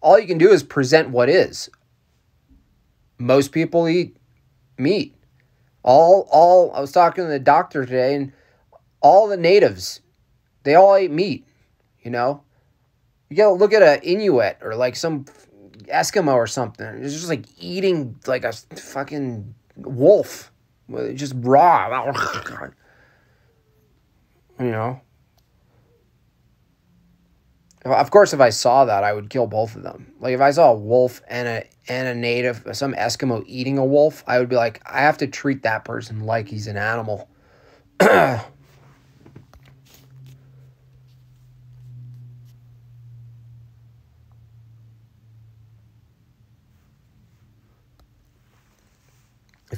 all 0.00 0.18
you 0.18 0.26
can 0.26 0.38
do 0.38 0.50
is 0.50 0.62
present 0.62 1.10
what 1.10 1.28
is. 1.28 1.70
Most 3.18 3.52
people 3.52 3.88
eat 3.88 4.16
meat. 4.78 5.14
All 5.82 6.28
all 6.30 6.72
I 6.72 6.80
was 6.80 6.92
talking 6.92 7.24
to 7.24 7.30
the 7.30 7.38
doctor 7.38 7.84
today 7.84 8.14
and 8.14 8.32
all 9.00 9.28
the 9.28 9.36
natives, 9.36 10.00
they 10.64 10.74
all 10.74 10.94
ate 10.94 11.10
meat, 11.10 11.46
you 12.02 12.10
know? 12.10 12.42
You 13.28 13.36
gotta 13.36 13.54
look 13.54 13.72
at 13.72 13.82
an 13.82 14.00
Inuit 14.02 14.58
or 14.60 14.74
like 14.74 14.96
some 14.96 15.24
Eskimo 15.84 16.34
or 16.34 16.46
something. 16.46 16.86
It's 16.86 17.14
just 17.14 17.28
like 17.28 17.46
eating 17.58 18.18
like 18.26 18.44
a 18.44 18.52
fucking 18.52 19.54
wolf. 19.76 20.52
Just 21.14 21.34
raw. 21.36 22.12
You 24.60 24.70
know? 24.70 25.00
Of 27.82 28.10
course, 28.10 28.34
if 28.34 28.40
I 28.40 28.50
saw 28.50 28.84
that, 28.84 29.04
I 29.04 29.14
would 29.14 29.30
kill 29.30 29.46
both 29.46 29.74
of 29.74 29.82
them. 29.82 30.12
Like 30.20 30.34
if 30.34 30.40
I 30.42 30.50
saw 30.50 30.72
a 30.72 30.76
wolf 30.76 31.22
and 31.28 31.48
a 31.48 31.64
and 31.88 32.06
a 32.06 32.14
native, 32.14 32.66
some 32.72 32.92
Eskimo 32.92 33.42
eating 33.46 33.78
a 33.78 33.84
wolf, 33.84 34.22
I 34.26 34.38
would 34.38 34.50
be 34.50 34.56
like, 34.56 34.82
I 34.84 35.00
have 35.00 35.16
to 35.18 35.26
treat 35.26 35.62
that 35.62 35.86
person 35.86 36.20
like 36.20 36.46
he's 36.46 36.66
an 36.66 36.76
animal. 36.76 37.26
if 38.00 38.44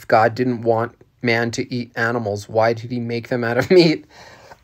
God 0.08 0.34
didn't 0.34 0.62
want 0.62 0.96
man 1.22 1.52
to 1.52 1.72
eat 1.72 1.92
animals, 1.94 2.48
why 2.48 2.72
did 2.72 2.90
he 2.90 2.98
make 2.98 3.28
them 3.28 3.44
out 3.44 3.58
of 3.58 3.70
meat? 3.70 4.06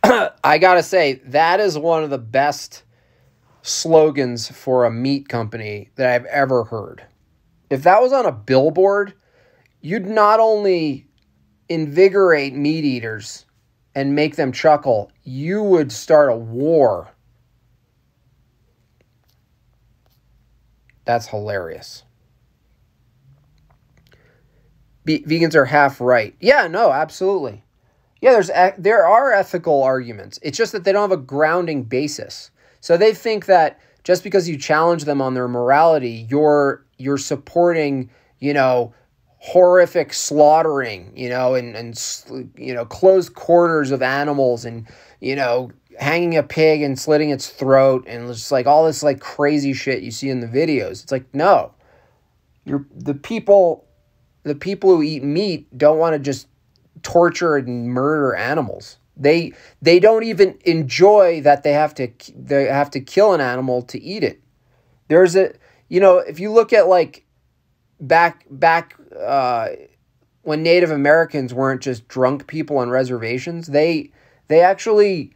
I 0.03 0.59
gotta 0.59 0.83
say, 0.83 1.15
that 1.27 1.61
is 1.61 1.77
one 1.77 2.05
of 2.05 2.11
the 2.11 2.19
best 2.19 2.83
slogans 3.63 4.49
for 4.49 4.85
a 4.85 4.91
meat 4.91 5.29
company 5.29 5.91
that 5.97 6.09
I've 6.09 6.25
ever 6.27 6.65
heard. 6.65 7.05
If 7.71 7.83
that 7.83 8.01
was 8.01 8.13
on 8.13 8.27
a 8.27 8.33
billboard, 8.33 9.15
you'd 9.81 10.07
not 10.07 10.41
only 10.41 11.07
invigorate 11.69 12.55
meat 12.55 12.85
eaters 12.85 13.45
and 13.95 14.15
make 14.15 14.37
them 14.37 14.53
chuckle, 14.53 15.11
you 15.23 15.63
would 15.63 15.93
start 15.93 16.31
a 16.31 16.37
war. 16.37 17.09
That's 21.05 21.27
hilarious. 21.27 22.05
Be- 25.05 25.25
vegans 25.25 25.55
are 25.55 25.65
half 25.65 26.01
right. 26.01 26.35
Yeah, 26.41 26.69
no, 26.69 26.93
absolutely. 26.93 27.65
Yeah, 28.21 28.33
there's 28.33 28.51
there 28.79 29.07
are 29.07 29.33
ethical 29.33 29.83
arguments. 29.83 30.39
It's 30.43 30.59
just 30.59 30.73
that 30.73 30.85
they 30.85 30.93
don't 30.93 31.09
have 31.09 31.19
a 31.19 31.23
grounding 31.23 31.85
basis. 31.85 32.51
So 32.81 32.97
they 32.97 33.15
think 33.15 33.47
that 33.47 33.81
just 34.05 34.25
because 34.25 34.49
you 34.49 34.57
challenge 34.57 35.05
them 35.05 35.21
on 35.21 35.35
their 35.35 35.49
morality, 35.49 36.27
you're 36.29 36.85
you're 36.97 37.19
supporting, 37.19 38.11
you 38.41 38.53
know, 38.53 38.93
horrific 39.39 40.13
slaughtering, 40.13 41.13
you 41.17 41.29
know, 41.29 41.55
and 41.55 41.77
and 41.77 42.53
you 42.57 42.75
know, 42.75 42.85
closed 42.85 43.35
quarters 43.35 43.91
of 43.91 44.03
animals 44.03 44.65
and 44.65 44.87
you 45.21 45.37
know, 45.37 45.71
hanging 45.99 46.37
a 46.37 46.43
pig 46.43 46.83
and 46.83 46.99
slitting 46.99 47.31
its 47.31 47.49
throat 47.49 48.05
and 48.07 48.29
just 48.29 48.51
like 48.51 48.67
all 48.67 48.85
this 48.87 49.03
like 49.03 49.21
crazy 49.21 49.73
shit 49.73 50.03
you 50.03 50.11
see 50.11 50.31
in 50.31 50.41
the 50.41 50.47
videos. 50.47 51.03
It's 51.03 51.13
like, 51.13 51.33
no. 51.35 51.73
You're 52.65 52.85
the 52.95 53.15
people 53.15 53.87
the 54.43 54.55
people 54.55 54.91
who 54.91 55.03
eat 55.03 55.23
meat 55.23 55.67
don't 55.77 55.99
want 55.99 56.15
to 56.15 56.19
just 56.19 56.49
torture 57.03 57.57
and 57.57 57.89
murder 57.89 58.35
animals. 58.35 58.99
They 59.17 59.53
they 59.83 59.99
don't 59.99 60.23
even 60.23 60.59
enjoy 60.65 61.41
that 61.43 61.63
they 61.63 61.73
have 61.73 61.95
to 61.95 62.09
they 62.37 62.65
have 62.65 62.91
to 62.93 63.01
kill 63.01 63.35
an 63.35 63.41
animal 63.41 63.83
to 63.83 64.01
eat 64.01 64.23
it. 64.23 64.41
There's 65.09 65.35
a 65.37 65.55
you 65.89 66.01
know 66.01 66.19
if 66.19 66.39
you 66.39 66.53
look 66.53 66.73
at 66.73 66.89
like 66.89 67.25
back 68.01 68.47
back 68.51 68.95
uh, 69.19 69.69
when 70.43 70.63
Native 70.63 70.91
Americans 70.91 71.53
weren't 71.53 71.83
just 71.83 72.07
drunk 72.09 72.47
people 72.47 72.79
on 72.79 72.91
reservations, 72.91 73.67
they 73.67 74.13
they 74.47 74.61
actually 74.61 75.33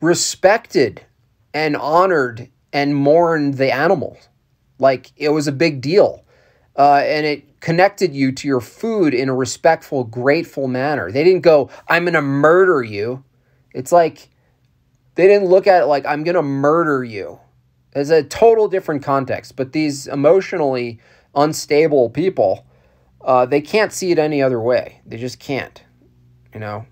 respected 0.00 1.04
and 1.52 1.76
honored 1.76 2.50
and 2.72 2.94
mourned 2.94 3.54
the 3.54 3.72
animals. 3.72 4.28
Like 4.78 5.12
it 5.16 5.30
was 5.30 5.46
a 5.46 5.52
big 5.52 5.80
deal. 5.80 6.23
Uh, 6.76 7.02
and 7.04 7.24
it 7.24 7.60
connected 7.60 8.14
you 8.14 8.32
to 8.32 8.48
your 8.48 8.60
food 8.60 9.14
in 9.14 9.28
a 9.28 9.34
respectful, 9.34 10.04
grateful 10.04 10.66
manner. 10.66 11.10
They 11.10 11.24
didn't 11.24 11.42
go, 11.42 11.70
I'm 11.88 12.04
going 12.04 12.14
to 12.14 12.22
murder 12.22 12.82
you. 12.82 13.24
It's 13.72 13.92
like 13.92 14.28
they 15.14 15.26
didn't 15.26 15.48
look 15.48 15.66
at 15.66 15.82
it 15.82 15.86
like, 15.86 16.04
I'm 16.06 16.24
going 16.24 16.34
to 16.34 16.42
murder 16.42 17.04
you. 17.04 17.38
It's 17.94 18.10
a 18.10 18.24
total 18.24 18.68
different 18.68 19.02
context. 19.04 19.54
But 19.54 19.72
these 19.72 20.08
emotionally 20.08 20.98
unstable 21.34 22.10
people, 22.10 22.66
uh, 23.20 23.46
they 23.46 23.60
can't 23.60 23.92
see 23.92 24.10
it 24.10 24.18
any 24.18 24.42
other 24.42 24.60
way. 24.60 25.00
They 25.06 25.16
just 25.16 25.38
can't, 25.38 25.82
you 26.52 26.60
know? 26.60 26.86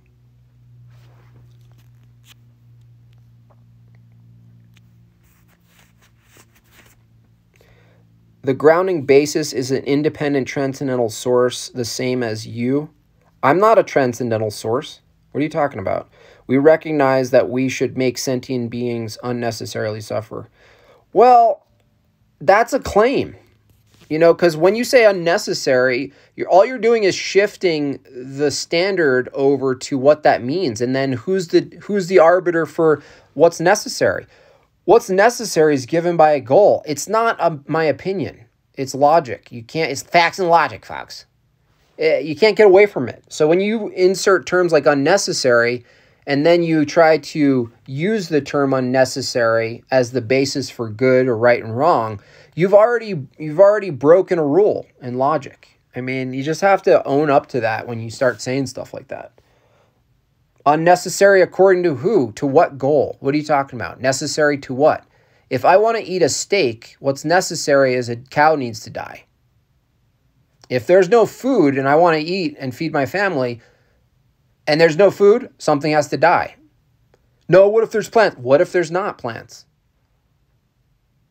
The 8.44 8.54
grounding 8.54 9.06
basis 9.06 9.52
is 9.52 9.70
an 9.70 9.84
independent 9.84 10.48
transcendental 10.48 11.10
source, 11.10 11.68
the 11.68 11.84
same 11.84 12.24
as 12.24 12.44
you. 12.44 12.90
I'm 13.40 13.60
not 13.60 13.78
a 13.78 13.84
transcendental 13.84 14.50
source. 14.50 15.00
What 15.30 15.38
are 15.38 15.44
you 15.44 15.48
talking 15.48 15.78
about? 15.78 16.10
We 16.48 16.58
recognize 16.58 17.30
that 17.30 17.48
we 17.48 17.68
should 17.68 17.96
make 17.96 18.18
sentient 18.18 18.68
beings 18.68 19.16
unnecessarily 19.22 20.00
suffer. 20.00 20.48
Well, 21.12 21.66
that's 22.40 22.72
a 22.72 22.80
claim. 22.80 23.36
You 24.08 24.18
know, 24.18 24.34
because 24.34 24.56
when 24.56 24.74
you 24.74 24.82
say 24.82 25.06
unnecessary, 25.06 26.12
you're 26.34 26.48
all 26.48 26.66
you're 26.66 26.78
doing 26.78 27.04
is 27.04 27.14
shifting 27.14 28.00
the 28.10 28.50
standard 28.50 29.30
over 29.32 29.74
to 29.76 29.96
what 29.96 30.24
that 30.24 30.42
means, 30.42 30.80
and 30.82 30.94
then 30.94 31.12
who's 31.12 31.48
the 31.48 31.78
who's 31.82 32.08
the 32.08 32.18
arbiter 32.18 32.66
for 32.66 33.02
what's 33.32 33.58
necessary? 33.58 34.26
What's 34.84 35.08
necessary 35.08 35.74
is 35.74 35.86
given 35.86 36.16
by 36.16 36.32
a 36.32 36.40
goal. 36.40 36.82
It's 36.86 37.08
not 37.08 37.36
a, 37.38 37.60
my 37.66 37.84
opinion. 37.84 38.46
It's 38.74 38.94
logic. 38.94 39.52
You 39.52 39.62
can't. 39.62 39.92
It's 39.92 40.02
facts 40.02 40.38
and 40.38 40.48
logic, 40.48 40.84
folks. 40.84 41.26
Eh, 41.98 42.18
you 42.18 42.34
can't 42.34 42.56
get 42.56 42.66
away 42.66 42.86
from 42.86 43.08
it. 43.08 43.22
So 43.28 43.46
when 43.46 43.60
you 43.60 43.88
insert 43.88 44.46
terms 44.46 44.72
like 44.72 44.86
unnecessary, 44.86 45.84
and 46.26 46.46
then 46.46 46.62
you 46.62 46.84
try 46.84 47.18
to 47.18 47.72
use 47.86 48.28
the 48.28 48.40
term 48.40 48.72
unnecessary 48.72 49.84
as 49.90 50.12
the 50.12 50.20
basis 50.20 50.70
for 50.70 50.88
good 50.88 51.26
or 51.26 51.36
right 51.36 51.62
and 51.62 51.76
wrong, 51.76 52.20
you've 52.54 52.74
already 52.74 53.26
you've 53.38 53.60
already 53.60 53.90
broken 53.90 54.38
a 54.38 54.46
rule 54.46 54.86
in 55.00 55.18
logic. 55.18 55.80
I 55.94 56.00
mean, 56.00 56.32
you 56.32 56.42
just 56.42 56.60
have 56.60 56.82
to 56.82 57.04
own 57.06 57.28
up 57.30 57.46
to 57.48 57.60
that 57.60 57.86
when 57.86 58.00
you 58.00 58.10
start 58.10 58.40
saying 58.40 58.66
stuff 58.66 58.94
like 58.94 59.08
that. 59.08 59.32
Unnecessary 60.64 61.42
according 61.42 61.82
to 61.82 61.96
who? 61.96 62.32
To 62.32 62.46
what 62.46 62.78
goal? 62.78 63.16
What 63.20 63.34
are 63.34 63.38
you 63.38 63.44
talking 63.44 63.78
about? 63.78 64.00
Necessary 64.00 64.58
to 64.58 64.74
what? 64.74 65.04
If 65.50 65.64
I 65.64 65.76
want 65.76 65.98
to 65.98 66.04
eat 66.04 66.22
a 66.22 66.28
steak, 66.28 66.96
what's 67.00 67.24
necessary 67.24 67.94
is 67.94 68.08
a 68.08 68.16
cow 68.16 68.54
needs 68.54 68.80
to 68.80 68.90
die. 68.90 69.24
If 70.68 70.86
there's 70.86 71.08
no 71.08 71.26
food 71.26 71.76
and 71.76 71.88
I 71.88 71.96
want 71.96 72.16
to 72.16 72.22
eat 72.22 72.56
and 72.58 72.74
feed 72.74 72.92
my 72.92 73.06
family, 73.06 73.60
and 74.66 74.80
there's 74.80 74.96
no 74.96 75.10
food, 75.10 75.52
something 75.58 75.92
has 75.92 76.08
to 76.08 76.16
die. 76.16 76.56
No, 77.48 77.68
what 77.68 77.82
if 77.82 77.90
there's 77.90 78.08
plants? 78.08 78.38
What 78.38 78.60
if 78.60 78.72
there's 78.72 78.90
not 78.90 79.18
plants? 79.18 79.66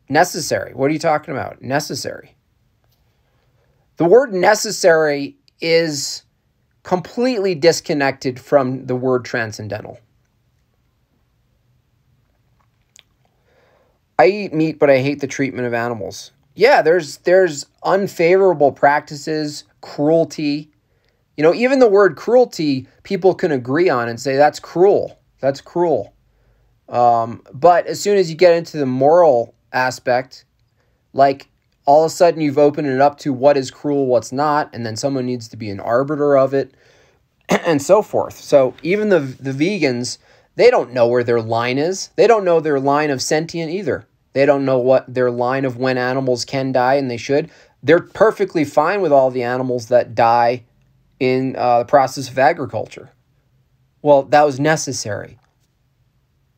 Necessary. 0.09 0.73
What 0.73 0.91
are 0.91 0.93
you 0.93 0.99
talking 0.99 1.33
about? 1.33 1.61
Necessary. 1.61 2.35
The 3.95 4.05
word 4.05 4.33
necessary 4.33 5.37
is 5.61 6.23
completely 6.83 7.55
disconnected 7.55 8.39
from 8.39 8.85
the 8.85 8.95
word 8.95 9.25
transcendental. 9.25 9.99
I 14.17 14.27
eat 14.27 14.53
meat, 14.53 14.77
but 14.77 14.89
I 14.89 14.99
hate 14.99 15.19
the 15.19 15.27
treatment 15.27 15.65
of 15.65 15.73
animals. 15.73 16.31
Yeah, 16.55 16.81
there's 16.81 17.17
there's 17.17 17.65
unfavorable 17.83 18.71
practices, 18.71 19.63
cruelty. 19.81 20.69
You 21.37 21.43
know, 21.43 21.53
even 21.53 21.79
the 21.79 21.89
word 21.89 22.17
cruelty, 22.17 22.87
people 23.03 23.33
can 23.33 23.51
agree 23.51 23.89
on 23.89 24.09
and 24.09 24.19
say 24.19 24.35
that's 24.35 24.59
cruel. 24.59 25.17
That's 25.39 25.61
cruel. 25.61 26.13
Um, 26.89 27.41
but 27.53 27.87
as 27.87 27.99
soon 27.99 28.17
as 28.17 28.29
you 28.29 28.35
get 28.35 28.53
into 28.53 28.77
the 28.77 28.85
moral 28.85 29.55
aspect, 29.73 30.45
like 31.13 31.47
all 31.85 32.03
of 32.03 32.11
a 32.11 32.13
sudden 32.13 32.41
you've 32.41 32.57
opened 32.57 32.87
it 32.87 33.01
up 33.01 33.17
to 33.19 33.33
what 33.33 33.57
is 33.57 33.71
cruel, 33.71 34.05
what's 34.05 34.31
not, 34.31 34.69
and 34.73 34.85
then 34.85 34.95
someone 34.95 35.25
needs 35.25 35.47
to 35.49 35.57
be 35.57 35.69
an 35.69 35.79
arbiter 35.79 36.37
of 36.37 36.53
it, 36.53 36.73
and 37.49 37.81
so 37.81 38.01
forth. 38.01 38.35
So 38.35 38.73
even 38.83 39.09
the 39.09 39.19
the 39.19 39.51
vegans, 39.51 40.17
they 40.55 40.69
don't 40.69 40.93
know 40.93 41.07
where 41.07 41.23
their 41.23 41.41
line 41.41 41.77
is. 41.77 42.09
They 42.15 42.27
don't 42.27 42.45
know 42.45 42.59
their 42.59 42.79
line 42.79 43.09
of 43.09 43.21
sentient 43.21 43.71
either. 43.71 44.07
They 44.33 44.45
don't 44.45 44.65
know 44.65 44.77
what 44.77 45.13
their 45.13 45.31
line 45.31 45.65
of 45.65 45.77
when 45.77 45.97
animals 45.97 46.45
can 46.45 46.71
die 46.71 46.95
and 46.95 47.09
they 47.09 47.17
should. 47.17 47.51
They're 47.83 47.99
perfectly 47.99 48.63
fine 48.63 49.01
with 49.01 49.11
all 49.11 49.31
the 49.31 49.43
animals 49.43 49.87
that 49.87 50.15
die 50.15 50.63
in 51.19 51.55
uh, 51.55 51.79
the 51.79 51.85
process 51.85 52.29
of 52.29 52.39
agriculture. 52.39 53.11
Well, 54.01 54.23
that 54.23 54.45
was 54.45 54.59
necessary. 54.59 55.37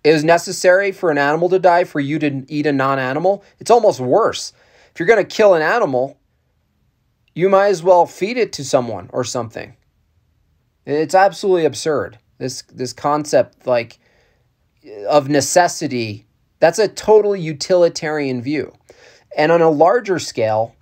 It 0.04 0.12
was 0.12 0.24
necessary 0.24 0.92
for 0.92 1.12
an 1.12 1.18
animal 1.18 1.50
to 1.50 1.60
die 1.60 1.86
for 1.86 2.00
you 2.00 2.20
to 2.20 2.46
eat 2.48 2.66
a 2.66 2.74
non 2.74 3.00
animal. 3.00 3.44
It's 3.60 3.72
almost 3.72 4.00
worse. 4.00 4.54
If 4.94 5.00
you're 5.00 5.08
going 5.08 5.26
to 5.26 5.36
kill 5.36 5.56
an 5.56 5.64
animal, 5.64 6.20
you 7.34 7.50
might 7.50 7.70
as 7.70 7.82
well 7.82 8.06
feed 8.06 8.38
it 8.38 8.54
to 8.54 8.64
someone 8.64 9.10
or 9.12 9.24
something. 9.24 9.76
It's 10.86 11.16
absolutely 11.16 11.66
absurd. 11.66 12.20
This 12.38 12.62
this 12.64 12.94
concept 12.94 13.66
like 13.66 14.00
of 15.08 15.30
necessity, 15.30 16.28
that's 16.60 16.78
a 16.78 16.88
totally 16.88 17.40
utilitarian 17.42 18.42
view. 18.42 18.74
And 19.36 19.52
on 19.52 19.62
a 19.62 19.70
larger 19.70 20.20
scale, 20.20 20.76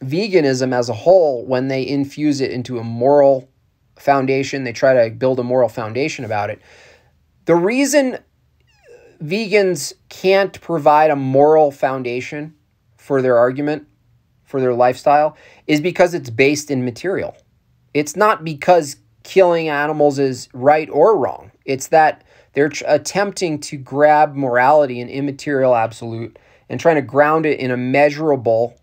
veganism 0.00 0.74
as 0.74 0.88
a 0.88 0.94
whole, 0.94 1.46
when 1.46 1.68
they 1.68 1.86
infuse 1.86 2.40
it 2.40 2.50
into 2.50 2.78
a 2.78 2.84
moral 2.84 3.48
foundation, 3.96 4.64
they 4.64 4.72
try 4.72 5.08
to 5.08 5.14
build 5.14 5.38
a 5.38 5.44
moral 5.44 5.68
foundation 5.68 6.24
about 6.24 6.50
it. 6.50 6.60
The 7.46 7.54
reason 7.54 8.18
vegans 9.22 9.94
can't 10.08 10.60
provide 10.60 11.10
a 11.10 11.16
moral 11.16 11.70
foundation 11.70 12.54
for 13.04 13.20
their 13.20 13.36
argument, 13.36 13.86
for 14.44 14.62
their 14.62 14.72
lifestyle, 14.72 15.36
is 15.66 15.78
because 15.78 16.14
it's 16.14 16.30
based 16.30 16.70
in 16.70 16.86
material. 16.86 17.36
It's 17.92 18.16
not 18.16 18.44
because 18.44 18.96
killing 19.24 19.68
animals 19.68 20.18
is 20.18 20.48
right 20.54 20.88
or 20.88 21.18
wrong. 21.18 21.50
It's 21.66 21.88
that 21.88 22.24
they're 22.54 22.72
attempting 22.86 23.60
to 23.60 23.76
grab 23.76 24.34
morality 24.34 25.02
and 25.02 25.10
immaterial 25.10 25.74
absolute 25.74 26.38
and 26.70 26.80
trying 26.80 26.96
to 26.96 27.02
ground 27.02 27.44
it 27.44 27.60
in 27.60 27.70
a 27.70 27.76
measurable, 27.76 28.74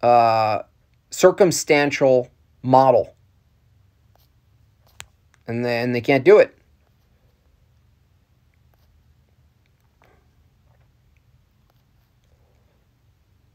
uh, 0.00 0.62
circumstantial 1.10 2.30
model. 2.62 3.16
And 5.48 5.64
then 5.64 5.90
they 5.90 6.00
can't 6.00 6.24
do 6.24 6.38
it. 6.38 6.56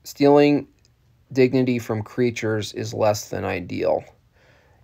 Stealing 0.09 0.67
dignity 1.31 1.77
from 1.77 2.01
creatures 2.01 2.73
is 2.73 2.95
less 2.95 3.29
than 3.29 3.45
ideal. 3.45 4.03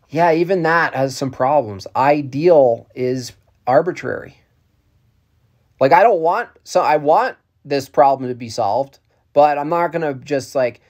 Yeah, 0.10 0.32
even 0.34 0.62
that 0.62 0.94
has 0.94 1.18
some 1.18 1.32
problems. 1.32 1.88
Ideal 1.96 2.88
is 2.94 3.32
arbitrary. 3.66 4.38
Like 5.80 5.94
I 5.94 6.04
don't 6.04 6.20
want 6.22 6.50
so 6.64 6.82
I 6.82 6.98
want 6.98 7.38
this 7.66 7.90
problem 7.90 8.30
to 8.30 8.36
be 8.36 8.50
solved, 8.50 9.00
but 9.34 9.58
I'm 9.58 9.70
not 9.70 9.92
going 9.92 10.04
to 10.04 10.14
just 10.24 10.54
like 10.54 10.82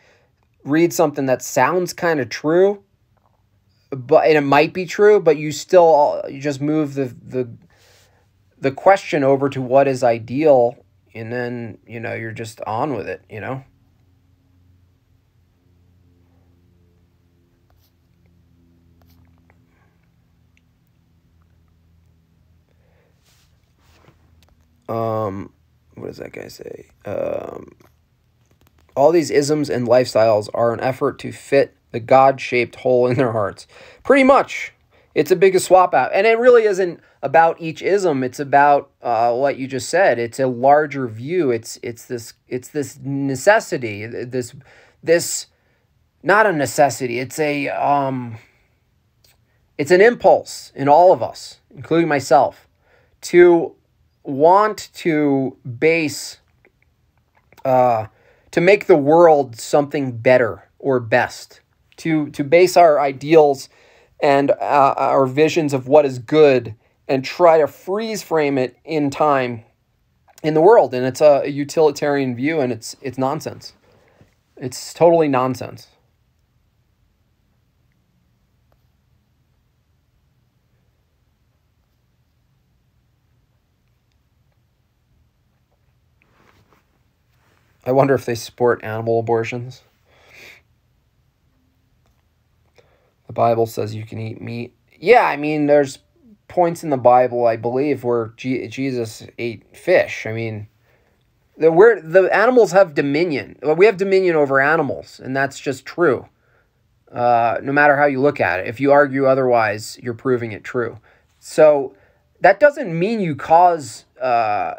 read 0.66 0.92
something 0.92 1.28
that 1.28 1.42
sounds 1.42 1.94
kind 1.94 2.20
of 2.20 2.28
true 2.28 2.84
but 3.92 4.28
and 4.28 4.38
it 4.38 4.42
might 4.42 4.74
be 4.74 4.86
true, 4.86 5.22
but 5.22 5.38
you 5.38 5.54
still 5.54 6.22
you 6.30 6.42
just 6.42 6.60
move 6.60 6.96
the 6.96 7.16
the 7.26 7.50
the 8.60 8.72
question 8.72 9.24
over 9.24 9.48
to 9.48 9.62
what 9.62 9.88
is 9.88 10.04
ideal 10.04 10.76
and 11.14 11.32
then, 11.32 11.78
you 11.88 12.02
know, 12.02 12.14
you're 12.14 12.34
just 12.34 12.60
on 12.68 12.94
with 12.94 13.08
it, 13.08 13.24
you 13.30 13.40
know? 13.40 13.64
Um, 24.90 25.52
what 25.96 26.08
does 26.08 26.18
that 26.18 26.34
guy 26.34 26.48
say? 26.48 26.88
Um, 27.06 27.76
all 28.96 29.12
these 29.12 29.32
isms 29.32 29.70
and 29.70 29.88
lifestyles 29.88 30.50
are 30.54 30.74
an 30.74 30.80
effort 30.80 31.20
to 31.20 31.32
fit 31.32 31.76
the 31.92 32.00
God 32.00 32.42
shaped 32.42 32.76
hole 32.76 33.08
in 33.08 33.16
their 33.16 33.32
hearts. 33.32 33.68
Pretty 34.04 34.24
much. 34.24 34.74
It's 35.14 35.32
a 35.32 35.36
big 35.36 35.58
swap 35.60 35.94
out. 35.94 36.12
And 36.14 36.28
it 36.28 36.38
really 36.38 36.64
isn't 36.64 37.00
about 37.22 37.62
each 37.62 37.82
ism. 37.82 38.22
It's 38.22 38.40
about 38.40 38.92
uh, 39.02 39.34
what 39.34 39.58
you 39.58 39.66
just 39.66 39.90
said. 39.90 40.20
It's 40.20 40.40
a 40.40 40.48
larger 40.48 41.08
view. 41.08 41.52
It's 41.52 41.80
it's 41.82 42.06
this 42.06 42.34
it's 42.50 42.68
this 42.68 43.00
necessity. 43.02 44.06
This 44.06 44.54
this 45.02 45.48
not 46.22 46.46
a 46.46 46.52
necessity. 46.52 47.20
It's 47.20 47.40
a 47.40 47.70
um 47.70 48.38
it's 49.78 49.92
an 49.92 50.02
impulse 50.02 50.74
in 50.76 50.90
all 50.90 51.14
of 51.14 51.24
us, 51.24 51.60
including 51.74 52.10
myself, 52.10 52.68
to 53.22 53.74
want 54.26 54.90
to 54.96 55.58
base, 55.80 56.40
uh, 57.64 58.08
to 58.52 58.62
make 58.62 58.88
the 58.88 58.96
world 58.96 59.60
something 59.60 60.18
better 60.18 60.70
or 60.80 61.00
best, 61.00 61.62
to, 61.98 62.30
to 62.32 62.44
base 62.44 62.78
our 62.78 63.00
ideals 63.00 63.70
and 64.22 64.52
uh, 64.52 64.94
our 64.98 65.26
visions 65.26 65.74
of 65.74 65.88
what 65.88 66.06
is 66.06 66.20
good 66.20 66.76
and 67.08 67.24
try 67.24 67.60
to 67.60 67.68
freeze 67.68 68.24
frame 68.24 68.58
it 68.58 68.78
in 68.84 69.10
time 69.10 69.64
in 70.44 70.54
the 70.54 70.62
world. 70.62 70.94
And 70.94 71.06
it's 71.06 71.22
a, 71.22 71.44
utilitarian 71.50 72.36
view 72.36 72.60
and 72.60 72.72
it's, 72.72 72.96
it's 73.02 73.18
nonsense. 73.18 73.74
It's 74.58 74.94
totally 74.94 75.28
nonsense. 75.28 75.88
I 87.86 87.92
wonder 87.92 88.14
if 88.14 88.26
they 88.26 88.36
support 88.36 88.84
animal 88.84 89.20
abortions. 89.20 89.84
The 93.28 93.34
Bible 93.34 93.66
says 93.66 93.96
you 93.96 94.06
can 94.06 94.20
eat 94.20 94.42
meat. 94.42 94.76
Yeah, 95.00 95.24
I 95.24 95.36
mean, 95.36 95.68
there's 95.68 96.00
points 96.48 96.84
in 96.84 96.90
the 96.90 96.98
Bible, 96.98 97.46
I 97.46 97.58
believe, 97.58 98.04
where 98.04 98.34
G- 98.38 98.68
Jesus 98.68 99.26
ate 99.38 99.76
fish. 99.76 100.26
I 100.26 100.32
mean, 100.32 100.68
the 101.58 101.72
we're, 101.72 102.02
the 102.02 102.34
animals 102.36 102.72
have 102.72 102.94
dominion. 102.94 103.58
We 103.62 103.86
have 103.86 103.98
dominion 103.98 104.36
over 104.36 104.60
animals, 104.60 105.20
and 105.20 105.36
that's 105.36 105.60
just 105.60 105.86
true. 105.86 106.28
Uh, 107.12 107.60
no 107.62 107.72
matter 107.72 107.96
how 107.96 108.06
you 108.06 108.20
look 108.20 108.42
at 108.42 108.60
it, 108.60 108.68
if 108.68 108.80
you 108.80 108.92
argue 108.92 109.26
otherwise, 109.26 109.98
you're 110.02 110.14
proving 110.14 110.52
it 110.52 110.64
true. 110.64 111.00
So 111.40 111.96
that 112.42 112.60
doesn't 112.60 112.98
mean 112.98 113.20
you 113.20 113.36
cause, 113.36 114.06
uh, 114.22 114.74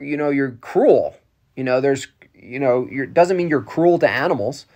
you 0.00 0.16
know, 0.16 0.30
you're 0.30 0.52
cruel. 0.60 1.16
You 1.56 1.64
know, 1.64 1.80
there's, 1.80 2.06
you 2.44 2.58
know, 2.58 2.86
you're 2.90 3.06
doesn't 3.06 3.36
mean 3.36 3.48
you're 3.48 3.62
cruel 3.62 3.98
to 3.98 4.08
animals. 4.08 4.66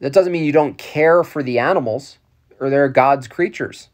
That 0.00 0.12
doesn't 0.12 0.32
mean 0.32 0.44
you 0.44 0.52
don't 0.52 0.78
care 0.78 1.22
for 1.22 1.42
the 1.42 1.58
animals 1.58 2.18
or 2.60 2.70
they're 2.70 2.88
God's 2.88 3.26
creatures. 3.26 3.88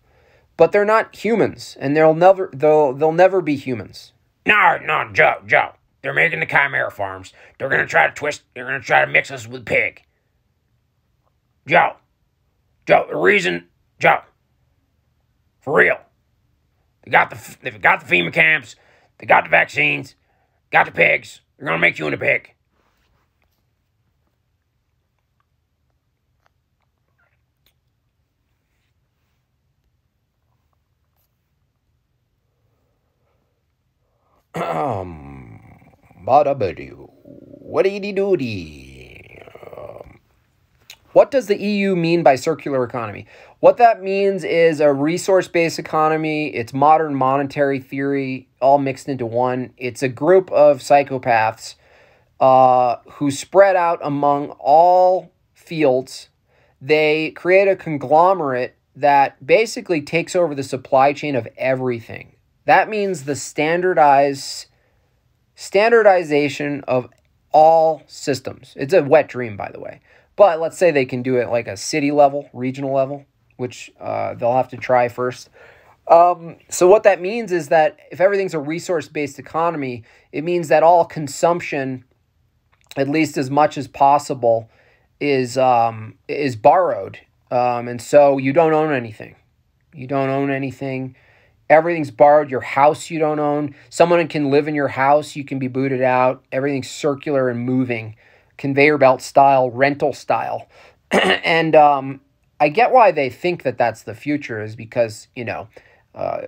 But 0.56 0.72
they're 0.72 0.84
not 0.84 1.14
humans, 1.14 1.76
and 1.78 1.96
they'll 1.96 2.14
never 2.14 2.50
they'll 2.52 2.92
they'll 2.92 3.12
never 3.12 3.40
be 3.40 3.56
humans. 3.56 4.12
No, 4.46 4.78
no, 4.82 5.10
Joe, 5.12 5.42
Joe. 5.46 5.72
They're 6.02 6.14
making 6.14 6.40
the 6.40 6.46
chimera 6.46 6.90
farms. 6.90 7.32
They're 7.58 7.68
gonna 7.68 7.86
try 7.86 8.06
to 8.06 8.14
twist. 8.14 8.42
They're 8.54 8.64
gonna 8.64 8.80
try 8.80 9.04
to 9.04 9.10
mix 9.10 9.30
us 9.30 9.46
with 9.46 9.66
pig. 9.66 10.02
Joe, 11.66 11.96
Joe. 12.86 13.06
The 13.10 13.16
reason, 13.16 13.66
Joe. 13.98 14.20
For 15.60 15.74
real. 15.74 15.98
They 17.04 17.10
got 17.10 17.30
the 17.30 17.56
they've 17.62 17.80
got 17.82 18.06
the 18.06 18.06
FEMA 18.06 18.32
camps. 18.32 18.76
They 19.18 19.26
got 19.26 19.44
the 19.44 19.50
vaccines. 19.50 20.14
Got 20.70 20.86
the 20.86 20.92
pigs. 20.92 21.40
They're 21.58 21.66
gonna 21.66 21.78
make 21.78 21.98
you 21.98 22.06
into 22.06 22.18
pig. 22.18 22.54
do? 36.72 37.10
What 41.12 41.30
does 41.30 41.46
the 41.46 41.60
EU 41.60 41.94
mean 41.94 42.22
by 42.22 42.36
circular 42.36 42.82
economy? 42.82 43.26
What 43.60 43.76
that 43.76 44.02
means 44.02 44.44
is 44.44 44.80
a 44.80 44.90
resource 44.94 45.46
based 45.46 45.78
economy. 45.78 46.54
It's 46.54 46.72
modern 46.72 47.14
monetary 47.14 47.80
theory 47.80 48.48
all 48.62 48.78
mixed 48.78 49.10
into 49.10 49.26
one. 49.26 49.74
It's 49.76 50.02
a 50.02 50.08
group 50.08 50.50
of 50.50 50.78
psychopaths 50.78 51.74
uh, 52.40 52.96
who 53.12 53.30
spread 53.30 53.76
out 53.76 53.98
among 54.02 54.52
all 54.52 55.32
fields. 55.52 56.30
They 56.80 57.32
create 57.32 57.68
a 57.68 57.76
conglomerate 57.76 58.74
that 58.94 59.46
basically 59.46 60.00
takes 60.00 60.34
over 60.34 60.54
the 60.54 60.62
supply 60.62 61.12
chain 61.12 61.36
of 61.36 61.46
everything. 61.58 62.35
That 62.66 62.88
means 62.88 63.24
the 63.24 63.36
standardized 63.36 64.66
standardization 65.54 66.84
of 66.86 67.08
all 67.50 68.02
systems. 68.06 68.74
It's 68.76 68.92
a 68.92 69.02
wet 69.02 69.28
dream, 69.28 69.56
by 69.56 69.70
the 69.72 69.80
way. 69.80 70.00
But 70.36 70.60
let's 70.60 70.76
say 70.76 70.90
they 70.90 71.06
can 71.06 71.22
do 71.22 71.36
it 71.36 71.48
like 71.48 71.66
a 71.66 71.76
city 71.76 72.10
level, 72.10 72.50
regional 72.52 72.92
level, 72.92 73.24
which 73.56 73.90
uh, 73.98 74.34
they'll 74.34 74.52
have 74.52 74.68
to 74.68 74.76
try 74.76 75.08
first. 75.08 75.48
Um, 76.08 76.56
so 76.68 76.86
what 76.86 77.02
that 77.04 77.20
means 77.20 77.50
is 77.50 77.68
that 77.68 77.98
if 78.12 78.20
everything's 78.20 78.54
a 78.54 78.58
resource-based 78.58 79.38
economy, 79.38 80.04
it 80.30 80.44
means 80.44 80.68
that 80.68 80.82
all 80.82 81.04
consumption, 81.04 82.04
at 82.96 83.08
least 83.08 83.38
as 83.38 83.50
much 83.50 83.78
as 83.78 83.88
possible, 83.88 84.68
is 85.18 85.56
um, 85.56 86.18
is 86.28 86.54
borrowed, 86.54 87.18
um, 87.50 87.88
and 87.88 88.00
so 88.02 88.36
you 88.36 88.52
don't 88.52 88.74
own 88.74 88.92
anything. 88.92 89.34
You 89.94 90.06
don't 90.06 90.28
own 90.28 90.50
anything. 90.50 91.16
Everything's 91.68 92.10
borrowed. 92.10 92.50
Your 92.50 92.60
house 92.60 93.10
you 93.10 93.18
don't 93.18 93.40
own. 93.40 93.74
Someone 93.90 94.26
can 94.28 94.50
live 94.50 94.68
in 94.68 94.74
your 94.74 94.88
house. 94.88 95.34
You 95.34 95.44
can 95.44 95.58
be 95.58 95.68
booted 95.68 96.02
out. 96.02 96.44
Everything's 96.52 96.90
circular 96.90 97.48
and 97.48 97.60
moving, 97.60 98.16
conveyor 98.56 98.98
belt 98.98 99.20
style, 99.20 99.70
rental 99.70 100.12
style. 100.12 100.68
and 101.10 101.74
um, 101.74 102.20
I 102.60 102.68
get 102.68 102.92
why 102.92 103.10
they 103.10 103.30
think 103.30 103.64
that 103.64 103.78
that's 103.78 104.02
the 104.02 104.14
future 104.14 104.62
is 104.62 104.76
because, 104.76 105.28
you 105.34 105.44
know, 105.44 105.68
uh, 106.14 106.42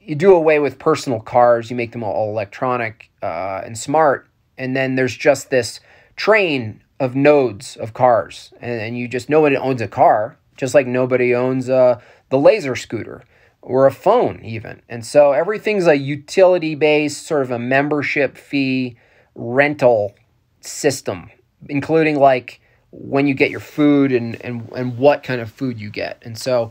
you 0.00 0.14
do 0.14 0.34
away 0.34 0.58
with 0.58 0.78
personal 0.78 1.20
cars, 1.20 1.68
you 1.68 1.76
make 1.76 1.92
them 1.92 2.02
all 2.02 2.30
electronic 2.30 3.10
uh, 3.22 3.60
and 3.64 3.76
smart, 3.76 4.26
and 4.56 4.74
then 4.74 4.94
there's 4.94 5.14
just 5.14 5.50
this 5.50 5.80
train 6.16 6.82
of 6.98 7.14
nodes 7.14 7.76
of 7.76 7.92
cars, 7.92 8.52
and, 8.60 8.80
and 8.80 8.98
you 8.98 9.06
just 9.06 9.28
nobody 9.28 9.56
owns 9.56 9.82
a 9.82 9.88
car, 9.88 10.38
just 10.56 10.74
like 10.74 10.86
nobody 10.86 11.34
owns 11.34 11.68
uh, 11.68 12.00
the 12.30 12.38
laser 12.38 12.74
scooter 12.74 13.22
or 13.62 13.86
a 13.86 13.92
phone 13.92 14.44
even. 14.44 14.80
And 14.88 15.04
so 15.04 15.32
everything's 15.32 15.86
a 15.86 15.96
utility 15.96 16.74
based 16.74 17.26
sort 17.26 17.42
of 17.42 17.50
a 17.50 17.58
membership 17.58 18.36
fee 18.36 18.96
rental 19.34 20.14
system, 20.60 21.30
including 21.68 22.18
like 22.18 22.60
when 22.90 23.26
you 23.26 23.34
get 23.34 23.50
your 23.50 23.60
food 23.60 24.12
and, 24.12 24.40
and, 24.42 24.70
and 24.74 24.98
what 24.98 25.22
kind 25.22 25.40
of 25.40 25.50
food 25.50 25.78
you 25.80 25.90
get. 25.90 26.22
And 26.24 26.38
so 26.38 26.70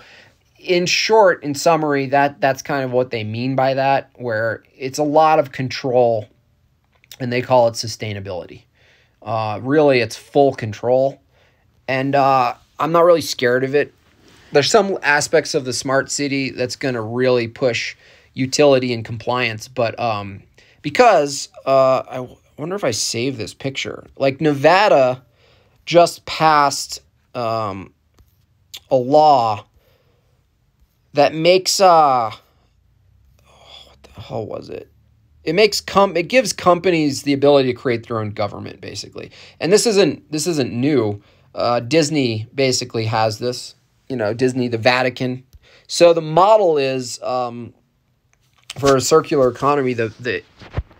in 0.60 0.86
short, 0.86 1.44
in 1.44 1.54
summary, 1.54 2.08
that 2.08 2.42
that's 2.42 2.62
kind 2.62 2.84
of 2.84 2.92
what 2.92 3.12
they 3.12 3.24
mean 3.24 3.56
by 3.56 3.76
that, 3.76 4.10
where 4.16 4.64
it's 4.76 4.98
a 4.98 5.04
lot 5.04 5.40
of 5.40 5.52
control 5.52 6.28
and 7.20 7.32
they 7.32 7.42
call 7.42 7.68
it 7.68 7.74
sustainability. 7.74 8.64
Uh, 9.22 9.60
really, 9.62 10.00
it's 10.00 10.16
full 10.16 10.54
control. 10.54 11.20
And 11.88 12.16
uh, 12.16 12.56
I'm 12.80 12.92
not 12.92 13.06
really 13.06 13.22
scared 13.22 13.64
of 13.64 13.76
it 13.76 13.94
there's 14.52 14.70
some 14.70 14.98
aspects 15.04 15.54
of 15.54 15.66
the 15.66 15.74
smart 15.74 16.10
city 16.12 16.50
that's 16.52 16.76
going 16.76 16.96
to 16.96 17.02
really 17.02 17.48
push 17.48 17.96
utility 18.34 18.94
and 18.94 19.04
compliance 19.04 19.68
but 19.68 20.00
um 20.00 20.44
because 20.82 21.50
uh 21.66 22.04
i 22.10 22.28
wonder 22.58 22.76
if 22.76 22.84
i 22.84 22.92
save 22.92 23.38
this 23.38 23.54
picture. 23.54 24.06
Like 24.18 24.42
nevada 24.42 25.24
just 25.86 26.26
passed 26.26 27.02
um 27.34 27.94
a 28.90 28.96
law 28.96 29.66
that 31.14 31.34
makes 31.34 31.80
uh 31.80 32.32
what 33.86 34.04
the 34.04 34.22
hell 34.22 34.46
was 34.46 34.70
it? 34.70 34.92
It 35.44 35.54
makes 35.54 35.82
com 35.82 36.18
it 36.18 36.28
gives 36.28 36.54
companies 36.54 37.24
the 37.24 37.34
ability 37.34 37.70
to 37.70 37.74
create 37.74 38.08
their 38.08 38.20
own 38.20 38.32
government 38.32 38.82
basically. 38.82 39.32
And 39.60 39.72
this 39.72 39.86
isn't 39.86 40.32
this 40.32 40.48
isn't 40.48 40.72
new. 40.72 41.22
Uh, 41.56 41.80
disney 41.80 42.46
basically 42.54 43.06
has 43.06 43.40
this 43.40 43.74
you 44.10 44.16
know, 44.16 44.34
Disney, 44.34 44.68
the 44.68 44.78
Vatican. 44.78 45.44
So 45.88 46.14
the 46.14 46.22
model 46.22 46.78
is 46.78 47.22
um, 47.22 47.74
for 48.78 48.96
a 48.96 49.02
circular 49.02 49.50
economy. 49.50 49.94
The 49.94 50.10
the 50.20 50.44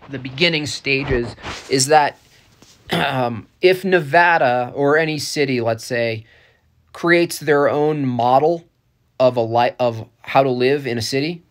the 0.08 0.18
beginning 0.18 0.66
stages 0.66 1.34
is 1.68 1.86
that 1.86 2.18
um, 2.90 3.46
if 3.60 3.84
Nevada 3.84 4.72
or 4.74 4.96
any 4.96 5.18
city, 5.18 5.60
let's 5.60 5.84
say, 5.84 6.24
creates 6.92 7.38
their 7.38 7.68
own 7.68 8.06
model 8.06 8.64
of 9.20 9.36
a 9.36 9.42
li- 9.42 9.74
of 9.78 10.08
how 10.22 10.42
to 10.42 10.50
live 10.50 10.86
in 10.86 10.96
a 10.98 11.02
city, 11.02 11.42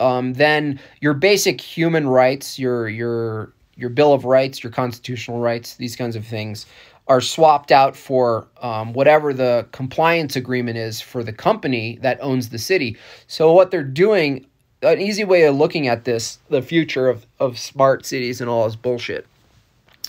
um, 0.00 0.34
then 0.34 0.80
your 1.00 1.14
basic 1.14 1.60
human 1.60 2.06
rights, 2.06 2.58
your 2.58 2.88
your 2.88 3.52
your 3.76 3.90
Bill 3.90 4.12
of 4.12 4.24
Rights, 4.24 4.62
your 4.62 4.72
constitutional 4.72 5.40
rights, 5.40 5.76
these 5.76 5.96
kinds 5.96 6.16
of 6.16 6.26
things 6.26 6.66
are 7.08 7.20
swapped 7.22 7.72
out 7.72 7.96
for 7.96 8.46
um, 8.60 8.92
whatever 8.92 9.32
the 9.32 9.66
compliance 9.72 10.36
agreement 10.36 10.76
is 10.76 11.00
for 11.00 11.24
the 11.24 11.32
company 11.32 11.98
that 12.02 12.18
owns 12.20 12.50
the 12.50 12.58
city. 12.58 12.96
So 13.26 13.52
what 13.52 13.70
they're 13.70 13.82
doing, 13.82 14.46
an 14.82 15.00
easy 15.00 15.24
way 15.24 15.44
of 15.44 15.56
looking 15.56 15.88
at 15.88 16.04
this, 16.04 16.38
the 16.50 16.62
future 16.62 17.08
of, 17.08 17.26
of 17.40 17.58
smart 17.58 18.04
cities 18.04 18.40
and 18.40 18.50
all 18.50 18.66
this 18.66 18.76
bullshit, 18.76 19.26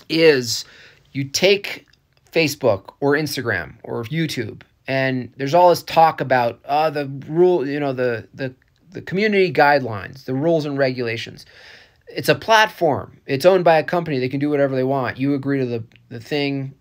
is 0.08 0.66
you 1.12 1.24
take 1.24 1.86
Facebook 2.32 2.94
or 3.00 3.14
Instagram 3.14 3.74
or 3.82 4.04
YouTube, 4.04 4.62
and 4.86 5.32
there's 5.36 5.54
all 5.54 5.70
this 5.70 5.82
talk 5.82 6.20
about 6.20 6.60
uh, 6.66 6.90
the 6.90 7.06
rule, 7.28 7.66
you 7.66 7.80
know, 7.80 7.92
the 7.92 8.28
the 8.34 8.54
the 8.92 9.02
community 9.02 9.52
guidelines, 9.52 10.24
the 10.24 10.34
rules 10.34 10.64
and 10.66 10.76
regulations. 10.76 11.46
It's 12.08 12.28
a 12.28 12.34
platform. 12.34 13.20
It's 13.26 13.46
owned 13.46 13.64
by 13.64 13.78
a 13.78 13.84
company. 13.84 14.18
They 14.18 14.28
can 14.28 14.40
do 14.40 14.50
whatever 14.50 14.74
they 14.74 14.82
want. 14.82 15.16
You 15.16 15.34
agree 15.34 15.60
to 15.60 15.66
the, 15.66 15.84
the 16.08 16.18
thing 16.18 16.74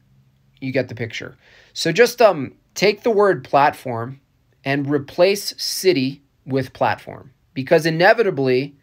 you 0.61 0.71
get 0.71 0.87
the 0.89 0.95
picture. 0.95 1.37
So 1.73 1.91
just 1.91 2.21
um, 2.21 2.53
take 2.75 3.03
the 3.03 3.11
word 3.11 3.43
platform 3.43 4.19
and 4.63 4.89
replace 4.89 5.53
city 5.61 6.21
with 6.45 6.73
platform 6.73 7.31
because 7.53 7.85
inevitably 7.85 8.75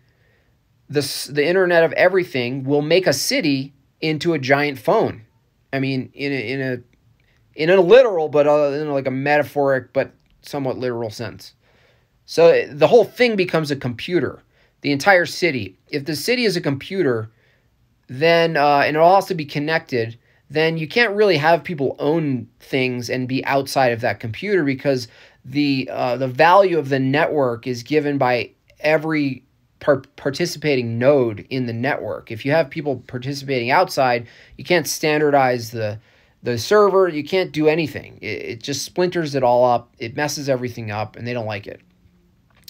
the, 0.88 1.00
the 1.30 1.46
internet 1.46 1.84
of 1.84 1.92
everything 1.92 2.64
will 2.64 2.82
make 2.82 3.06
a 3.06 3.12
city 3.12 3.74
into 4.00 4.32
a 4.32 4.38
giant 4.38 4.78
phone. 4.78 5.22
I 5.72 5.80
mean, 5.80 6.10
in 6.14 6.32
a, 6.32 6.52
in 6.52 6.60
a, 6.60 6.78
in 7.54 7.70
a 7.70 7.80
literal, 7.80 8.28
but 8.28 8.46
uh, 8.46 8.70
in 8.72 8.90
like 8.90 9.06
a 9.06 9.10
metaphoric, 9.10 9.92
but 9.92 10.12
somewhat 10.42 10.78
literal 10.78 11.10
sense. 11.10 11.54
So 12.24 12.66
the 12.66 12.86
whole 12.86 13.04
thing 13.04 13.36
becomes 13.36 13.70
a 13.70 13.76
computer. 13.76 14.42
The 14.82 14.92
entire 14.92 15.26
city. 15.26 15.78
If 15.88 16.04
the 16.04 16.14
city 16.14 16.44
is 16.44 16.56
a 16.56 16.60
computer, 16.60 17.30
then 18.08 18.56
uh, 18.56 18.82
and 18.84 18.96
it'll 18.96 19.08
also 19.08 19.34
be 19.34 19.44
connected 19.44 20.18
then 20.48 20.78
you 20.78 20.86
can't 20.86 21.14
really 21.14 21.36
have 21.36 21.64
people 21.64 21.96
own 21.98 22.48
things 22.60 23.10
and 23.10 23.26
be 23.26 23.44
outside 23.44 23.92
of 23.92 24.00
that 24.00 24.20
computer 24.20 24.64
because 24.64 25.08
the 25.44 25.88
uh, 25.92 26.16
the 26.16 26.28
value 26.28 26.78
of 26.78 26.88
the 26.88 26.98
network 26.98 27.66
is 27.66 27.82
given 27.82 28.18
by 28.18 28.50
every 28.80 29.44
par- 29.80 30.02
participating 30.16 30.98
node 30.98 31.46
in 31.50 31.66
the 31.66 31.72
network. 31.72 32.30
If 32.30 32.44
you 32.44 32.52
have 32.52 32.70
people 32.70 33.02
participating 33.06 33.70
outside, 33.70 34.26
you 34.56 34.64
can't 34.64 34.86
standardize 34.86 35.70
the 35.70 35.98
the 36.42 36.58
server. 36.58 37.08
You 37.08 37.24
can't 37.24 37.52
do 37.52 37.68
anything. 37.68 38.18
It, 38.20 38.26
it 38.26 38.62
just 38.62 38.84
splinters 38.84 39.34
it 39.34 39.42
all 39.42 39.64
up. 39.64 39.94
It 39.98 40.16
messes 40.16 40.48
everything 40.48 40.90
up, 40.90 41.16
and 41.16 41.26
they 41.26 41.32
don't 41.32 41.46
like 41.46 41.66
it. 41.66 41.80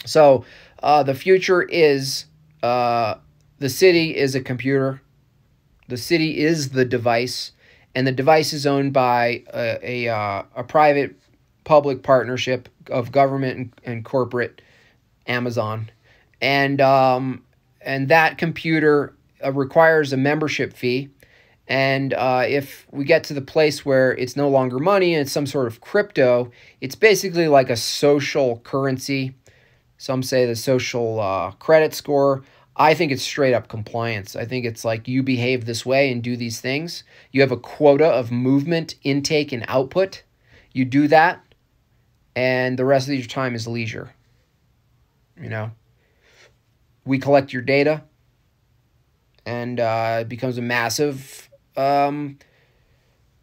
So 0.05 0.45
uh, 0.83 1.03
the 1.03 1.15
future 1.15 1.63
is 1.63 2.27
uh, 2.63 3.17
the 3.59 3.69
city 3.69 4.17
is 4.17 4.35
a 4.35 4.41
computer. 4.41 5.03
The 5.89 5.97
city 5.97 6.39
is 6.39 6.71
the 6.71 6.85
device, 6.85 7.53
and 7.97 8.07
the 8.07 8.13
device 8.13 8.53
is 8.53 8.67
owned 8.67 8.93
by 8.93 9.43
a 9.53 10.07
a, 10.07 10.09
uh, 10.15 10.43
a 10.55 10.63
private 10.63 11.17
public 11.65 12.03
partnership 12.03 12.69
of 12.91 13.11
government 13.11 13.57
and, 13.57 13.73
and 13.85 14.05
corporate 14.05 14.61
Amazon, 15.27 15.91
and 16.41 16.81
um, 16.81 17.43
and 17.81 18.09
that 18.09 18.37
computer 18.37 19.17
uh, 19.43 19.51
requires 19.51 20.13
a 20.13 20.17
membership 20.17 20.75
fee. 20.75 21.09
And 21.69 22.13
uh, 22.15 22.45
if 22.47 22.87
we 22.93 23.05
get 23.05 23.25
to 23.25 23.35
the 23.35 23.41
place 23.41 23.85
where 23.85 24.13
it's 24.13 24.37
no 24.37 24.49
longer 24.49 24.79
money 24.79 25.15
and 25.15 25.23
it's 25.23 25.33
some 25.33 25.47
sort 25.47 25.67
of 25.67 25.81
crypto, 25.81 26.53
it's 26.81 26.95
basically 26.95 27.49
like 27.49 27.71
a 27.71 27.77
social 27.77 28.59
currency. 28.59 29.35
Some 29.97 30.23
say 30.23 30.47
the 30.47 30.55
social 30.55 31.19
uh, 31.19 31.51
credit 31.53 31.93
score. 31.95 32.45
I 32.79 32.93
think 32.93 33.11
it's 33.11 33.23
straight 33.23 33.55
up 33.55 33.69
compliance. 33.69 34.37
I 34.37 34.45
think 34.45 34.67
it's 34.67 34.85
like 34.85 35.09
you 35.09 35.23
behave 35.23 35.65
this 35.65 35.87
way 35.87 36.13
and 36.13 36.23
do 36.23 36.37
these 36.37 36.61
things. 36.61 37.05
You 37.33 37.41
have 37.41 37.53
a 37.53 37.57
quota 37.57 38.07
of 38.07 38.31
movement, 38.31 38.97
intake, 39.03 39.51
and 39.53 39.65
output. 39.67 40.23
You 40.73 40.85
do 40.85 41.09
that, 41.09 41.43
and 42.35 42.79
the 42.79 42.85
rest 42.85 43.09
of 43.09 43.15
your 43.15 43.27
time 43.27 43.55
is 43.55 43.67
leisure. 43.67 44.15
You 45.41 45.49
know, 45.49 45.71
we 47.07 47.19
collect 47.19 47.53
your 47.53 47.63
data, 47.63 48.03
and 49.47 49.81
uh, 49.81 50.19
it 50.21 50.29
becomes 50.29 50.59
a 50.59 50.63
massive 50.63 51.49
um, 51.79 52.39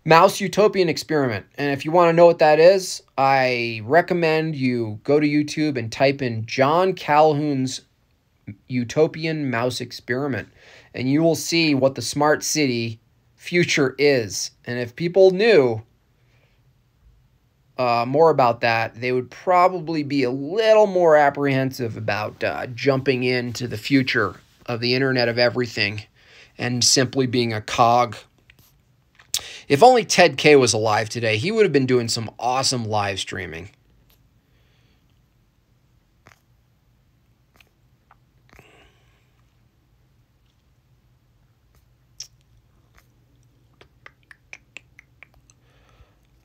mouse 0.06 0.40
utopian 0.40 0.90
experiment. 0.90 1.48
And 1.58 1.72
if 1.72 1.86
you 1.86 1.92
want 1.92 2.10
to 2.10 2.14
know 2.14 2.28
what 2.28 2.40
that 2.40 2.60
is, 2.60 3.02
I 3.18 3.82
recommend 3.84 4.56
you 4.56 5.00
go 5.04 5.20
to 5.20 5.28
YouTube 5.28 5.76
and 5.76 5.92
type 5.92 6.22
in 6.22 6.46
John 6.46 6.94
Calhoun's 6.94 7.82
utopian 8.68 9.50
mouse 9.50 9.82
experiment, 9.82 10.50
and 10.94 11.10
you 11.10 11.22
will 11.22 11.36
see 11.36 11.76
what 11.76 11.96
the 11.96 12.02
smart 12.02 12.44
city 12.44 13.00
future 13.36 13.96
is. 13.98 14.52
And 14.66 14.80
if 14.80 14.96
people 14.96 15.32
knew 15.32 15.82
uh, 17.78 18.06
more 18.08 18.30
about 18.30 18.62
that, 18.62 18.96
they 18.96 19.12
would 19.12 19.32
probably 19.32 20.04
be 20.04 20.24
a 20.24 20.32
little 20.32 20.88
more 20.88 21.16
apprehensive 21.16 21.98
about 21.98 22.44
uh, 22.44 22.68
jumping 22.68 23.24
into 23.24 23.68
the 23.68 23.78
future 23.78 24.36
of 24.66 24.80
the 24.80 24.94
Internet 24.94 25.28
of 25.28 25.38
Everything 25.38 26.04
and 26.58 26.84
simply 26.84 27.26
being 27.26 27.52
a 27.54 27.62
cog. 27.62 28.16
If 29.68 29.82
only 29.82 30.06
Ted 30.06 30.38
K 30.38 30.56
was 30.56 30.74
alive 30.74 31.10
today, 31.10 31.38
he 31.38 31.52
would 31.52 31.64
have 31.64 31.72
been 31.72 31.86
doing 31.86 32.08
some 32.08 32.32
awesome 32.38 32.86
live 32.86 33.20
streaming. 33.20 33.70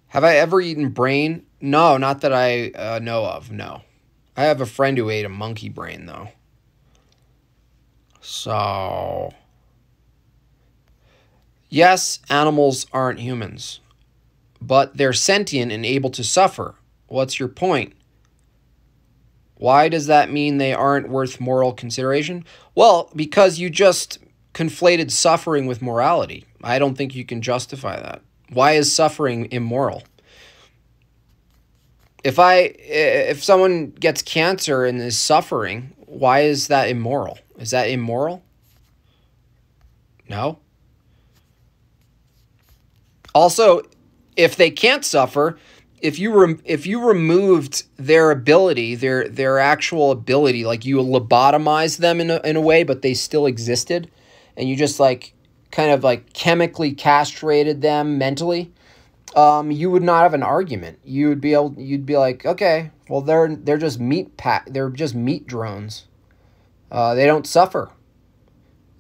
Have 0.08 0.24
I 0.24 0.36
ever 0.36 0.60
eaten 0.60 0.90
brain? 0.90 1.44
No, 1.60 1.96
not 1.96 2.22
that 2.22 2.32
I 2.32 2.70
uh, 2.70 2.98
know 3.00 3.24
of. 3.26 3.50
No. 3.50 3.82
I 4.36 4.44
have 4.44 4.60
a 4.60 4.66
friend 4.66 4.96
who 4.96 5.10
ate 5.10 5.24
a 5.24 5.28
monkey 5.28 5.68
brain, 5.68 6.06
though. 6.06 6.28
So. 8.20 9.32
Yes, 11.68 12.20
animals 12.30 12.86
aren't 12.92 13.20
humans, 13.20 13.80
but 14.60 14.96
they're 14.96 15.12
sentient 15.12 15.70
and 15.70 15.84
able 15.84 16.10
to 16.10 16.24
suffer. 16.24 16.76
What's 17.08 17.38
your 17.38 17.48
point? 17.48 17.92
Why 19.56 19.88
does 19.88 20.06
that 20.06 20.30
mean 20.30 20.56
they 20.56 20.72
aren't 20.72 21.08
worth 21.08 21.40
moral 21.40 21.72
consideration? 21.72 22.44
Well, 22.74 23.10
because 23.14 23.58
you 23.58 23.68
just 23.70 24.18
conflated 24.54 25.10
suffering 25.10 25.66
with 25.66 25.82
morality. 25.82 26.46
I 26.62 26.78
don't 26.78 26.96
think 26.96 27.14
you 27.14 27.24
can 27.24 27.42
justify 27.42 28.00
that. 28.00 28.22
Why 28.50 28.72
is 28.72 28.94
suffering 28.94 29.48
immoral? 29.50 30.02
If 32.24 32.38
I 32.38 32.74
if 32.78 33.44
someone 33.44 33.90
gets 33.90 34.22
cancer 34.22 34.84
and 34.84 35.00
is 35.00 35.18
suffering, 35.18 35.92
why 36.06 36.40
is 36.40 36.68
that 36.68 36.88
immoral? 36.88 37.38
Is 37.58 37.70
that 37.70 37.88
immoral? 37.88 38.42
No. 40.28 40.58
Also, 43.34 43.82
if 44.36 44.56
they 44.56 44.70
can't 44.70 45.04
suffer, 45.04 45.58
if 46.00 46.18
you 46.18 46.32
rem- 46.38 46.60
if 46.64 46.86
you 46.86 47.06
removed 47.06 47.84
their 47.96 48.30
ability, 48.30 48.94
their 48.94 49.28
their 49.28 49.58
actual 49.58 50.10
ability, 50.10 50.64
like 50.64 50.84
you 50.84 50.96
lobotomized 50.96 51.98
them 51.98 52.20
in 52.20 52.30
a, 52.30 52.40
in 52.44 52.56
a 52.56 52.60
way, 52.60 52.82
but 52.82 53.02
they 53.02 53.14
still 53.14 53.46
existed, 53.46 54.10
and 54.56 54.68
you 54.68 54.76
just 54.76 54.98
like 54.98 55.34
kind 55.70 55.90
of 55.90 56.02
like 56.04 56.32
chemically 56.32 56.92
castrated 56.92 57.82
them 57.82 58.18
mentally, 58.18 58.72
um, 59.36 59.70
you 59.70 59.90
would 59.90 60.02
not 60.02 60.22
have 60.22 60.34
an 60.34 60.42
argument. 60.42 60.98
You 61.04 61.28
would 61.28 61.40
be 61.40 61.52
able, 61.54 61.74
you'd 61.76 62.06
be 62.06 62.16
like, 62.16 62.46
okay, 62.46 62.90
well 63.08 63.20
they're 63.20 63.54
they're 63.54 63.78
just 63.78 64.00
meat 64.00 64.36
pack, 64.36 64.66
they're 64.70 64.90
just 64.90 65.14
meat 65.14 65.46
drones. 65.46 66.06
Uh, 66.90 67.14
they 67.14 67.26
don't 67.26 67.46
suffer. 67.46 67.90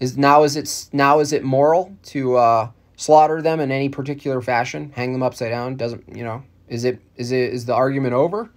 Is 0.00 0.16
now 0.16 0.44
is 0.44 0.56
it 0.56 0.88
now 0.92 1.18
is 1.18 1.32
it 1.32 1.42
moral 1.42 1.96
to 2.04 2.36
uh, 2.36 2.70
slaughter 2.96 3.42
them 3.42 3.60
in 3.60 3.72
any 3.72 3.88
particular 3.88 4.40
fashion, 4.40 4.92
hang 4.94 5.12
them 5.12 5.22
upside 5.22 5.50
down? 5.50 5.76
Doesn't 5.76 6.04
you 6.14 6.24
know? 6.24 6.44
Is 6.68 6.84
it 6.84 7.00
is 7.16 7.32
it 7.32 7.52
is 7.52 7.64
the 7.64 7.74
argument 7.74 8.14
over? 8.14 8.50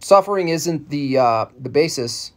Suffering 0.00 0.48
isn't 0.48 0.90
the 0.90 1.18
uh, 1.18 1.46
the 1.58 1.68
basis 1.68 2.32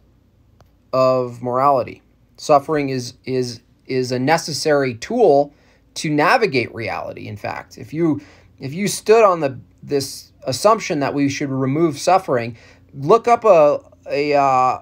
of 0.92 1.42
morality. 1.42 2.02
Suffering 2.36 2.88
is 2.88 3.14
is 3.24 3.60
is 3.86 4.12
a 4.12 4.18
necessary 4.18 4.94
tool 4.94 5.52
to 5.94 6.10
navigate 6.10 6.74
reality. 6.74 7.28
In 7.28 7.36
fact, 7.36 7.78
if 7.78 7.92
you 7.92 8.20
if 8.58 8.72
you 8.74 8.88
stood 8.88 9.24
on 9.24 9.40
the 9.40 9.58
this 9.82 10.32
assumption 10.44 11.00
that 11.00 11.14
we 11.14 11.28
should 11.28 11.50
remove 11.50 11.98
suffering, 11.98 12.56
look 12.94 13.28
up 13.28 13.44
a 13.44 13.80
a 14.10 14.34
uh, 14.34 14.78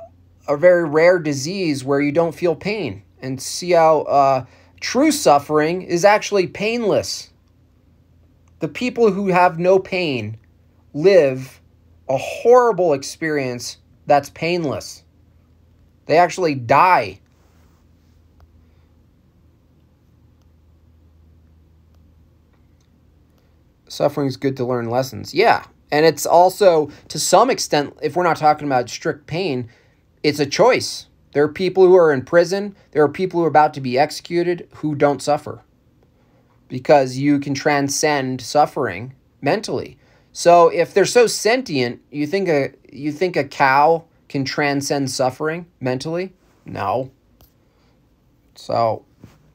a 0.49 0.57
very 0.57 0.85
rare 0.85 1.19
disease 1.19 1.85
where 1.85 2.01
you 2.01 2.13
don't 2.13 2.35
feel 2.35 2.55
pain 2.55 3.03
and 3.21 3.41
see 3.41 3.71
how 3.71 4.03
uh, 4.03 4.45
true 4.81 5.13
suffering 5.13 5.83
is 5.83 6.05
actually 6.05 6.47
painless. 6.47 7.31
The 8.59 8.69
people 8.69 9.13
who 9.13 9.29
have 9.29 9.59
no 9.59 9.79
pain 9.79 10.37
live 10.95 11.61
a 12.09 12.17
horrible 12.17 12.93
experience 12.93 13.79
that's 14.07 14.31
painless. 14.31 15.05
They 16.07 16.19
actually 16.19 16.57
die 16.57 17.21
suffering 23.93 24.27
is 24.27 24.37
good 24.37 24.57
to 24.57 24.65
learn 24.65 24.89
lessons. 24.89 25.35
Yeah. 25.35 25.65
And 25.91 26.07
it's 26.07 26.25
also, 26.25 26.91
to 27.09 27.19
some 27.19 27.51
extent, 27.51 27.95
if 28.03 28.17
we're 28.17 28.23
not 28.23 28.39
talking 28.39 28.67
about 28.67 28.89
strict 28.89 29.27
pain, 29.27 29.69
it's 30.23 30.41
a 30.41 30.47
choice. 30.47 31.07
There 31.33 31.45
are 31.45 31.49
people 31.49 31.87
who 31.87 31.95
are 31.97 32.13
in 32.13 32.25
prison, 32.25 32.75
there 32.93 33.03
are 33.03 33.09
people 33.09 33.41
who 33.41 33.45
are 33.45 33.49
about 33.49 33.75
to 33.75 33.81
be 33.81 33.99
executed 33.99 34.69
who 34.77 34.95
don't 34.95 35.23
suffer 35.23 35.63
because 36.69 37.19
you 37.19 37.39
can 37.39 37.55
transcend 37.55 38.41
suffering 38.41 39.15
mentally. 39.43 39.99
So 40.33 40.69
if 40.69 40.95
they're 40.95 41.05
so 41.05 41.27
sentient, 41.27 42.01
you 42.11 42.27
think 42.27 42.49
a 42.49 42.73
you 42.91 43.13
think 43.13 43.37
a 43.37 43.45
cow 43.45 44.05
can 44.29 44.45
transcend 44.45 45.11
suffering 45.11 45.67
mentally? 45.81 46.33
No. 46.65 47.11
So, 48.55 49.05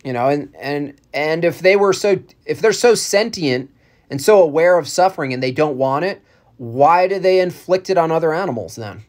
you 0.03 0.13
know, 0.13 0.29
and 0.29 0.55
and 0.59 0.93
and 1.13 1.43
if 1.43 1.59
they 1.59 1.75
were 1.75 1.93
so 1.93 2.19
if 2.45 2.61
they're 2.61 2.73
so 2.73 2.93
sentient 2.93 3.71
and 4.09 4.21
so 4.21 4.41
aware 4.41 4.77
of 4.77 4.87
suffering 4.87 5.33
and 5.33 5.41
they 5.41 5.51
don't 5.51 5.77
want 5.77 6.05
it, 6.05 6.21
why 6.57 7.07
do 7.07 7.19
they 7.19 7.39
inflict 7.39 7.89
it 7.89 7.97
on 7.97 8.11
other 8.11 8.33
animals 8.33 8.75
then? 8.75 9.03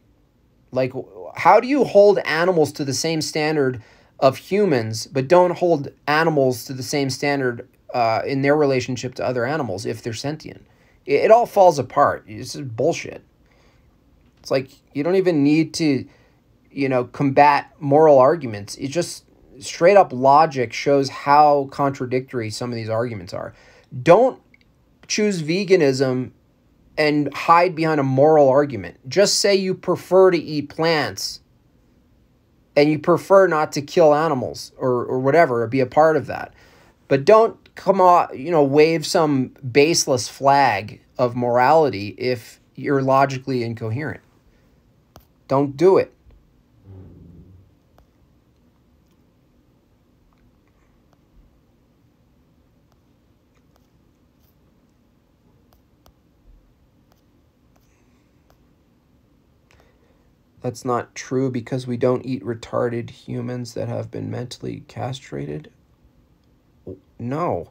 Like, 0.71 0.93
how 1.37 1.61
do 1.61 1.69
you 1.69 1.85
hold 1.85 2.19
animals 2.21 2.73
to 2.73 2.85
the 2.85 2.95
same 2.95 3.23
standard 3.23 3.83
of 4.19 4.37
humans, 4.37 5.07
but 5.07 5.29
don't 5.29 5.57
hold 5.59 5.89
animals 6.07 6.65
to 6.65 6.73
the 6.75 6.83
same 6.83 7.11
standard 7.11 7.67
uh, 7.95 8.23
in 8.27 8.43
their 8.43 8.57
relationship 8.57 9.15
to 9.15 9.25
other 9.25 9.47
animals 9.47 9.87
if 9.87 10.03
they're 10.03 10.13
sentient? 10.13 10.67
It, 11.07 11.25
it 11.25 11.31
all 11.31 11.47
falls 11.47 11.79
apart. 11.79 12.25
It's 12.27 12.53
just 12.53 12.77
bullshit. 12.77 13.23
It's 14.41 14.51
like 14.51 14.71
you 14.93 15.03
don't 15.03 15.17
even 15.17 15.43
need 15.43 15.73
to, 15.75 16.07
you 16.71 16.89
know, 16.89 17.05
combat 17.05 17.73
moral 17.81 18.19
arguments. 18.19 18.75
It 18.77 18.89
just 18.89 19.25
straight 19.61 19.97
up 19.97 20.13
logic 20.13 20.73
shows 20.73 21.09
how 21.09 21.69
contradictory 21.71 22.51
some 22.51 22.71
of 22.71 22.77
these 22.77 22.91
arguments 22.91 23.33
are. 23.33 23.55
Don't 24.03 24.41
choose 25.09 25.43
veganism 25.43 26.31
and 26.97 27.33
hide 27.33 27.75
behind 27.75 27.99
a 27.99 28.05
moral 28.05 28.49
argument. 28.49 28.97
Just 29.09 29.39
say 29.39 29.55
you 29.55 29.75
prefer 29.75 30.31
to 30.31 30.39
eat 30.39 30.69
plants 30.69 31.41
and 32.77 32.91
you 32.91 32.99
prefer 32.99 33.47
not 33.47 33.73
to 33.73 33.83
kill 33.83 34.15
animals 34.15 34.73
or, 34.77 35.05
or 35.05 35.19
whatever, 35.19 35.63
or 35.63 35.67
be 35.67 35.81
a 35.81 35.87
part 35.87 36.17
of 36.17 36.27
that. 36.27 36.55
But 37.09 37.25
don't 37.25 37.57
come 37.75 38.01
on, 38.01 38.39
you 38.39 38.51
know, 38.51 38.63
wave 38.63 39.07
some 39.07 39.49
baseless 39.73 40.29
flag 40.29 41.01
of 41.19 41.35
morality 41.35 42.15
if 42.19 42.61
you're 42.75 43.03
logically 43.03 43.65
incoherent. 43.65 44.21
Don't 45.49 45.77
do 45.77 45.97
it. 45.99 46.13
That's 60.61 60.85
not 60.85 61.15
true 61.15 61.51
because 61.51 61.87
we 61.87 61.97
don't 61.97 62.27
eat 62.27 62.43
retarded 62.43 63.11
humans 63.11 63.75
that 63.75 63.89
have 63.89 64.11
been 64.11 64.31
mentally 64.31 64.85
castrated. 64.89 65.71
No. 67.19 67.71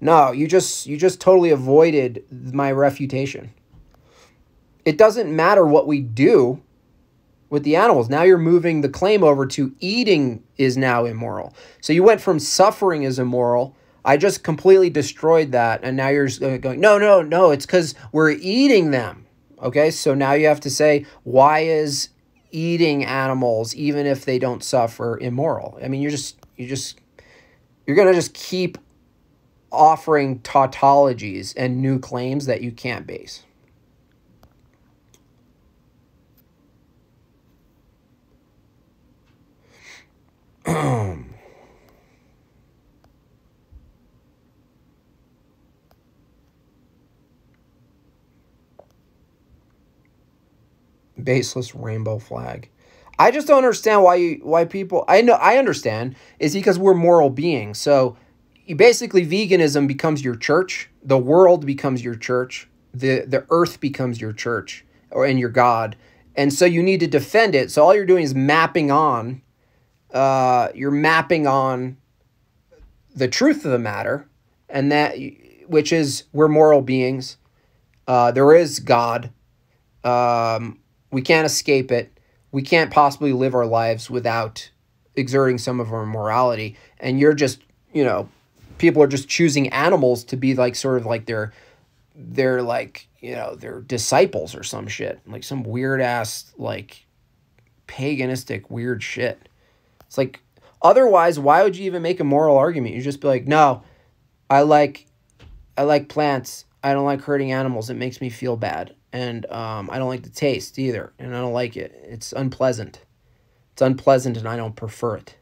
No, 0.00 0.30
you 0.30 0.46
just 0.46 0.86
you 0.86 0.96
just 0.96 1.20
totally 1.20 1.50
avoided 1.50 2.24
my 2.30 2.70
refutation. 2.70 3.52
It 4.84 4.96
doesn't 4.96 5.34
matter 5.34 5.66
what 5.66 5.86
we 5.88 6.00
do 6.00 6.62
with 7.50 7.64
the 7.64 7.76
animals. 7.76 8.08
Now 8.08 8.22
you're 8.22 8.38
moving 8.38 8.80
the 8.80 8.88
claim 8.88 9.24
over 9.24 9.46
to 9.46 9.74
eating 9.80 10.44
is 10.56 10.76
now 10.76 11.04
immoral. 11.04 11.54
So 11.80 11.92
you 11.92 12.02
went 12.02 12.20
from 12.20 12.38
suffering 12.38 13.02
is 13.02 13.18
immoral. 13.18 13.74
I 14.04 14.16
just 14.16 14.44
completely 14.44 14.90
destroyed 14.90 15.52
that 15.52 15.80
and 15.82 15.96
now 15.96 16.08
you're 16.08 16.28
uh, 16.42 16.58
going 16.58 16.80
no, 16.80 16.98
no, 16.98 17.20
no, 17.20 17.50
it's 17.50 17.66
cuz 17.66 17.94
we're 18.12 18.30
eating 18.30 18.92
them. 18.92 19.26
Okay? 19.60 19.90
So 19.90 20.14
now 20.14 20.32
you 20.32 20.46
have 20.46 20.60
to 20.60 20.70
say 20.70 21.04
why 21.24 21.60
is 21.60 22.10
eating 22.50 23.04
animals 23.04 23.74
even 23.74 24.06
if 24.06 24.24
they 24.24 24.38
don't 24.38 24.62
suffer 24.62 25.18
immoral? 25.18 25.78
I 25.82 25.88
mean, 25.88 26.02
you're 26.02 26.10
just 26.10 26.36
you 26.56 26.66
just 26.66 27.00
you're 27.86 27.96
going 27.96 28.08
to 28.08 28.14
just 28.14 28.34
keep 28.34 28.78
offering 29.72 30.40
tautologies 30.40 31.54
and 31.56 31.80
new 31.80 31.98
claims 31.98 32.46
that 32.46 32.62
you 32.62 32.72
can't 32.72 33.06
base. 33.06 33.42
Baseless 51.28 51.74
rainbow 51.74 52.18
flag. 52.18 52.70
I 53.18 53.30
just 53.30 53.46
don't 53.46 53.58
understand 53.58 54.02
why 54.02 54.14
you 54.14 54.40
why 54.42 54.64
people 54.64 55.04
I 55.08 55.20
know 55.20 55.34
I 55.34 55.58
understand 55.58 56.16
is 56.38 56.54
because 56.54 56.78
we're 56.78 56.94
moral 56.94 57.28
beings. 57.28 57.78
So 57.78 58.16
basically 58.74 59.26
veganism 59.26 59.86
becomes 59.86 60.24
your 60.24 60.36
church, 60.36 60.88
the 61.02 61.18
world 61.18 61.66
becomes 61.66 62.02
your 62.02 62.14
church, 62.14 62.66
the 62.94 63.26
the 63.26 63.44
earth 63.50 63.78
becomes 63.78 64.22
your 64.22 64.32
church 64.32 64.86
or 65.10 65.26
and 65.26 65.38
your 65.38 65.50
god. 65.50 65.96
And 66.34 66.50
so 66.50 66.64
you 66.64 66.82
need 66.82 67.00
to 67.00 67.06
defend 67.06 67.54
it. 67.54 67.70
So 67.70 67.84
all 67.84 67.94
you're 67.94 68.06
doing 68.06 68.24
is 68.24 68.34
mapping 68.34 68.90
on 68.90 69.42
uh, 70.10 70.68
you're 70.74 70.90
mapping 70.90 71.46
on 71.46 71.98
the 73.14 73.28
truth 73.28 73.66
of 73.66 73.70
the 73.70 73.78
matter 73.78 74.26
and 74.70 74.90
that 74.90 75.14
which 75.66 75.92
is 75.92 76.24
we're 76.32 76.48
moral 76.48 76.80
beings. 76.80 77.36
Uh, 78.06 78.32
there 78.32 78.54
is 78.54 78.78
God. 78.78 79.30
Um, 80.02 80.78
we 81.10 81.22
can't 81.22 81.46
escape 81.46 81.90
it. 81.90 82.12
We 82.50 82.62
can't 82.62 82.90
possibly 82.90 83.32
live 83.32 83.54
our 83.54 83.66
lives 83.66 84.10
without 84.10 84.70
exerting 85.16 85.58
some 85.58 85.80
of 85.80 85.92
our 85.92 86.06
morality. 86.06 86.76
And 86.98 87.18
you're 87.18 87.34
just, 87.34 87.60
you 87.92 88.04
know, 88.04 88.28
people 88.78 89.02
are 89.02 89.08
just 89.08 89.28
choosing 89.28 89.68
animals 89.70 90.24
to 90.24 90.36
be 90.36 90.54
like 90.54 90.74
sort 90.76 90.98
of 90.98 91.06
like 91.06 91.26
their 91.26 91.52
their 92.14 92.62
like 92.62 93.06
you 93.20 93.32
know 93.32 93.54
their 93.54 93.80
disciples 93.80 94.54
or 94.54 94.62
some 94.62 94.86
shit. 94.86 95.20
Like 95.26 95.44
some 95.44 95.62
weird 95.62 96.00
ass 96.00 96.52
like 96.56 97.04
paganistic 97.86 98.70
weird 98.70 99.02
shit. 99.02 99.48
It's 100.06 100.18
like 100.18 100.40
otherwise 100.80 101.38
why 101.38 101.62
would 101.62 101.76
you 101.76 101.86
even 101.86 102.02
make 102.02 102.20
a 102.20 102.24
moral 102.24 102.56
argument? 102.56 102.94
You 102.94 103.02
just 103.02 103.20
be 103.20 103.28
like 103.28 103.46
no 103.46 103.82
i 104.50 104.62
like 104.62 105.06
i 105.76 105.82
like 105.82 106.08
plants. 106.08 106.64
I 106.82 106.92
don't 106.92 107.04
like 107.04 107.22
hurting 107.22 107.50
animals. 107.50 107.90
It 107.90 107.94
makes 107.94 108.20
me 108.20 108.30
feel 108.30 108.56
bad 108.56 108.94
and 109.12 109.46
um, 109.46 109.88
i 109.90 109.98
don't 109.98 110.08
like 110.08 110.22
the 110.22 110.30
taste 110.30 110.78
either 110.78 111.12
and 111.18 111.34
i 111.34 111.40
don't 111.40 111.52
like 111.52 111.76
it 111.76 111.92
it's 112.04 112.32
unpleasant 112.32 113.04
it's 113.72 113.82
unpleasant 113.82 114.36
and 114.36 114.48
i 114.48 114.56
don't 114.56 114.76
prefer 114.76 115.16
it 115.16 115.36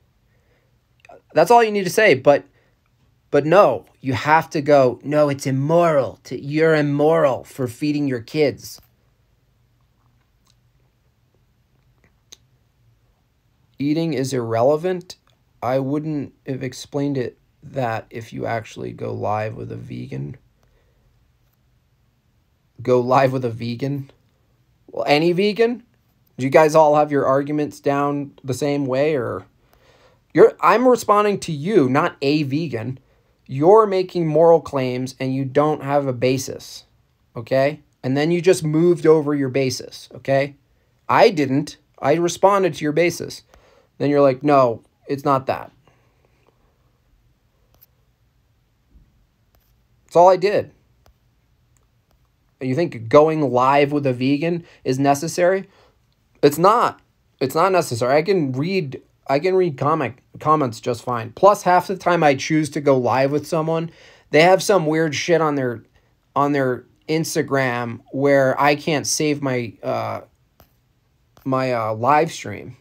that's 1.35 1.51
all 1.51 1.63
you 1.63 1.73
need 1.73 1.85
to 1.85 1.91
say 1.91 2.15
but 2.15 2.45
but 3.31 3.45
no, 3.45 3.85
you 4.01 4.13
have 4.13 4.49
to 4.51 4.63
go, 4.63 5.01
no, 5.03 5.29
it's 5.29 5.47
immoral. 5.47 6.21
To, 6.25 6.41
you're 6.41 6.75
immoral 6.75 7.45
for 7.45 7.67
feeding 7.67 8.07
your 8.07 8.21
kids. 8.21 8.81
Eating 13.79 14.15
is 14.15 14.33
irrelevant. 14.33 15.17
I 15.63 15.81
wouldn't 15.81 16.33
have 16.47 16.63
explained 16.63 17.19
it 17.19 17.39
that 17.63 18.07
if 18.11 18.33
you 18.33 18.47
actually 18.47 18.93
go 18.93 19.13
live 19.13 19.55
with 19.57 19.73
a 19.73 19.77
vegan. 19.77 20.37
Go 22.83 23.01
live 23.01 23.33
with 23.33 23.45
a 23.45 23.51
vegan. 23.51 24.11
Well, 24.87 25.05
any 25.07 25.33
vegan? 25.33 25.83
Do 26.39 26.45
you 26.45 26.51
guys 26.51 26.75
all 26.75 26.97
have 26.97 27.11
your 27.11 27.27
arguments 27.27 27.81
down 27.81 28.33
the 28.45 28.55
same 28.55 28.87
way 28.87 29.17
or 29.17 29.47
you're 30.35 30.53
I'm 30.61 30.87
responding 30.87 31.41
to 31.41 31.53
you, 31.53 31.89
not 31.89 32.17
a 32.21 32.43
vegan 32.43 32.99
you're 33.47 33.87
making 33.87 34.27
moral 34.27 34.61
claims 34.61 35.15
and 35.21 35.35
you 35.35 35.45
don't 35.45 35.83
have 35.83 36.07
a 36.07 36.13
basis, 36.13 36.85
okay? 37.35 37.81
And 38.03 38.17
then 38.17 38.31
you 38.31 38.41
just 38.41 38.65
moved 38.65 39.07
over 39.07 39.35
your 39.35 39.49
basis, 39.49 40.09
okay? 40.15 40.57
I 41.09 41.31
didn't. 41.31 41.77
I 42.01 42.15
responded 42.15 42.75
to 42.75 42.85
your 42.85 42.93
basis. 42.93 43.43
Then 43.99 44.11
you're 44.11 44.21
like, 44.21 44.43
no, 44.43 44.83
it's 45.09 45.25
not 45.25 45.47
that. 45.47 45.71
That's 50.05 50.17
all 50.17 50.29
I 50.29 50.37
did. 50.37 50.73
You 52.61 52.75
think 52.75 53.09
going 53.09 53.41
live 53.43 53.93
with 53.93 54.07
a 54.07 54.13
vegan 54.13 54.65
is 54.85 54.99
necessary? 54.99 55.69
It's 56.43 56.59
not. 56.59 57.01
It's 57.41 57.55
not 57.55 57.73
necessary. 57.73 58.17
I 58.17 58.23
can 58.23 58.53
read 58.53 59.03
I 59.29 59.39
can 59.39 59.57
read 59.57 59.77
comic 59.77 60.23
comments 60.39 60.81
just 60.81 61.03
fine. 61.03 61.33
Plus, 61.33 61.63
half 61.63 61.89
the 61.89 61.97
time 61.97 62.23
I 62.23 62.35
choose 62.35 62.71
to 62.71 62.81
go 62.81 62.97
live 62.97 63.33
with 63.33 63.47
someone, 63.47 63.91
they 64.31 64.43
have 64.43 64.63
some 64.63 64.87
weird 64.87 65.15
shit 65.15 65.41
on 65.41 65.57
their 65.57 65.83
on 66.35 66.53
their 66.53 66.85
Instagram 67.09 68.01
where 68.13 68.61
I 68.61 68.75
can't 68.75 69.07
save 69.07 69.43
my 69.43 69.75
uh, 69.83 70.23
my 71.45 71.73
uh, 71.73 71.95
live 71.95 72.33
stream. 72.33 72.77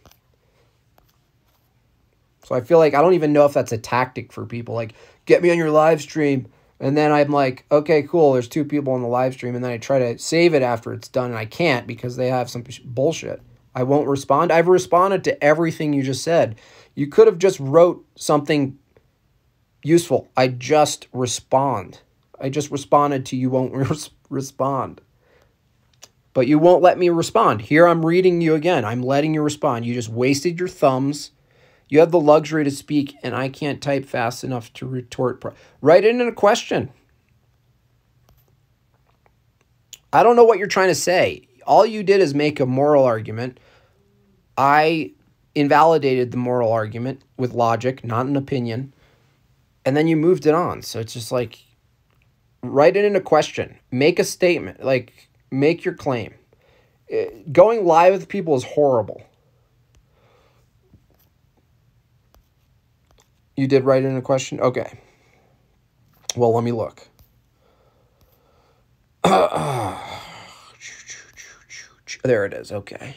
So 2.46 2.54
I 2.54 2.62
feel 2.62 2.78
like 2.78 2.94
I 2.94 3.02
don't 3.02 3.16
even 3.16 3.34
know 3.34 3.46
if 3.46 3.54
that's 3.54 3.72
a 3.72 3.78
tactic 3.78 4.32
for 4.32 4.46
people. 4.46 4.76
Like, 4.76 4.94
get 5.26 5.42
me 5.42 5.50
on 5.50 5.58
your 5.58 5.72
live 5.72 6.02
stream. 6.02 6.48
And 6.86 6.96
then 6.96 7.12
I'm 7.12 7.32
like, 7.32 7.66
okay, 7.72 8.04
cool. 8.04 8.34
There's 8.34 8.48
two 8.48 8.64
people 8.64 8.94
on 8.94 9.02
the 9.02 9.08
live 9.08 9.34
stream. 9.34 9.56
And 9.56 9.64
then 9.64 9.72
I 9.72 9.80
try 9.80 9.98
to 9.98 10.20
save 10.20 10.54
it 10.54 10.62
after 10.62 10.94
it's 10.94 11.08
done. 11.08 11.32
And 11.32 11.38
I 11.40 11.46
can't 11.46 11.88
because 11.88 12.16
they 12.16 12.30
have 12.30 12.48
some 12.48 12.64
bullshit. 12.84 13.42
I 13.74 13.82
won't 13.82 14.08
respond. 14.08 14.52
I've 14.52 14.68
responded 14.68 15.24
to 15.24 15.44
everything 15.44 15.94
you 15.94 16.04
just 16.04 16.24
said. 16.24 16.58
You 16.94 17.08
could 17.08 17.26
have 17.26 17.40
just 17.40 17.60
wrote 17.60 18.06
something 18.16 18.78
useful. 19.82 20.30
I 20.38 20.48
just 20.48 21.08
respond. 21.12 22.02
I 22.40 22.50
just 22.50 22.70
responded 22.70 23.26
to 23.26 23.36
you 23.36 23.50
won't 23.50 23.74
res 23.90 24.12
respond. 24.30 25.02
But 26.36 26.46
you 26.46 26.60
won't 26.60 26.84
let 26.84 27.00
me 27.00 27.10
respond. 27.10 27.64
Here 27.64 27.88
I'm 27.88 28.06
reading 28.06 28.42
you 28.42 28.54
again. 28.54 28.86
I'm 28.86 29.02
letting 29.02 29.34
you 29.34 29.42
respond. 29.42 29.88
You 29.88 29.96
just 29.96 30.10
wasted 30.10 30.60
your 30.60 30.68
thumbs. 30.68 31.32
You 31.88 32.00
have 32.00 32.12
the 32.12 32.20
luxury 32.20 32.64
to 32.64 32.72
speak, 32.72 33.16
and 33.24 33.36
I 33.36 33.50
can't 33.50 33.82
type 33.82 34.06
fast 34.06 34.44
enough 34.44 34.74
to 34.74 34.88
retort. 34.88 35.44
Write 35.82 36.04
it 36.04 36.16
in 36.16 36.22
a 36.22 36.32
question. 36.32 36.90
I 40.12 40.24
don't 40.24 40.36
know 40.36 40.44
what 40.44 40.58
you're 40.58 40.68
trying 40.68 40.88
to 40.90 40.96
say. 40.96 41.48
All 41.68 41.86
you 41.86 42.04
did 42.04 42.22
is 42.22 42.34
make 42.34 42.60
a 42.60 42.66
moral 42.66 43.04
argument 43.04 43.60
I 44.58 45.12
invalidated 45.54 46.32
the 46.32 46.38
moral 46.38 46.72
argument 46.72 47.22
with 47.38 47.54
logic, 47.54 48.04
not 48.04 48.26
an 48.26 48.36
opinion, 48.36 48.94
and 49.86 49.96
then 49.96 50.08
you 50.08 50.16
moved 50.16 50.46
it 50.46 50.54
on. 50.54 50.82
So 50.82 51.00
it's 51.00 51.14
just 51.14 51.32
like 51.32 51.60
write 52.64 52.96
it 52.96 53.06
in 53.06 53.16
a 53.16 53.22
question, 53.22 53.78
make 53.92 54.20
a 54.20 54.24
statement, 54.24 54.84
like 54.84 55.30
make 55.52 55.86
your 55.86 55.94
claim. 55.94 56.34
Eh, 57.10 57.28
going 57.52 57.86
live 57.86 58.14
with 58.14 58.28
people 58.28 58.56
is 58.56 58.64
horrible. 58.64 59.22
You 63.56 63.68
did 63.68 63.84
write 63.84 64.04
in 64.04 64.18
a 64.18 64.22
question? 64.22 64.60
Okay. 64.60 65.00
Well, 66.36 66.54
let 66.54 66.64
me 66.64 66.72
look. 66.72 67.08
There 72.26 72.44
it 72.46 72.54
is. 72.56 72.72
Okay. 72.72 73.16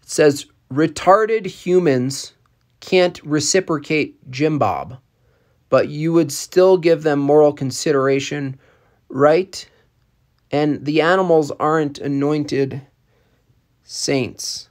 It 0.00 0.08
says 0.08 0.46
retarded 0.72 1.46
humans 1.46 2.34
can't 2.78 3.20
reciprocate 3.24 4.30
Jim 4.30 4.60
Bob, 4.60 4.98
but 5.70 5.88
you 5.88 6.12
would 6.12 6.30
still 6.30 6.76
give 6.76 7.02
them 7.02 7.18
moral 7.18 7.52
consideration, 7.52 8.60
right? 9.08 9.68
And 10.52 10.84
the 10.84 11.00
animals 11.00 11.50
aren't 11.58 11.98
anointed 11.98 12.82
saints. 13.82 14.68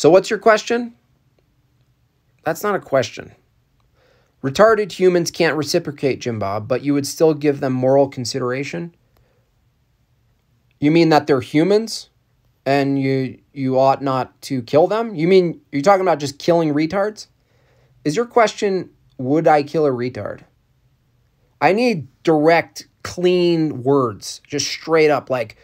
So, 0.00 0.08
what's 0.08 0.30
your 0.30 0.38
question? 0.38 0.94
That's 2.42 2.62
not 2.62 2.74
a 2.74 2.78
question. 2.80 3.32
Retarded 4.42 4.92
humans 4.92 5.30
can't 5.30 5.58
reciprocate, 5.58 6.22
Jim 6.22 6.38
Bob, 6.38 6.66
but 6.66 6.80
you 6.80 6.94
would 6.94 7.06
still 7.06 7.34
give 7.34 7.60
them 7.60 7.74
moral 7.74 8.08
consideration? 8.08 8.94
You 10.78 10.90
mean 10.90 11.10
that 11.10 11.26
they're 11.26 11.42
humans 11.42 12.08
and 12.64 12.98
you 12.98 13.40
you 13.52 13.78
ought 13.78 14.00
not 14.00 14.40
to 14.40 14.62
kill 14.62 14.86
them? 14.86 15.14
You 15.14 15.28
mean 15.28 15.60
you're 15.70 15.82
talking 15.82 16.00
about 16.00 16.18
just 16.18 16.38
killing 16.38 16.72
retards? 16.72 17.26
Is 18.02 18.16
your 18.16 18.24
question 18.24 18.88
would 19.18 19.46
I 19.46 19.62
kill 19.62 19.84
a 19.84 19.90
retard? 19.90 20.44
I 21.60 21.74
need 21.74 22.08
direct, 22.22 22.88
clean 23.02 23.82
words, 23.82 24.40
just 24.48 24.66
straight 24.66 25.10
up 25.10 25.28
like 25.28 25.58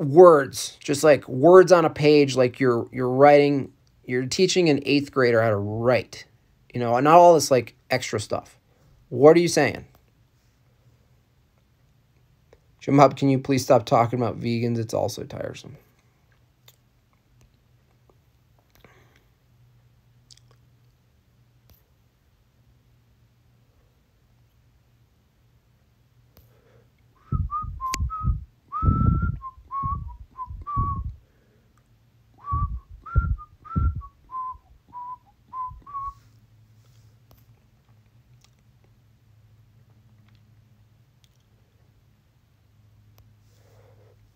words, 0.00 0.78
just 0.82 1.04
like 1.04 1.28
words 1.28 1.70
on 1.70 1.84
a 1.84 1.90
page 1.90 2.34
like 2.34 2.58
you're 2.58 2.88
you're 2.90 3.10
writing 3.10 3.72
you're 4.04 4.26
teaching 4.26 4.68
an 4.68 4.80
8th 4.80 5.12
grader 5.12 5.40
how 5.40 5.50
to 5.50 5.56
write. 5.56 6.24
You 6.74 6.80
know, 6.80 6.98
not 7.00 7.14
all 7.14 7.34
this 7.34 7.50
like 7.50 7.76
extra 7.90 8.18
stuff. 8.18 8.58
What 9.08 9.36
are 9.36 9.40
you 9.40 9.48
saying? 9.48 9.86
Jim 12.80 12.98
Hub, 12.98 13.16
can 13.16 13.28
you 13.28 13.38
please 13.38 13.62
stop 13.62 13.84
talking 13.84 14.18
about 14.18 14.40
vegans? 14.40 14.78
It's 14.78 14.94
also 14.94 15.22
tiresome. 15.24 15.76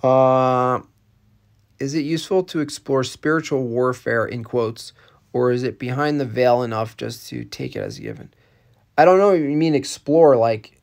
Uh, 0.05 0.83
is 1.81 1.95
it 1.95 2.01
useful 2.01 2.45
to 2.45 2.61
explore 2.61 3.03
spiritual 3.03 3.65
warfare 3.65 4.27
in 4.27 4.45
quotes, 4.45 4.93
or 5.33 5.51
is 5.51 5.63
it 5.63 5.79
behind 5.79 6.21
the 6.21 6.27
veil 6.27 6.63
enough 6.63 6.95
just 6.95 7.27
to 7.31 7.43
take 7.43 7.75
it 7.75 7.81
as 7.81 7.99
given? 7.99 8.33
I 8.99 9.07
don't 9.07 9.19
know. 9.19 9.31
What 9.31 9.39
you 9.41 9.57
mean 9.57 9.75
explore 9.75 10.37
like, 10.37 10.79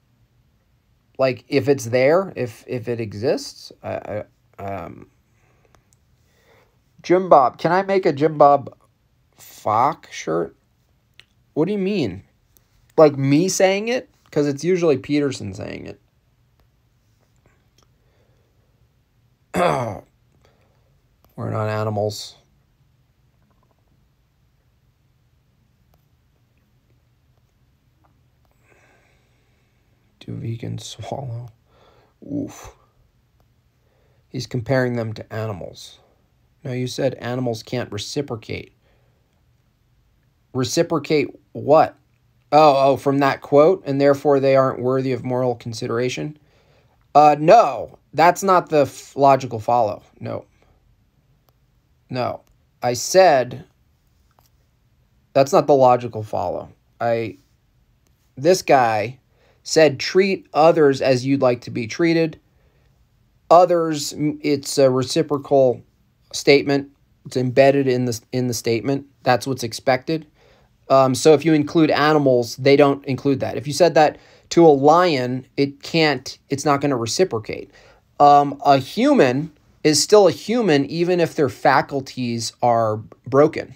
like 1.19 1.45
if 1.47 1.69
it's 1.69 1.85
there, 1.85 2.33
if 2.35 2.63
if 2.65 2.87
it 2.87 2.99
exists. 2.99 3.71
I, 3.83 4.23
I 4.57 4.63
um. 4.63 5.11
Jim 7.03 7.29
Bob, 7.29 7.59
can 7.59 7.71
I 7.71 7.83
make 7.83 8.07
a 8.07 8.13
Jim 8.13 8.39
Bob 8.39 8.75
Fock 9.35 10.11
shirt? 10.11 10.55
What 11.53 11.65
do 11.65 11.73
you 11.73 11.77
mean? 11.77 12.23
Like 12.97 13.17
me 13.17 13.49
saying 13.49 13.87
it? 13.87 14.09
Because 14.25 14.47
it's 14.47 14.63
usually 14.63 14.97
Peterson 14.97 15.53
saying 15.53 15.85
it. 15.85 16.00
We're 19.55 20.03
not 21.49 21.67
animals. 21.67 22.35
Do 30.21 30.33
vegans 30.33 30.81
swallow? 30.81 31.49
Oof. 32.31 32.75
He's 34.29 34.47
comparing 34.47 34.95
them 34.95 35.11
to 35.13 35.33
animals. 35.33 35.99
No, 36.63 36.71
you 36.71 36.87
said 36.87 37.15
animals 37.15 37.63
can't 37.63 37.91
reciprocate. 37.91 38.73
Reciprocate 40.53 41.27
what? 41.51 41.97
Oh, 42.53 42.91
oh, 42.91 42.97
from 42.97 43.19
that 43.19 43.41
quote, 43.41 43.83
and 43.85 43.99
therefore 43.99 44.39
they 44.39 44.55
aren't 44.55 44.79
worthy 44.79 45.11
of 45.11 45.25
moral 45.25 45.55
consideration? 45.55 46.37
Uh, 47.15 47.35
no, 47.39 47.97
that's 48.13 48.43
not 48.43 48.69
the 48.69 48.91
logical 49.15 49.59
follow. 49.59 50.03
No. 50.19 50.45
No. 52.09 52.41
I 52.83 52.93
said 52.93 53.65
that's 55.33 55.53
not 55.53 55.67
the 55.67 55.75
logical 55.75 56.23
follow. 56.23 56.69
I 56.99 57.37
this 58.35 58.61
guy 58.61 59.19
said 59.63 59.99
treat 59.99 60.47
others 60.53 61.01
as 61.01 61.25
you'd 61.25 61.41
like 61.41 61.61
to 61.61 61.71
be 61.71 61.87
treated. 61.87 62.39
Others 63.49 64.13
it's 64.17 64.77
a 64.77 64.89
reciprocal 64.89 65.81
statement. 66.33 66.89
It's 67.25 67.37
embedded 67.37 67.87
in 67.87 68.05
the 68.05 68.19
in 68.31 68.47
the 68.47 68.53
statement. 68.53 69.05
That's 69.23 69.47
what's 69.47 69.63
expected. 69.63 70.25
Um, 70.89 71.15
so 71.15 71.33
if 71.33 71.45
you 71.45 71.53
include 71.53 71.89
animals, 71.89 72.57
they 72.57 72.75
don't 72.75 73.05
include 73.05 73.39
that. 73.39 73.55
If 73.55 73.65
you 73.65 73.71
said 73.71 73.93
that 73.93 74.17
to 74.49 74.65
a 74.65 74.67
lion, 74.67 75.45
it 75.55 75.81
can't. 75.81 76.37
It's 76.49 76.65
not 76.65 76.81
going 76.81 76.89
to 76.89 76.97
reciprocate 76.97 77.71
um, 78.21 78.61
a 78.63 78.77
human 78.77 79.51
is 79.83 80.01
still 80.01 80.27
a 80.27 80.31
human 80.31 80.85
even 80.85 81.19
if 81.19 81.33
their 81.33 81.49
faculties 81.49 82.53
are 82.61 82.97
broken. 83.25 83.73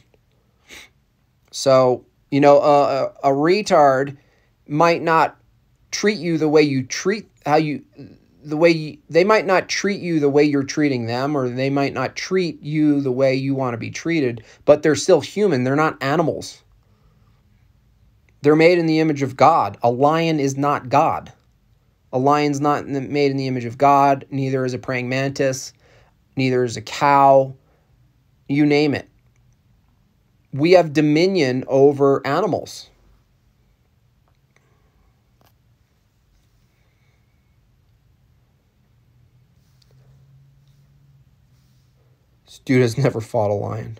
So, 1.50 2.06
you 2.30 2.40
know, 2.40 2.60
a, 2.60 3.06
a, 3.24 3.32
retard 3.32 4.18
might 4.68 5.02
not 5.02 5.36
treat 5.90 6.20
you 6.20 6.38
the 6.38 6.48
way 6.48 6.62
you 6.62 6.84
treat 6.84 7.28
how 7.44 7.56
you 7.56 7.84
the 8.44 8.58
way 8.58 8.70
you, 8.70 8.98
they 9.10 9.24
might 9.24 9.48
not 9.48 9.68
treat 9.68 10.00
you 10.00 10.20
the 10.20 10.30
way 10.30 10.44
you're 10.44 10.64
treating 10.64 11.08
them 11.08 11.36
or 11.36 11.50
they 11.50 11.72
might 11.72 11.94
not 11.94 12.16
treat 12.16 12.62
you 12.62 13.02
the 13.02 13.12
way 13.12 13.34
you 13.34 13.56
want 13.56 13.74
to 13.74 13.80
be 13.80 13.90
treated 13.90 14.44
but 14.66 14.84
they're 14.84 14.96
still 14.96 15.22
human. 15.22 15.64
They're 15.64 15.76
not 15.76 15.98
animals. 16.04 16.62
They're 18.44 18.56
made 18.56 18.78
in 18.78 18.86
the 18.86 19.00
image 19.00 19.24
of 19.24 19.36
god. 19.36 19.80
A 19.82 19.90
lion 19.90 20.40
is 20.40 20.56
not 20.56 20.90
god 20.90 21.34
a 22.16 22.18
lion's 22.18 22.62
not 22.62 22.88
made 22.88 23.30
in 23.30 23.36
the 23.36 23.46
image 23.46 23.66
of 23.66 23.78
God, 23.78 24.26
neither 24.32 24.64
is 24.64 24.74
a 24.74 24.80
praying 24.80 25.10
mantis, 25.10 25.74
neither 26.38 26.64
is 26.64 26.78
a 26.78 26.82
cow, 26.82 27.54
you 28.48 28.66
name 28.66 28.94
it. 28.94 29.10
We 30.54 30.72
have 30.72 30.94
dominion 30.94 31.66
over 31.68 32.26
animals. 32.26 32.90
This 42.46 42.60
dude 42.60 42.82
has 42.82 42.98
never 43.04 43.20
fought 43.20 43.52
a 43.52 43.54
lion. 43.54 44.00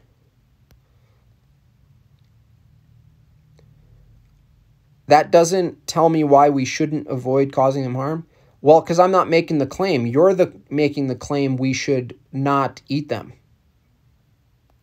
That 5.08 5.32
doesn't 5.32 5.88
tell 5.88 6.10
me 6.10 6.24
why 6.24 6.50
we 6.50 6.66
shouldn't 6.66 7.08
avoid 7.08 7.52
causing 7.52 7.84
them 7.84 7.96
harm. 7.96 8.26
Well, 8.62 8.82
because 8.82 9.00
I'm 9.00 9.12
not 9.12 9.30
making 9.30 9.60
the 9.60 9.68
claim. 9.68 10.08
You're 10.08 10.34
the 10.34 10.52
making 10.70 11.08
the 11.08 11.16
claim 11.16 11.58
we 11.58 11.74
should 11.74 12.18
not 12.32 12.82
eat 12.88 13.10
them. 13.10 13.34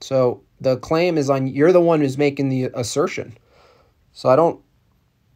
So 0.01 0.43
the 0.61 0.77
claim 0.77 1.19
is 1.19 1.28
on 1.28 1.49
you're 1.49 1.73
the 1.73 1.81
one 1.81 2.01
who's 2.01 2.16
making 2.16 2.49
the 2.49 2.70
assertion. 2.74 3.36
So 4.12 4.28
I 4.28 4.36
don't 4.36 4.61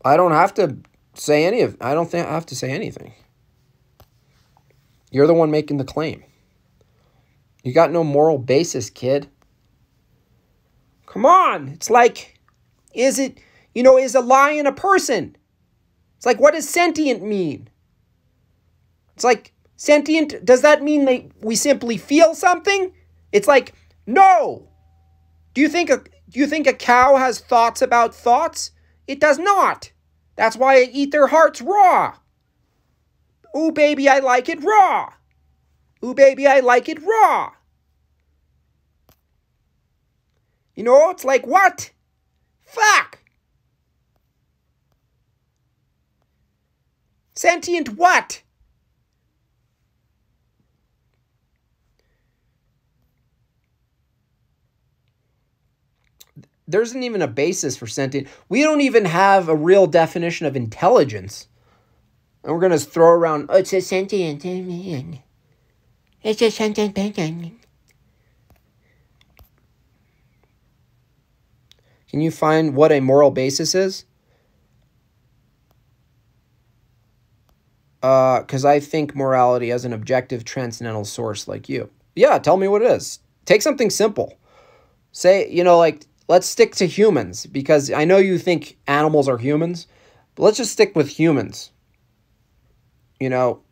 I 0.04 0.16
don't 0.16 0.32
have 0.32 0.54
to 0.54 0.76
say 1.14 1.44
any 1.44 1.62
of 1.62 1.76
I 1.80 1.94
don't 1.94 2.08
think 2.08 2.26
I 2.26 2.32
have 2.32 2.46
to 2.46 2.56
say 2.56 2.70
anything. 2.70 3.14
You're 5.10 5.26
the 5.26 5.34
one 5.34 5.50
making 5.50 5.78
the 5.78 5.84
claim. 5.84 6.22
You 7.64 7.72
got 7.72 7.90
no 7.90 8.04
moral 8.04 8.38
basis, 8.38 8.90
kid. 8.90 9.28
Come 11.06 11.26
on. 11.26 11.68
It's 11.68 11.90
like 11.90 12.38
is 12.94 13.18
it 13.18 13.38
you 13.76 13.82
know, 13.82 13.98
is 13.98 14.14
a 14.14 14.20
lion 14.20 14.66
a 14.66 14.72
person? 14.72 15.36
It's 16.16 16.24
like, 16.24 16.40
what 16.40 16.54
does 16.54 16.66
sentient 16.66 17.22
mean? 17.22 17.68
It's 19.14 19.22
like, 19.22 19.52
sentient, 19.76 20.46
does 20.46 20.62
that 20.62 20.82
mean 20.82 21.04
that 21.04 21.26
we 21.42 21.56
simply 21.56 21.98
feel 21.98 22.34
something? 22.34 22.94
It's 23.32 23.46
like, 23.46 23.74
no. 24.06 24.70
Do 25.52 25.60
you 25.60 25.68
think 25.68 25.90
a 25.90 25.98
do 25.98 26.40
you 26.40 26.46
think 26.46 26.66
a 26.66 26.72
cow 26.72 27.16
has 27.16 27.38
thoughts 27.38 27.82
about 27.82 28.14
thoughts? 28.14 28.70
It 29.06 29.20
does 29.20 29.38
not. 29.38 29.92
That's 30.36 30.56
why 30.56 30.76
I 30.76 30.88
eat 30.90 31.12
their 31.12 31.26
hearts 31.26 31.60
raw. 31.60 32.16
Ooh, 33.54 33.72
baby, 33.72 34.08
I 34.08 34.20
like 34.20 34.48
it 34.48 34.64
raw. 34.64 35.12
Ooh, 36.02 36.14
baby, 36.14 36.46
I 36.46 36.60
like 36.60 36.88
it 36.88 37.02
raw. 37.02 37.52
You 40.74 40.84
know, 40.84 41.10
it's 41.10 41.26
like, 41.26 41.46
what? 41.46 41.90
Fuck. 42.64 43.25
Sentient 47.36 47.90
what? 47.90 48.42
There 56.66 56.82
isn't 56.82 57.02
even 57.02 57.22
a 57.22 57.28
basis 57.28 57.76
for 57.76 57.86
sentient. 57.86 58.26
We 58.48 58.62
don't 58.62 58.80
even 58.80 59.04
have 59.04 59.48
a 59.48 59.54
real 59.54 59.86
definition 59.86 60.46
of 60.46 60.56
intelligence. 60.56 61.46
And 62.42 62.52
we're 62.52 62.60
going 62.60 62.72
to 62.72 62.78
throw 62.78 63.10
around, 63.10 63.46
oh, 63.50 63.58
it's 63.58 63.72
a 63.72 63.80
sentient 63.80 64.42
being. 64.42 65.22
It's 66.22 66.42
a 66.42 66.50
sentient 66.50 66.94
being. 66.94 67.60
Can 72.10 72.20
you 72.20 72.30
find 72.30 72.74
what 72.74 72.90
a 72.92 73.00
moral 73.00 73.30
basis 73.30 73.74
is? 73.74 74.04
Because 78.06 78.64
uh, 78.64 78.68
I 78.68 78.80
think 78.80 79.16
morality 79.16 79.72
as 79.72 79.84
an 79.84 79.92
objective 79.92 80.44
transcendental 80.44 81.04
source 81.04 81.48
like 81.48 81.68
you. 81.68 81.90
Yeah, 82.14 82.38
tell 82.38 82.56
me 82.56 82.68
what 82.68 82.82
it 82.82 82.90
is. 82.90 83.18
Take 83.46 83.62
something 83.62 83.90
simple. 83.90 84.38
Say, 85.10 85.50
you 85.50 85.64
know, 85.64 85.76
like, 85.78 86.06
let's 86.28 86.46
stick 86.46 86.76
to 86.76 86.86
humans 86.86 87.46
because 87.46 87.90
I 87.90 88.04
know 88.04 88.18
you 88.18 88.38
think 88.38 88.76
animals 88.86 89.28
are 89.28 89.38
humans, 89.38 89.88
but 90.36 90.44
let's 90.44 90.56
just 90.56 90.72
stick 90.72 90.94
with 90.94 91.08
humans. 91.08 91.72
You 93.18 93.28
know, 93.28 93.62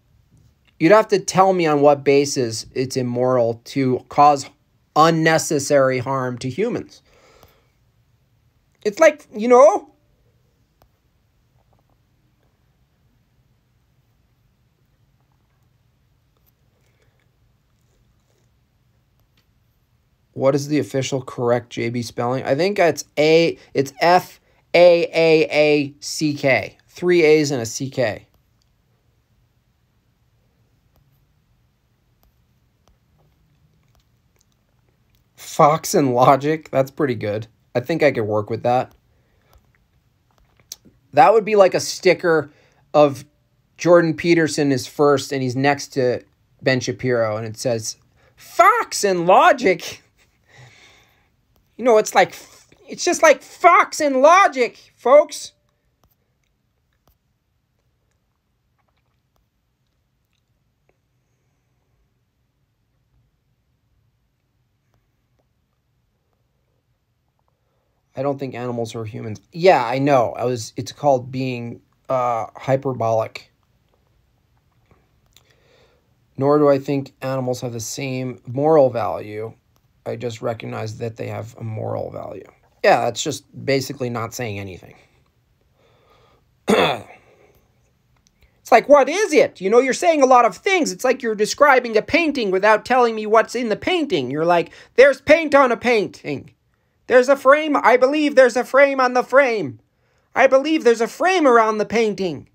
you'd 0.81 0.91
have 0.91 1.09
to 1.09 1.21
tell 1.21 1.53
me 1.53 1.67
on 1.67 1.81
what 1.81 2.03
basis 2.03 2.67
it's 2.75 2.97
immoral 2.97 3.61
to 3.67 4.05
cause 4.09 4.51
unnecessary 4.97 5.99
harm 5.99 6.39
to 6.39 6.49
humans. 6.49 7.03
It's 8.85 8.99
like, 8.99 9.29
you 9.33 9.49
know, 9.49 9.94
what 20.35 20.55
is 20.55 20.69
the 20.69 20.79
official 20.79 21.23
correct 21.23 21.73
JB 21.73 22.05
spelling? 22.05 22.45
I 22.45 22.55
think 22.55 22.79
it's 22.79 23.05
A, 23.19 23.59
it's 23.73 23.93
F 24.01 24.41
A 24.75 25.05
A 25.05 25.49
A 25.51 25.95
C 26.01 26.35
K. 26.35 26.77
Three 26.89 27.23
A's 27.23 27.51
and 27.51 27.63
a 27.63 27.67
C 27.67 27.91
K. 27.91 28.27
Fox 35.37 35.95
and 35.95 36.15
Logic, 36.15 36.69
that's 36.71 36.91
pretty 36.91 37.15
good. 37.15 37.47
I 37.77 37.81
think 37.81 38.03
I 38.03 38.11
could 38.11 38.25
work 38.25 38.51
with 38.51 38.65
that. 38.65 38.93
That 41.13 41.33
would 41.33 41.45
be 41.45 41.55
like 41.55 41.75
a 41.75 41.81
sticker 41.81 42.51
of 42.93 43.25
Jordan 43.77 44.15
Peterson 44.15 44.73
is 44.73 44.89
first 44.89 45.33
and 45.33 45.43
he's 45.43 45.55
next 45.55 45.89
to 45.89 46.23
Ben 46.63 46.81
Shapiro 46.81 47.37
and 47.37 47.47
it 47.47 47.57
says 47.57 47.97
Fox 48.35 49.05
and 49.05 49.27
Logic. 49.27 50.03
You 51.77 51.85
know, 51.85 51.99
it's 51.99 52.15
like 52.15 52.37
it's 52.89 53.05
just 53.05 53.23
like 53.23 53.43
Fox 53.43 54.01
and 54.01 54.21
Logic, 54.21 54.77
folks. 54.95 55.53
I 68.17 68.23
don't 68.23 68.39
think 68.39 68.55
animals 68.55 68.95
are 68.95 69.05
humans. 69.05 69.41
Yeah, 69.53 69.85
I 69.85 69.99
know. 69.99 70.35
I 70.39 70.45
was 70.45 70.73
it's 70.77 70.93
called 70.93 71.33
being 71.33 71.81
uh, 72.09 72.47
hyperbolic. 72.57 73.51
Nor 76.37 76.59
do 76.59 76.69
I 76.69 76.79
think 76.79 77.13
animals 77.23 77.61
have 77.61 77.73
the 77.73 77.81
same 77.81 78.41
moral 78.47 78.91
value. 78.91 79.55
I 80.07 80.17
just 80.17 80.43
recognize 80.43 80.99
that 80.99 81.17
they 81.17 81.29
have 81.29 81.57
a 81.59 81.65
moral 81.65 82.11
value. 82.11 82.45
Yeah, 82.83 83.01
that's 83.01 83.23
just 83.23 83.45
basically 83.65 84.11
not 84.11 84.35
saying 84.35 84.59
anything. 84.59 84.97
it's 86.69 87.07
like, 88.71 88.89
what 88.89 89.09
is 89.09 89.33
it? 89.33 89.61
You 89.61 89.71
know, 89.71 89.79
you're 89.79 89.95
saying 89.95 90.23
a 90.23 90.27
lot 90.27 90.45
of 90.45 90.57
things. 90.57 90.93
It's 90.93 91.05
like 91.05 91.23
you're 91.23 91.35
describing 91.35 91.97
a 91.97 92.03
painting 92.03 92.51
without 92.51 92.85
telling 92.85 93.15
me 93.15 93.25
what's 93.27 93.55
in 93.55 93.71
the 93.71 93.77
painting. 93.77 94.31
You're 94.31 94.45
like, 94.45 94.73
there's 94.97 95.23
paint 95.23 95.55
on 95.55 95.73
a 95.73 95.77
painting. 95.77 96.53
There's 97.07 97.29
a 97.29 97.37
frame. 97.37 97.77
I 97.77 97.97
believe 97.97 98.35
there's 98.35 98.57
a 98.57 98.65
frame 98.65 99.01
on 99.01 99.15
the 99.15 99.23
frame. 99.23 99.81
I 100.35 100.47
believe 100.47 100.85
there's 100.85 101.01
a 101.01 101.09
frame 101.09 101.47
around 101.47 101.79
the 101.79 101.87
painting. 101.87 102.49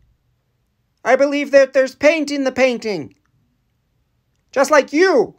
I 1.04 1.16
believe 1.16 1.52
that 1.52 1.74
there's 1.74 1.96
paint 1.96 2.30
in 2.30 2.44
the 2.44 2.52
painting. 2.52 3.16
Just 4.52 4.70
like 4.70 4.92
you. 4.92 5.39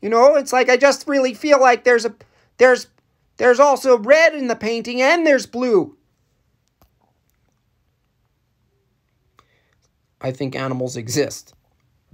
You 0.00 0.08
know, 0.08 0.36
it's 0.36 0.52
like 0.52 0.68
I 0.68 0.76
just 0.76 1.08
really 1.08 1.34
feel 1.34 1.60
like 1.60 1.84
there's 1.84 2.04
a 2.04 2.14
there's 2.58 2.88
there's 3.36 3.60
also 3.60 3.98
red 3.98 4.34
in 4.34 4.48
the 4.48 4.56
painting 4.56 5.00
and 5.00 5.26
there's 5.26 5.46
blue. 5.46 5.96
I 10.20 10.32
think 10.32 10.56
animals 10.56 10.96
exist. 10.96 11.54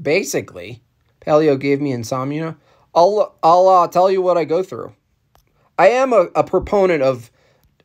Basically, 0.01 0.83
paleo 1.21 1.59
gave 1.59 1.81
me 1.81 1.93
insomnia. 1.93 2.57
I'll 2.95 3.37
I'll 3.43 3.69
uh, 3.69 3.89
tell 3.89 4.11
you 4.11 4.23
what 4.23 4.39
I 4.39 4.45
go 4.45 4.63
through. 4.63 4.95
I 5.79 5.89
am 5.89 6.13
a, 6.13 6.29
a 6.37 6.45
proponent 6.45 7.03
of 7.03 7.31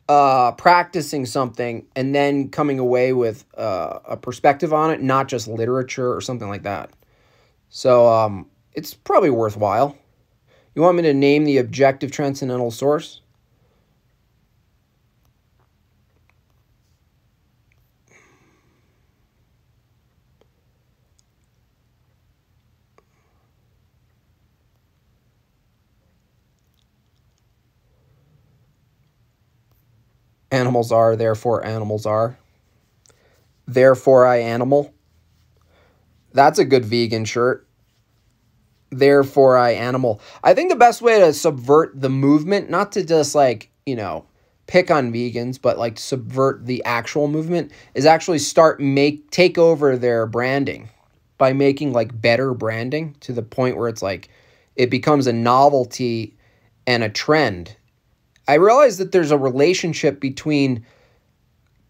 uh, 0.08 0.52
practicing 0.52 1.26
something 1.26 1.86
and 1.94 2.14
then 2.14 2.48
coming 2.48 2.78
away 2.78 3.12
with 3.12 3.44
uh, 3.56 4.00
a 4.04 4.16
perspective 4.16 4.72
on 4.72 4.90
it, 4.90 5.02
not 5.02 5.28
just 5.28 5.48
literature 5.48 6.14
or 6.14 6.20
something 6.20 6.48
like 6.48 6.62
that. 6.62 6.90
So 7.68 8.08
um, 8.08 8.46
it's 8.72 8.94
probably 8.94 9.30
worthwhile. 9.30 9.96
You 10.74 10.82
want 10.82 10.96
me 10.96 11.02
to 11.02 11.14
name 11.14 11.44
the 11.44 11.58
objective 11.58 12.10
transcendental 12.10 12.70
source? 12.70 13.20
Animals 30.52 30.90
are, 30.90 31.14
therefore 31.14 31.64
animals 31.64 32.06
are. 32.06 32.36
Therefore 33.66 34.26
I 34.26 34.38
animal. 34.38 34.92
That's 36.32 36.58
a 36.58 36.64
good 36.64 36.84
vegan 36.84 37.24
shirt. 37.24 37.66
Therefore 38.90 39.56
I 39.56 39.72
animal. 39.72 40.20
I 40.42 40.54
think 40.54 40.70
the 40.70 40.76
best 40.76 41.02
way 41.02 41.18
to 41.20 41.32
subvert 41.32 42.00
the 42.00 42.10
movement, 42.10 42.70
not 42.70 42.92
to 42.92 43.04
just 43.04 43.34
like, 43.34 43.70
you 43.86 43.96
know, 43.96 44.26
pick 44.66 44.90
on 44.90 45.12
vegans, 45.12 45.60
but 45.60 45.78
like 45.78 45.98
subvert 45.98 46.66
the 46.66 46.84
actual 46.84 47.28
movement 47.28 47.72
is 47.94 48.06
actually 48.06 48.38
start 48.38 48.80
make 48.80 49.30
take 49.30 49.58
over 49.58 49.96
their 49.96 50.26
branding 50.26 50.88
by 51.38 51.52
making 51.52 51.92
like 51.92 52.20
better 52.20 52.52
branding 52.52 53.16
to 53.20 53.32
the 53.32 53.42
point 53.42 53.76
where 53.76 53.88
it's 53.88 54.02
like 54.02 54.28
it 54.76 54.90
becomes 54.90 55.26
a 55.26 55.32
novelty 55.32 56.36
and 56.86 57.02
a 57.02 57.08
trend 57.08 57.76
I 58.50 58.54
realize 58.54 58.98
that 58.98 59.12
there's 59.12 59.30
a 59.30 59.38
relationship 59.38 60.18
between 60.18 60.84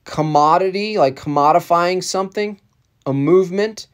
commodity, 0.05 0.99
like 0.99 1.17
commodifying 1.17 2.05
something, 2.05 2.61
a 3.07 3.15
movement, 3.15 3.87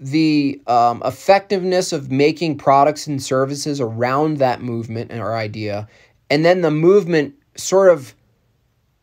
the 0.00 0.60
um, 0.66 1.02
effectiveness 1.04 1.92
of 1.92 2.10
making 2.10 2.58
products 2.58 3.06
and 3.06 3.22
services 3.22 3.80
around 3.80 4.38
that 4.38 4.62
movement 4.62 5.12
or 5.12 5.36
idea, 5.36 5.88
and 6.30 6.44
then 6.44 6.62
the 6.62 6.70
movement 6.70 7.34
sort 7.56 7.90
of 7.90 8.14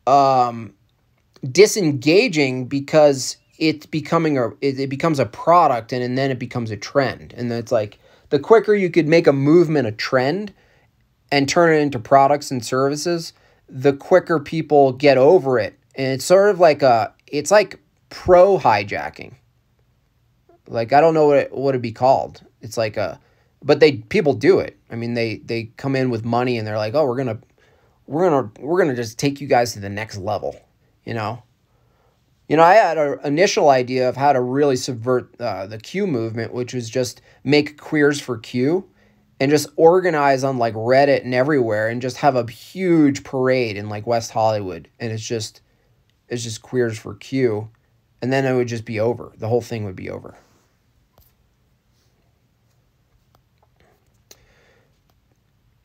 um, 0.07 0.73
disengaging 1.51 2.65
because 2.65 3.37
it's 3.57 3.85
becoming 3.85 4.37
a 4.37 4.49
it, 4.61 4.79
it 4.79 4.89
becomes 4.89 5.19
a 5.19 5.25
product 5.25 5.93
and, 5.93 6.03
and 6.03 6.17
then 6.17 6.31
it 6.31 6.39
becomes 6.39 6.71
a 6.71 6.77
trend 6.77 7.33
and 7.35 7.51
it's 7.51 7.71
like 7.71 7.99
the 8.29 8.39
quicker 8.39 8.73
you 8.73 8.89
could 8.89 9.07
make 9.07 9.27
a 9.27 9.33
movement 9.33 9.87
a 9.87 9.91
trend 9.91 10.53
and 11.31 11.47
turn 11.47 11.73
it 11.73 11.77
into 11.77 11.99
products 11.99 12.51
and 12.51 12.65
services, 12.65 13.33
the 13.67 13.93
quicker 13.93 14.39
people 14.39 14.93
get 14.93 15.17
over 15.17 15.59
it. 15.59 15.77
And 15.95 16.13
it's 16.13 16.25
sort 16.25 16.49
of 16.49 16.59
like 16.59 16.81
a 16.81 17.13
it's 17.27 17.51
like 17.51 17.79
pro 18.09 18.57
hijacking. 18.57 19.33
Like 20.69 20.93
I 20.93 21.01
don't 21.01 21.13
know 21.13 21.27
what 21.27 21.37
it 21.37 21.51
what 21.51 21.69
it'd 21.69 21.81
be 21.81 21.91
called. 21.91 22.41
It's 22.61 22.77
like 22.77 22.95
a 22.95 23.19
but 23.61 23.79
they 23.79 23.93
people 23.93 24.33
do 24.33 24.59
it. 24.59 24.77
I 24.89 24.95
mean 24.95 25.15
they 25.15 25.37
they 25.37 25.65
come 25.75 25.95
in 25.95 26.09
with 26.11 26.23
money 26.23 26.57
and 26.57 26.65
they're 26.65 26.77
like, 26.77 26.93
"Oh, 26.93 27.05
we're 27.05 27.23
to 27.23 27.39
we're 28.05 28.29
to 28.29 28.61
we're 28.61 28.85
to 28.85 28.95
just 28.95 29.17
take 29.19 29.41
you 29.41 29.47
guys 29.47 29.73
to 29.73 29.79
the 29.79 29.89
next 29.89 30.17
level." 30.17 30.55
You 31.03 31.15
know? 31.15 31.43
You 32.47 32.57
know, 32.57 32.63
I 32.63 32.75
had 32.75 32.97
an 32.97 33.19
initial 33.23 33.69
idea 33.69 34.09
of 34.09 34.15
how 34.15 34.33
to 34.33 34.41
really 34.41 34.75
subvert 34.75 35.39
uh, 35.39 35.67
the 35.67 35.77
Q 35.77 36.07
movement, 36.07 36.51
which 36.51 36.73
was 36.73 36.89
just 36.89 37.21
make 37.43 37.77
queers 37.79 38.19
for 38.19 38.39
Q 38.39 38.89
and 39.39 39.51
just 39.51 39.69
organize 39.75 40.43
on 40.43 40.57
like 40.57 40.73
Reddit 40.73 41.23
and 41.23 41.33
everywhere 41.33 41.89
and 41.89 42.01
just 42.01 42.17
have 42.17 42.35
a 42.35 42.49
huge 42.49 43.23
parade 43.23 43.77
in 43.77 43.89
like 43.89 44.07
West 44.07 44.31
Hollywood 44.31 44.89
and 44.99 45.11
it's 45.11 45.25
just 45.25 45.61
it's 46.27 46.43
just 46.43 46.61
queers 46.61 46.97
for 46.97 47.15
Q 47.15 47.69
and 48.21 48.33
then 48.33 48.45
it 48.45 48.55
would 48.55 48.67
just 48.67 48.85
be 48.85 48.99
over. 48.99 49.31
The 49.37 49.47
whole 49.47 49.61
thing 49.61 49.85
would 49.85 49.95
be 49.95 50.09
over. 50.09 50.35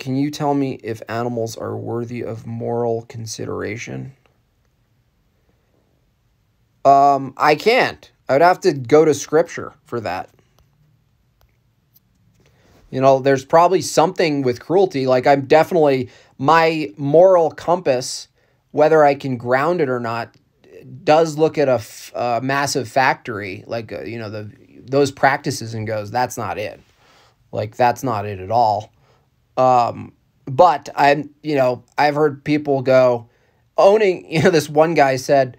Can 0.04 0.16
you 0.16 0.30
tell 0.30 0.52
me 0.52 0.74
if 0.84 1.00
animals 1.08 1.56
are 1.56 1.74
worthy 1.74 2.22
of 2.22 2.46
moral 2.46 3.06
consideration? 3.08 4.12
Um, 6.84 7.32
I 7.38 7.54
can't. 7.54 8.12
I 8.28 8.34
would 8.34 8.42
have 8.42 8.60
to 8.60 8.74
go 8.74 9.06
to 9.06 9.14
scripture 9.14 9.72
for 9.86 10.02
that. 10.02 10.28
You 12.90 13.00
know, 13.00 13.18
there's 13.18 13.46
probably 13.46 13.80
something 13.80 14.42
with 14.42 14.60
cruelty. 14.60 15.06
Like, 15.06 15.26
I'm 15.26 15.46
definitely, 15.46 16.10
my 16.36 16.92
moral 16.98 17.50
compass, 17.50 18.28
whether 18.72 19.02
I 19.02 19.14
can 19.14 19.38
ground 19.38 19.80
it 19.80 19.88
or 19.88 20.00
not, 20.00 20.36
does 21.02 21.38
look 21.38 21.56
at 21.56 21.70
a, 22.14 22.40
massive 22.42 22.90
factory, 22.90 23.64
like, 23.66 23.90
uh, 23.90 24.02
you 24.02 24.18
know, 24.18 24.28
the 24.28 24.52
those 24.86 25.10
practices 25.10 25.72
and 25.72 25.86
goes, 25.86 26.10
that's 26.10 26.36
not 26.36 26.58
it. 26.58 26.78
Like, 27.52 27.74
that's 27.74 28.02
not 28.02 28.26
it 28.26 28.38
at 28.38 28.50
all. 28.50 28.92
Um, 29.56 30.12
but 30.46 30.88
I'm, 30.94 31.30
you 31.42 31.54
know, 31.54 31.84
I've 31.96 32.14
heard 32.14 32.44
people 32.44 32.82
go, 32.82 33.28
owning, 33.76 34.30
you 34.30 34.42
know, 34.42 34.50
this 34.50 34.68
one 34.68 34.94
guy 34.94 35.16
said, 35.16 35.58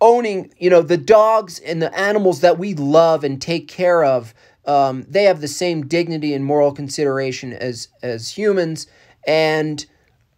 owning, 0.00 0.52
you 0.58 0.70
know, 0.70 0.82
the 0.82 0.96
dogs 0.96 1.58
and 1.58 1.82
the 1.82 1.96
animals 1.98 2.40
that 2.40 2.58
we 2.58 2.74
love 2.74 3.24
and 3.24 3.40
take 3.42 3.68
care 3.68 4.04
of, 4.04 4.32
um, 4.64 5.04
they 5.08 5.24
have 5.24 5.40
the 5.40 5.48
same 5.48 5.86
dignity 5.86 6.34
and 6.34 6.44
moral 6.44 6.72
consideration 6.72 7.52
as 7.52 7.88
as 8.02 8.28
humans, 8.28 8.86
and 9.26 9.86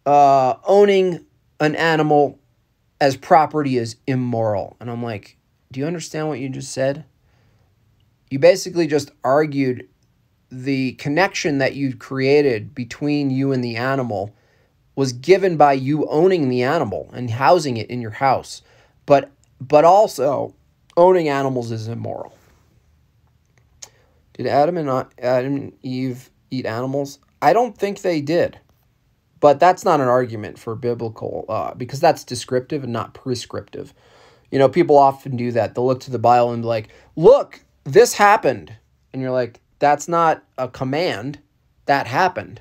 uh, 0.07 0.55
owning 0.65 1.27
an 1.59 1.74
animal 1.74 2.39
as 3.01 3.16
property 3.16 3.77
is 3.77 3.97
immoral. 4.07 4.77
And 4.81 4.90
I'm 4.90 5.02
like, 5.02 5.36
do 5.73 5.81
you 5.81 5.86
understand 5.86 6.28
what 6.28 6.39
you 6.39 6.48
just 6.48 6.73
said? 6.73 7.05
You 8.31 8.39
basically 8.39 8.86
just 8.86 9.11
argued 9.24 9.89
the 10.51 10.93
connection 10.93 11.59
that 11.59 11.74
you 11.74 11.97
created 11.97 12.74
between 12.74 13.31
you 13.31 13.52
and 13.52 13.62
the 13.62 13.77
animal 13.77 14.35
was 14.97 15.12
given 15.12 15.56
by 15.56 15.72
you 15.72 16.06
owning 16.09 16.48
the 16.48 16.62
animal 16.62 17.10
and 17.12 17.31
housing 17.31 17.77
it 17.77 17.89
in 17.89 18.01
your 18.01 18.10
house. 18.10 18.62
But 19.06 19.31
but 19.60 19.85
also 19.85 20.55
owning 20.97 21.28
animals 21.28 21.70
is 21.70 21.89
immoral. 21.89 22.36
Did 24.35 24.47
Adam 24.47 24.77
and 24.77 25.06
Adam 25.18 25.56
and 25.56 25.72
Eve 25.82 26.31
eat 26.51 26.66
animals? 26.66 27.18
I 27.43 27.52
don't 27.52 27.77
think 27.77 28.02
they 28.02 28.20
did. 28.20 28.59
But 29.39 29.59
that's 29.59 29.85
not 29.85 30.01
an 30.01 30.09
argument 30.09 30.59
for 30.59 30.74
biblical 30.74 31.47
uh, 31.48 31.72
because 31.74 31.98
that's 31.98 32.24
descriptive 32.24 32.85
and 32.85 32.93
not 32.93 33.14
prescriptive. 33.14 33.94
You 34.51 34.59
know, 34.59 34.68
people 34.68 34.98
often 34.98 35.36
do 35.36 35.52
that. 35.52 35.74
They'll 35.74 35.86
look 35.86 36.01
to 36.01 36.10
the 36.10 36.18
Bible 36.18 36.52
and 36.52 36.62
be 36.62 36.68
like, 36.68 36.89
"Look, 37.16 37.60
this 37.85 38.14
happened," 38.14 38.74
and 39.12 39.22
you're 39.22 39.31
like, 39.31 39.60
"That's 39.81 40.07
not 40.07 40.44
a 40.57 40.69
command. 40.69 41.40
That 41.86 42.07
happened." 42.07 42.61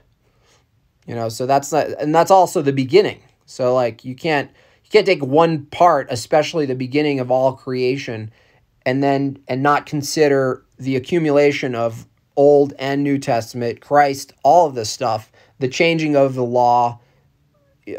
You 1.06 1.16
know, 1.16 1.30
so 1.30 1.46
that's 1.46 1.72
not, 1.72 1.88
and 2.00 2.14
that's 2.14 2.32
also 2.32 2.62
the 2.62 2.74
beginning. 2.74 3.22
So 3.46 3.74
like, 3.74 4.04
you 4.04 4.16
can't 4.16 4.52
you 4.84 4.90
can't 4.92 5.06
take 5.06 5.24
one 5.24 5.66
part, 5.66 6.08
especially 6.10 6.66
the 6.66 6.76
beginning 6.76 7.20
of 7.20 7.32
all 7.32 7.54
creation, 7.54 8.32
and 8.86 9.04
then 9.04 9.40
and 9.48 9.62
not 9.64 9.86
consider 9.86 10.66
the 10.78 10.96
accumulation 10.96 11.76
of 11.76 12.08
Old 12.36 12.74
and 12.80 13.04
New 13.04 13.18
Testament, 13.18 13.82
Christ, 13.82 14.34
all 14.44 14.68
of 14.68 14.76
this 14.76 14.90
stuff, 14.90 15.32
the 15.60 15.68
changing 15.68 16.16
of 16.16 16.36
the 16.36 16.44
law, 16.44 17.00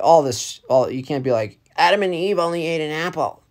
all 0.01 0.22
this. 0.22 0.60
All 0.68 0.90
you 0.90 1.02
can't 1.02 1.24
be 1.24 1.32
like 1.32 1.59
Adam 1.76 2.02
and 2.02 2.14
Eve 2.14 2.38
only 2.38 2.66
ate 2.66 2.80
an 2.80 2.90
apple. 2.90 3.42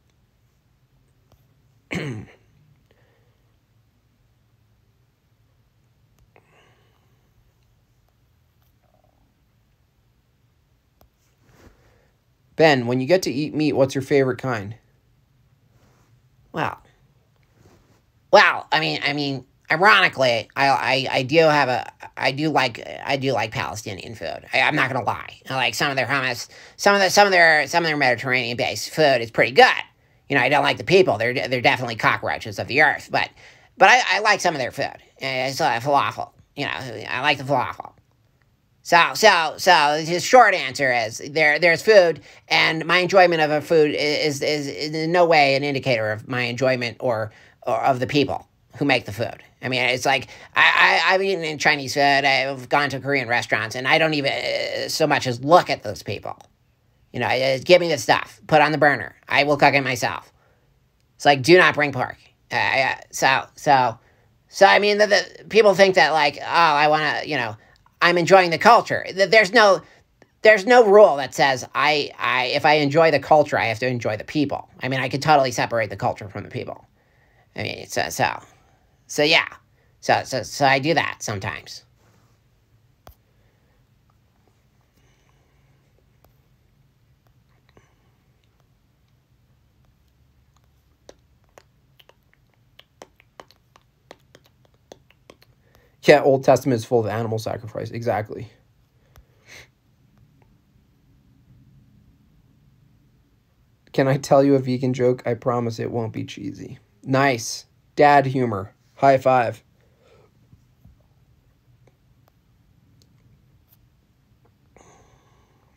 Ben. 12.59 12.87
When 12.87 12.99
you 12.99 13.07
get 13.07 13.21
to 13.23 13.31
eat 13.31 13.55
meat, 13.55 13.71
what's 13.71 13.95
your 13.95 14.01
favorite 14.01 14.37
kind? 14.37 14.75
Well, 16.51 16.77
well, 18.31 18.67
I 18.69 18.81
mean, 18.81 18.99
I 19.01 19.13
mean, 19.13 19.45
ironically, 19.71 20.49
I, 20.57 20.67
I, 20.67 21.07
I 21.09 21.23
do 21.23 21.37
have 21.37 21.69
a, 21.69 21.89
I 22.17 22.33
do 22.33 22.49
like, 22.49 22.85
I 23.05 23.15
do 23.15 23.31
like 23.31 23.51
Palestinian 23.51 24.13
food. 24.13 24.45
I, 24.53 24.59
I'm 24.59 24.75
not 24.75 24.91
gonna 24.91 25.05
lie. 25.05 25.39
I 25.49 25.55
like 25.55 25.73
some 25.73 25.89
of 25.89 25.95
their 25.95 26.05
hummus, 26.05 26.49
some 26.75 26.93
of 26.95 27.01
the, 27.01 27.09
some 27.09 27.25
of 27.25 27.31
their, 27.31 27.65
some 27.65 27.85
of 27.85 27.87
their 27.87 27.95
Mediterranean-based 27.95 28.89
food 28.89 29.21
is 29.21 29.31
pretty 29.31 29.53
good. 29.53 29.65
You 30.27 30.35
know, 30.35 30.43
I 30.43 30.49
don't 30.49 30.63
like 30.63 30.77
the 30.77 30.83
people. 30.83 31.17
They're, 31.17 31.33
they're 31.33 31.61
definitely 31.61 31.95
cockroaches 31.95 32.59
of 32.59 32.67
the 32.67 32.81
earth. 32.81 33.07
But, 33.09 33.29
but 33.77 33.87
I, 33.89 34.17
I 34.17 34.19
like 34.19 34.41
some 34.41 34.53
of 34.53 34.59
their 34.59 34.71
food. 34.71 34.97
It's 35.19 35.61
uh, 35.61 35.79
falafel. 35.79 36.31
You 36.57 36.65
know, 36.65 37.05
I 37.07 37.21
like 37.21 37.37
the 37.37 37.45
falafel. 37.45 37.93
So, 38.89 39.11
so, 39.13 39.53
so 39.57 40.03
his 40.03 40.23
short 40.23 40.55
answer 40.55 40.91
is 40.91 41.19
there. 41.19 41.59
There's 41.59 41.83
food, 41.83 42.21
and 42.47 42.83
my 42.87 42.97
enjoyment 42.97 43.39
of 43.39 43.51
a 43.51 43.61
food 43.61 43.93
is, 43.93 44.41
is, 44.41 44.67
is 44.67 44.95
in 44.95 45.11
no 45.11 45.25
way 45.25 45.53
an 45.53 45.63
indicator 45.63 46.11
of 46.11 46.27
my 46.27 46.41
enjoyment 46.41 46.97
or, 46.99 47.31
or 47.67 47.79
of 47.81 47.99
the 47.99 48.07
people 48.07 48.47
who 48.79 48.85
make 48.85 49.05
the 49.05 49.11
food. 49.11 49.43
I 49.61 49.69
mean, 49.69 49.83
it's 49.83 50.07
like 50.07 50.29
I, 50.55 51.01
I 51.05 51.13
I've 51.13 51.21
eaten 51.21 51.43
in 51.43 51.59
Chinese 51.59 51.93
food. 51.93 52.01
I've 52.01 52.67
gone 52.67 52.89
to 52.89 52.99
Korean 52.99 53.27
restaurants, 53.27 53.75
and 53.75 53.87
I 53.87 53.99
don't 53.99 54.15
even 54.15 54.31
uh, 54.31 54.89
so 54.89 55.05
much 55.05 55.27
as 55.27 55.43
look 55.43 55.69
at 55.69 55.83
those 55.83 56.01
people. 56.01 56.39
You 57.13 57.19
know, 57.19 57.27
uh, 57.27 57.59
give 57.63 57.81
me 57.81 57.89
the 57.89 57.97
stuff. 57.99 58.41
Put 58.47 58.63
on 58.63 58.71
the 58.71 58.79
burner. 58.79 59.15
I 59.27 59.43
will 59.43 59.57
cook 59.57 59.75
it 59.75 59.83
myself. 59.83 60.33
It's 61.15 61.25
like 61.25 61.43
do 61.43 61.59
not 61.59 61.75
bring 61.75 61.91
pork. 61.91 62.17
Uh, 62.51 62.55
uh, 62.55 62.95
so 63.11 63.45
so 63.55 63.99
so 64.47 64.65
I 64.65 64.79
mean, 64.79 64.97
the, 64.97 65.05
the 65.05 65.45
people 65.47 65.75
think 65.75 65.93
that 65.93 66.09
like 66.09 66.37
oh 66.41 66.43
I 66.43 66.87
want 66.87 67.21
to 67.21 67.29
you 67.29 67.37
know 67.37 67.55
I'm 68.01 68.17
enjoying 68.17 68.49
the 68.49 68.57
culture. 68.57 69.05
There's 69.13 69.53
no 69.53 69.81
there's 70.41 70.65
no 70.65 70.85
rule 70.85 71.17
that 71.17 71.33
says 71.33 71.67
I 71.75 72.11
I 72.17 72.45
if 72.45 72.65
I 72.65 72.75
enjoy 72.75 73.11
the 73.11 73.19
culture 73.19 73.57
I 73.57 73.65
have 73.65 73.79
to 73.79 73.87
enjoy 73.87 74.17
the 74.17 74.23
people. 74.23 74.69
I 74.81 74.87
mean, 74.87 74.99
I 74.99 75.09
could 75.09 75.21
totally 75.21 75.51
separate 75.51 75.89
the 75.89 75.97
culture 75.97 76.29
from 76.29 76.43
the 76.43 76.49
people. 76.49 76.87
I 77.55 77.63
mean, 77.63 77.87
so 77.87 78.09
so 78.09 78.41
so 79.07 79.23
yeah. 79.23 79.47
So 80.01 80.21
so 80.23 80.43
so 80.43 80.65
I 80.65 80.79
do 80.79 80.93
that 80.93 81.17
sometimes. 81.21 81.83
Yeah, 96.03 96.21
Old 96.23 96.43
Testament 96.43 96.77
is 96.77 96.85
full 96.85 97.01
of 97.01 97.07
animal 97.07 97.39
sacrifice. 97.39 97.91
Exactly. 97.91 98.49
Can 103.91 104.07
I 104.07 104.17
tell 104.17 104.43
you 104.43 104.55
a 104.55 104.59
vegan 104.59 104.93
joke? 104.93 105.23
I 105.25 105.33
promise 105.33 105.79
it 105.79 105.91
won't 105.91 106.13
be 106.13 106.23
cheesy. 106.23 106.79
Nice. 107.03 107.65
Dad 107.95 108.27
humor. 108.27 108.73
High 108.95 109.17
five. 109.17 109.63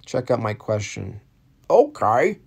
Check 0.06 0.30
out 0.30 0.40
my 0.40 0.54
question. 0.54 1.20
Okay. 1.70 2.38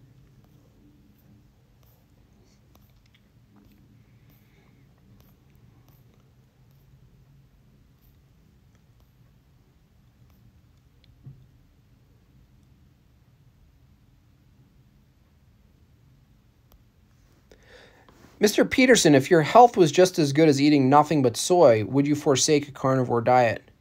Mr. 18.40 18.70
Peterson, 18.70 19.16
if 19.16 19.32
your 19.32 19.42
health 19.42 19.78
was 19.78 19.92
just 19.92 20.20
as 20.20 20.34
good 20.34 20.50
as 20.50 20.62
eating 20.62 20.90
nothing 20.90 21.22
but 21.22 21.38
soy, 21.38 21.86
would 21.86 22.06
you 22.06 22.16
forsake 22.16 22.68
a 22.68 22.72
carnivore 22.72 23.22
diet? 23.22 23.72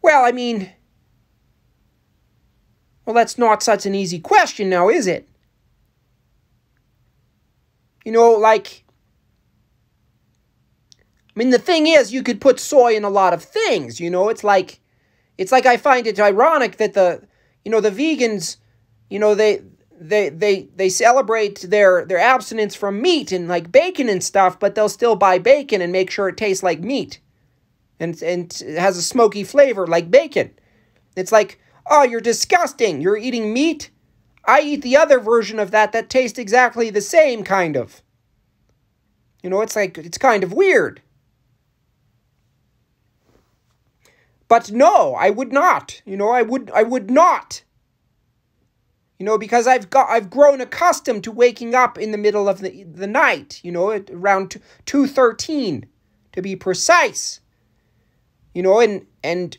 Well, 0.00 0.24
I 0.24 0.32
mean, 0.32 0.72
well, 3.04 3.14
that's 3.14 3.36
not 3.36 3.62
such 3.62 3.84
an 3.86 3.94
easy 3.94 4.18
question 4.18 4.70
now, 4.70 4.88
is 4.88 5.06
it? 5.06 5.28
You 8.04 8.12
know, 8.12 8.32
like, 8.32 8.84
I 11.00 11.38
mean, 11.38 11.50
the 11.50 11.58
thing 11.58 11.86
is, 11.86 12.12
you 12.12 12.22
could 12.22 12.40
put 12.40 12.58
soy 12.58 12.96
in 12.96 13.04
a 13.04 13.10
lot 13.10 13.34
of 13.34 13.42
things, 13.42 14.00
you 14.00 14.08
know, 14.08 14.28
it's 14.30 14.44
like, 14.44 14.80
it's 15.36 15.52
like 15.52 15.66
I 15.66 15.76
find 15.76 16.06
it 16.06 16.18
ironic 16.18 16.78
that 16.78 16.94
the, 16.94 17.22
you 17.64 17.70
know, 17.70 17.80
the 17.80 17.90
vegans, 17.90 18.56
you 19.10 19.18
know, 19.18 19.34
they, 19.34 19.60
they 19.98 20.28
they 20.28 20.68
they 20.76 20.88
celebrate 20.88 21.60
their 21.60 22.04
their 22.04 22.18
abstinence 22.18 22.74
from 22.74 23.00
meat 23.00 23.32
and 23.32 23.48
like 23.48 23.72
bacon 23.72 24.08
and 24.08 24.22
stuff, 24.22 24.58
but 24.58 24.74
they'll 24.74 24.88
still 24.88 25.16
buy 25.16 25.38
bacon 25.38 25.80
and 25.80 25.92
make 25.92 26.10
sure 26.10 26.28
it 26.28 26.36
tastes 26.36 26.62
like 26.62 26.80
meat, 26.80 27.20
and 27.98 28.20
and 28.22 28.52
has 28.76 28.96
a 28.96 29.02
smoky 29.02 29.44
flavor 29.44 29.86
like 29.86 30.10
bacon. 30.10 30.50
It's 31.16 31.32
like, 31.32 31.60
oh, 31.90 32.02
you're 32.02 32.20
disgusting. 32.20 33.00
You're 33.00 33.16
eating 33.16 33.52
meat. 33.52 33.90
I 34.44 34.60
eat 34.60 34.82
the 34.82 34.96
other 34.96 35.18
version 35.18 35.58
of 35.58 35.70
that 35.72 35.92
that 35.92 36.10
tastes 36.10 36.38
exactly 36.38 36.90
the 36.90 37.00
same, 37.00 37.42
kind 37.42 37.76
of. 37.76 38.02
You 39.42 39.50
know, 39.50 39.60
it's 39.60 39.76
like 39.76 39.98
it's 39.98 40.18
kind 40.18 40.44
of 40.44 40.52
weird. 40.52 41.02
but 44.48 44.70
no, 44.70 45.14
I 45.14 45.30
would 45.30 45.52
not. 45.52 46.00
You 46.04 46.16
know, 46.16 46.30
I 46.30 46.42
would 46.42 46.70
I 46.72 46.82
would 46.82 47.10
not. 47.10 47.62
You 49.18 49.24
know, 49.24 49.38
because 49.38 49.66
I've 49.66 49.88
got 49.88 50.08
I've 50.10 50.28
grown 50.28 50.60
accustomed 50.60 51.24
to 51.24 51.32
waking 51.32 51.74
up 51.74 51.96
in 51.98 52.10
the 52.12 52.18
middle 52.18 52.48
of 52.48 52.60
the 52.60 52.84
the 52.84 53.06
night, 53.06 53.60
you 53.62 53.72
know, 53.72 53.90
at 53.90 54.10
around 54.10 54.56
2:13 54.84 55.84
to 56.32 56.42
be 56.42 56.54
precise. 56.54 57.40
You 58.54 58.62
know, 58.62 58.80
and 58.80 59.06
and 59.24 59.56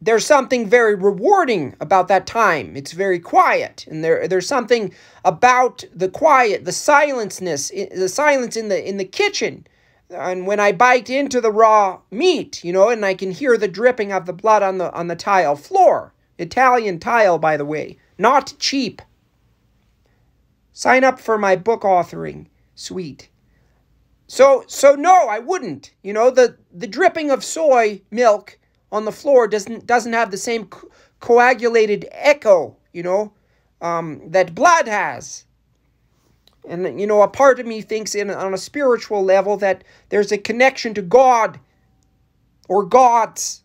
there's 0.00 0.26
something 0.26 0.68
very 0.68 0.94
rewarding 0.94 1.74
about 1.80 2.08
that 2.08 2.26
time. 2.26 2.76
It's 2.76 2.92
very 2.92 3.18
quiet, 3.18 3.86
and 3.88 4.04
there 4.04 4.28
there's 4.28 4.46
something 4.46 4.94
about 5.24 5.84
the 5.94 6.08
quiet, 6.08 6.64
the 6.64 6.72
silenceness, 6.72 7.70
the 7.70 8.08
silence 8.08 8.56
in 8.56 8.68
the 8.68 8.88
in 8.88 8.98
the 8.98 9.04
kitchen. 9.04 9.66
And 10.10 10.46
when 10.46 10.60
I 10.60 10.72
bite 10.72 11.08
into 11.08 11.40
the 11.40 11.50
raw 11.50 12.00
meat, 12.10 12.62
you 12.62 12.72
know, 12.72 12.90
and 12.90 13.04
I 13.04 13.14
can 13.14 13.30
hear 13.30 13.56
the 13.56 13.66
dripping 13.66 14.12
of 14.12 14.26
the 14.26 14.32
blood 14.32 14.62
on 14.62 14.78
the 14.78 14.92
on 14.92 15.08
the 15.08 15.16
tile 15.16 15.56
floor. 15.56 16.12
Italian 16.38 16.98
tile, 16.98 17.38
by 17.38 17.56
the 17.56 17.64
way, 17.64 17.96
not 18.18 18.54
cheap. 18.58 19.02
Sign 20.72 21.04
up 21.04 21.20
for 21.20 21.38
my 21.38 21.56
book 21.56 21.82
authoring 21.82 22.46
suite. 22.74 23.28
So 24.26 24.64
so 24.66 24.94
no, 24.94 25.28
I 25.28 25.38
wouldn't. 25.38 25.92
You 26.02 26.12
know, 26.12 26.30
the 26.30 26.56
the 26.72 26.86
dripping 26.86 27.30
of 27.30 27.44
soy 27.44 28.02
milk 28.10 28.58
on 28.90 29.04
the 29.04 29.12
floor 29.12 29.46
doesn't 29.46 29.86
doesn't 29.86 30.12
have 30.12 30.30
the 30.30 30.36
same 30.36 30.66
co- 30.66 30.88
coagulated 31.20 32.08
echo, 32.10 32.76
you 32.92 33.02
know, 33.02 33.32
um, 33.80 34.30
that 34.30 34.54
blood 34.54 34.88
has. 34.88 35.44
And 36.66 36.98
you 36.98 37.06
know, 37.06 37.22
a 37.22 37.28
part 37.28 37.60
of 37.60 37.66
me 37.66 37.82
thinks 37.82 38.14
in 38.14 38.30
on 38.30 38.54
a 38.54 38.58
spiritual 38.58 39.22
level 39.22 39.56
that 39.58 39.84
there's 40.08 40.32
a 40.32 40.38
connection 40.38 40.94
to 40.94 41.02
God 41.02 41.60
or 42.68 42.84
gods 42.84 43.62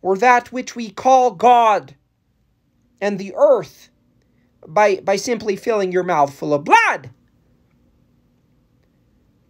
or 0.00 0.16
that 0.18 0.52
which 0.52 0.76
we 0.76 0.90
call 0.90 1.32
God 1.32 1.94
and 3.02 3.18
the 3.18 3.34
earth 3.36 3.90
by 4.66 4.96
by 4.96 5.16
simply 5.16 5.56
filling 5.56 5.92
your 5.92 6.04
mouth 6.04 6.32
full 6.32 6.54
of 6.54 6.64
blood. 6.64 7.10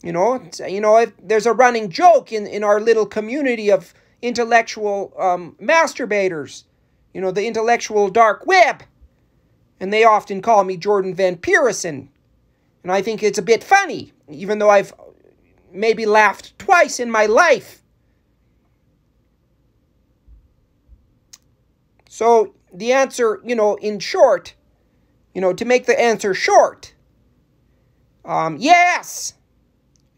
You 0.02 0.10
know, 0.10 0.42
you 0.66 0.80
know, 0.80 1.06
there's 1.22 1.46
a 1.46 1.52
running 1.52 1.88
joke 1.88 2.32
in, 2.32 2.44
in 2.48 2.64
our 2.64 2.80
little 2.80 3.06
community 3.06 3.70
of 3.70 3.94
intellectual 4.20 5.12
um, 5.16 5.54
masturbators, 5.62 6.64
you 7.14 7.20
know, 7.20 7.30
the 7.30 7.46
intellectual 7.46 8.08
dark 8.08 8.44
web. 8.44 8.82
And 9.78 9.92
they 9.92 10.02
often 10.02 10.42
call 10.42 10.64
me 10.64 10.76
Jordan 10.76 11.14
Van 11.14 11.36
Pierson. 11.36 12.08
And 12.82 12.90
I 12.90 13.00
think 13.00 13.22
it's 13.22 13.38
a 13.38 13.42
bit 13.42 13.62
funny, 13.62 14.12
even 14.28 14.58
though 14.58 14.70
I've 14.70 14.92
maybe 15.72 16.04
laughed 16.04 16.58
twice 16.58 16.98
in 16.98 17.10
my 17.10 17.26
life. 17.26 17.82
So 22.08 22.54
the 22.72 22.92
answer, 22.92 23.40
you 23.44 23.54
know, 23.54 23.76
in 23.76 23.98
short, 23.98 24.54
you 25.34 25.40
know, 25.40 25.52
to 25.52 25.64
make 25.64 25.86
the 25.86 25.98
answer 25.98 26.34
short, 26.34 26.94
um, 28.24 28.56
yes. 28.58 29.34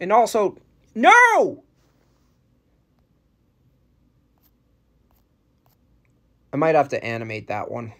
And 0.01 0.13
also, 0.13 0.59
no! 0.95 1.65
I 6.53 6.57
might 6.57 6.75
have 6.75 6.89
to 6.91 7.05
animate 7.05 7.49
that 7.49 7.71
one. 7.71 7.93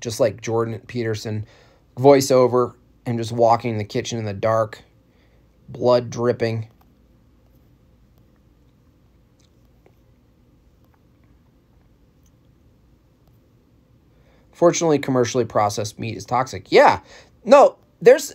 Just 0.00 0.20
like 0.20 0.40
Jordan 0.40 0.80
Peterson, 0.86 1.44
voiceover, 1.96 2.74
and 3.04 3.18
just 3.18 3.32
walking 3.32 3.72
in 3.72 3.78
the 3.78 3.84
kitchen 3.84 4.18
in 4.18 4.24
the 4.24 4.32
dark, 4.32 4.82
blood 5.68 6.08
dripping. 6.08 6.68
Fortunately, 14.58 14.98
commercially 14.98 15.44
processed 15.44 16.00
meat 16.00 16.16
is 16.16 16.24
toxic. 16.24 16.72
Yeah. 16.72 16.98
No, 17.44 17.76
there's 18.02 18.34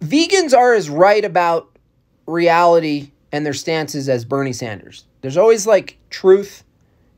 vegans 0.00 0.52
are 0.52 0.74
as 0.74 0.90
right 0.90 1.24
about 1.24 1.78
reality 2.26 3.12
and 3.30 3.46
their 3.46 3.52
stances 3.52 4.08
as 4.08 4.24
Bernie 4.24 4.52
Sanders. 4.52 5.04
There's 5.20 5.36
always 5.36 5.68
like 5.68 5.96
truth 6.10 6.64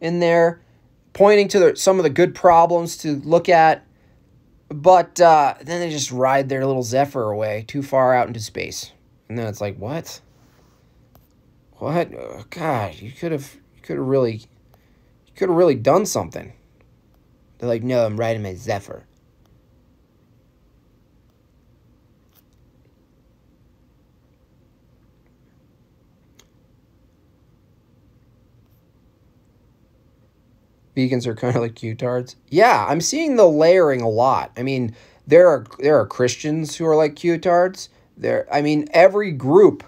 in 0.03 0.21
there, 0.21 0.61
pointing 1.15 1.49
to 1.49 1.59
the, 1.59 1.77
some 1.77 1.99
of 1.99 2.03
the 2.03 2.11
good 2.11 2.35
problems 2.35 2.99
to 2.99 3.23
look 3.25 3.49
at, 3.49 3.87
but 4.69 5.19
uh, 5.19 5.55
then 5.63 5.81
they 5.81 5.89
just 5.89 6.13
ride 6.13 6.51
their 6.51 6.67
little 6.67 6.83
Zephyr 6.83 7.31
away 7.31 7.65
too 7.67 7.83
far 7.83 8.15
out 8.15 8.27
into 8.27 8.41
space, 8.41 8.93
and 9.31 9.39
then 9.39 9.47
it's 9.47 9.63
like, 9.63 9.79
what? 9.79 10.21
What? 11.79 12.13
Oh, 12.13 12.45
God, 12.51 12.97
you 12.97 13.13
could 13.13 13.33
have, 13.33 13.57
you 13.77 13.81
could 13.81 13.97
have 13.97 14.07
really, 14.07 14.35
you 14.35 15.33
could 15.37 15.49
have 15.49 15.57
really 15.57 15.75
done 15.75 16.05
something. 16.05 16.53
They're 17.63 17.69
like, 17.69 17.85
no, 17.85 18.05
I'm 18.05 18.17
riding 18.17 18.43
my 18.43 18.55
Zephyr. 18.57 19.05
vegans 30.97 31.25
are 31.25 31.37
kind 31.37 31.55
of 31.55 31.63
like 31.63 31.77
Q-tards. 31.77 32.35
Yeah, 32.49 32.85
I'm 32.89 33.01
seeing 33.01 33.37
the 33.37 33.47
layering 33.47 34.01
a 34.01 34.09
lot. 34.09 34.51
I 34.57 34.65
mean, 34.65 34.97
there 35.29 35.47
are 35.47 35.65
there 35.79 35.97
are 36.01 36.07
Christians 36.07 36.75
who 36.77 36.85
are 36.85 36.97
like 36.97 37.15
Q-tards. 37.15 37.91
There, 38.17 38.49
I 38.53 38.61
mean, 38.61 38.89
every 38.93 39.31
group 39.31 39.85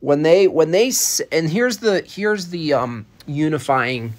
when 0.00 0.24
they 0.24 0.46
when 0.46 0.72
they 0.72 0.92
and 1.32 1.48
here's 1.48 1.78
the 1.78 2.02
here's 2.02 2.48
the 2.48 2.74
um 2.74 3.06
unifying 3.26 4.12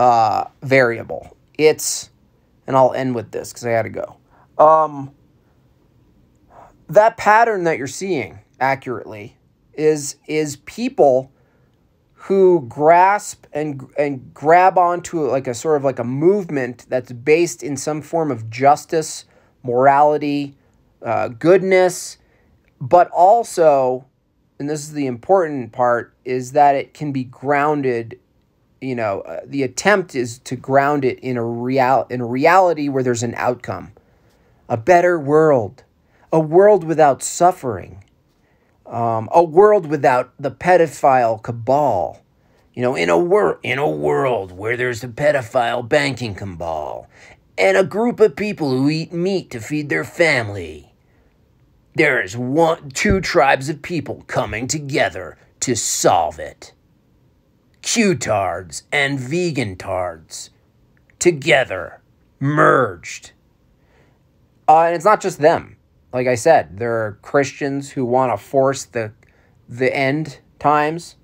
uh 0.00 0.46
variable. 0.62 1.36
It's 1.66 2.10
and 2.66 2.76
I'll 2.76 2.92
end 2.92 3.14
with 3.14 3.30
this 3.32 3.52
because 3.52 3.66
I 3.66 3.70
had 3.70 3.82
to 3.82 3.90
go. 3.90 4.16
Um, 4.58 5.12
that 6.88 7.16
pattern 7.16 7.64
that 7.64 7.78
you're 7.78 7.86
seeing 7.86 8.38
accurately 8.60 9.36
is 9.74 10.16
is 10.26 10.56
people 10.56 11.32
who 12.12 12.64
grasp 12.68 13.46
and 13.52 13.88
and 13.98 14.32
grab 14.32 14.78
onto 14.78 15.26
like 15.26 15.46
a 15.46 15.54
sort 15.54 15.76
of 15.76 15.84
like 15.84 15.98
a 15.98 16.04
movement 16.04 16.86
that's 16.88 17.12
based 17.12 17.62
in 17.62 17.76
some 17.76 18.00
form 18.00 18.30
of 18.30 18.48
justice, 18.48 19.24
morality, 19.62 20.54
uh, 21.04 21.28
goodness, 21.28 22.18
but 22.80 23.10
also, 23.10 24.04
and 24.58 24.68
this 24.68 24.80
is 24.80 24.92
the 24.92 25.06
important 25.06 25.72
part, 25.72 26.14
is 26.24 26.52
that 26.52 26.76
it 26.76 26.94
can 26.94 27.12
be 27.12 27.24
grounded. 27.24 28.20
You 28.82 28.96
know, 28.96 29.20
uh, 29.20 29.42
the 29.46 29.62
attempt 29.62 30.16
is 30.16 30.40
to 30.40 30.56
ground 30.56 31.04
it 31.04 31.20
in 31.20 31.36
a 31.36 31.44
real 31.44 32.04
in 32.10 32.20
a 32.20 32.26
reality 32.26 32.88
where 32.88 33.04
there's 33.04 33.22
an 33.22 33.34
outcome, 33.36 33.92
a 34.68 34.76
better 34.76 35.20
world, 35.20 35.84
a 36.32 36.40
world 36.40 36.82
without 36.82 37.22
suffering, 37.22 38.02
um, 38.86 39.28
a 39.32 39.40
world 39.40 39.86
without 39.86 40.32
the 40.36 40.50
pedophile 40.50 41.40
cabal. 41.40 42.22
You 42.74 42.82
know, 42.82 42.96
in 42.96 43.08
a 43.08 43.16
wor- 43.16 43.60
in 43.62 43.78
a 43.78 43.88
world 43.88 44.50
where 44.50 44.76
there's 44.76 45.04
a 45.04 45.08
pedophile 45.08 45.88
banking 45.88 46.34
cabal 46.34 47.08
and 47.56 47.76
a 47.76 47.84
group 47.84 48.18
of 48.18 48.34
people 48.34 48.70
who 48.70 48.90
eat 48.90 49.12
meat 49.12 49.50
to 49.50 49.60
feed 49.60 49.90
their 49.90 50.04
family, 50.04 50.92
there 51.94 52.20
is 52.20 52.36
one 52.36 52.90
two 52.90 53.20
tribes 53.20 53.68
of 53.68 53.80
people 53.80 54.24
coming 54.26 54.66
together 54.66 55.38
to 55.60 55.76
solve 55.76 56.40
it. 56.40 56.72
Q-tards 57.82 58.84
and 58.90 59.18
vegan 59.18 59.76
tards 59.76 60.50
together, 61.18 62.00
merged. 62.40 63.32
Uh, 64.68 64.82
and 64.82 64.94
it's 64.96 65.04
not 65.04 65.20
just 65.20 65.38
them 65.38 65.76
like 66.12 66.26
I 66.26 66.34
said, 66.34 66.78
there 66.78 66.92
are 67.04 67.18
Christians 67.22 67.90
who 67.90 68.04
want 68.04 68.38
to 68.38 68.44
force 68.44 68.84
the 68.84 69.12
the 69.68 69.94
end 69.94 70.40
times. 70.58 71.16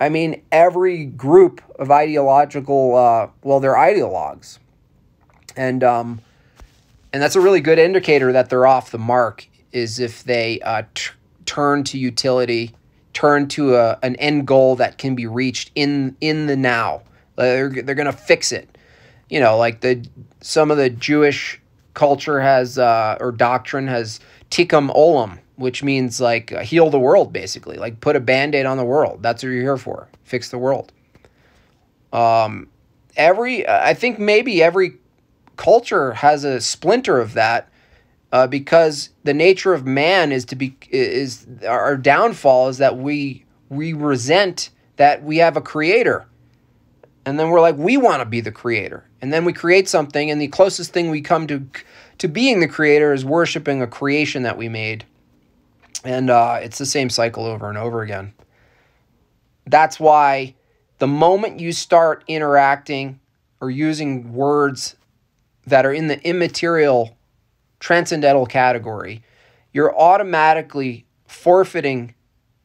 I 0.00 0.08
mean, 0.08 0.42
every 0.50 1.04
group 1.04 1.62
of 1.78 1.90
ideological, 1.90 2.96
uh, 2.96 3.28
well, 3.42 3.60
they're 3.60 3.74
ideologues, 3.74 4.58
and 5.54 5.84
um, 5.84 6.20
and 7.12 7.22
that's 7.22 7.36
a 7.36 7.40
really 7.40 7.60
good 7.60 7.78
indicator 7.78 8.32
that 8.32 8.48
they're 8.48 8.66
off 8.66 8.90
the 8.90 8.98
mark. 8.98 9.46
Is 9.72 9.98
if 9.98 10.24
they 10.24 10.60
uh, 10.60 10.84
turn 11.44 11.84
to 11.84 11.98
utility, 11.98 12.74
turn 13.16 13.48
to 13.48 13.74
a, 13.76 13.98
an 14.02 14.14
end 14.16 14.46
goal 14.46 14.76
that 14.76 14.98
can 14.98 15.14
be 15.14 15.26
reached 15.26 15.70
in 15.74 16.14
in 16.20 16.46
the 16.46 16.56
now. 16.56 17.00
They're 17.36 17.70
they're 17.70 17.94
gonna 17.94 18.12
fix 18.12 18.52
it. 18.52 18.76
You 19.30 19.40
know, 19.40 19.56
like 19.56 19.80
the 19.80 20.06
some 20.42 20.70
of 20.70 20.76
the 20.76 20.90
Jewish 20.90 21.58
culture 21.94 22.42
has 22.42 22.78
uh, 22.78 23.16
or 23.18 23.32
doctrine 23.32 23.88
has 23.88 24.20
tikkun 24.50 24.94
olam, 24.94 25.38
which 25.56 25.82
means 25.82 26.20
like 26.20 26.50
heal 26.60 26.90
the 26.90 27.00
world, 27.00 27.32
basically, 27.32 27.78
like 27.78 28.00
put 28.02 28.16
a 28.16 28.20
band-aid 28.20 28.66
on 28.66 28.76
the 28.76 28.84
world. 28.84 29.22
That's 29.22 29.42
what 29.42 29.48
you're 29.48 29.62
here 29.62 29.78
for. 29.78 30.08
Fix 30.24 30.50
the 30.50 30.58
world. 30.58 30.92
Um, 32.12 32.68
every 33.16 33.66
I 33.66 33.94
think 33.94 34.18
maybe 34.18 34.62
every 34.62 34.98
culture 35.56 36.12
has 36.12 36.44
a 36.44 36.60
splinter 36.60 37.18
of 37.18 37.32
that. 37.32 37.70
Uh, 38.36 38.46
because 38.46 39.08
the 39.24 39.32
nature 39.32 39.72
of 39.72 39.86
man 39.86 40.30
is 40.30 40.44
to 40.44 40.54
be 40.54 40.76
is 40.90 41.46
our 41.66 41.96
downfall 41.96 42.68
is 42.68 42.76
that 42.76 42.98
we 42.98 43.46
we 43.70 43.94
resent 43.94 44.68
that 44.96 45.22
we 45.22 45.38
have 45.38 45.56
a 45.56 45.62
creator. 45.62 46.26
And 47.24 47.40
then 47.40 47.48
we're 47.48 47.62
like, 47.62 47.78
we 47.78 47.96
want 47.96 48.20
to 48.20 48.26
be 48.26 48.42
the 48.42 48.52
creator. 48.52 49.08
And 49.22 49.32
then 49.32 49.46
we 49.46 49.54
create 49.54 49.88
something, 49.88 50.30
and 50.30 50.38
the 50.38 50.48
closest 50.48 50.92
thing 50.92 51.08
we 51.08 51.22
come 51.22 51.46
to 51.46 51.66
to 52.18 52.28
being 52.28 52.60
the 52.60 52.68
creator 52.68 53.14
is 53.14 53.24
worshiping 53.24 53.80
a 53.80 53.86
creation 53.86 54.42
that 54.42 54.58
we 54.58 54.68
made. 54.68 55.06
And 56.04 56.28
uh, 56.28 56.58
it's 56.60 56.76
the 56.76 56.84
same 56.84 57.08
cycle 57.08 57.46
over 57.46 57.70
and 57.70 57.78
over 57.78 58.02
again. 58.02 58.34
That's 59.64 59.98
why 59.98 60.56
the 60.98 61.06
moment 61.06 61.58
you 61.58 61.72
start 61.72 62.22
interacting 62.28 63.18
or 63.62 63.70
using 63.70 64.34
words 64.34 64.94
that 65.66 65.86
are 65.86 65.94
in 65.94 66.08
the 66.08 66.22
immaterial 66.22 67.16
transcendental 67.86 68.46
category, 68.46 69.22
you're 69.72 69.96
automatically 69.96 71.06
forfeiting 71.28 72.12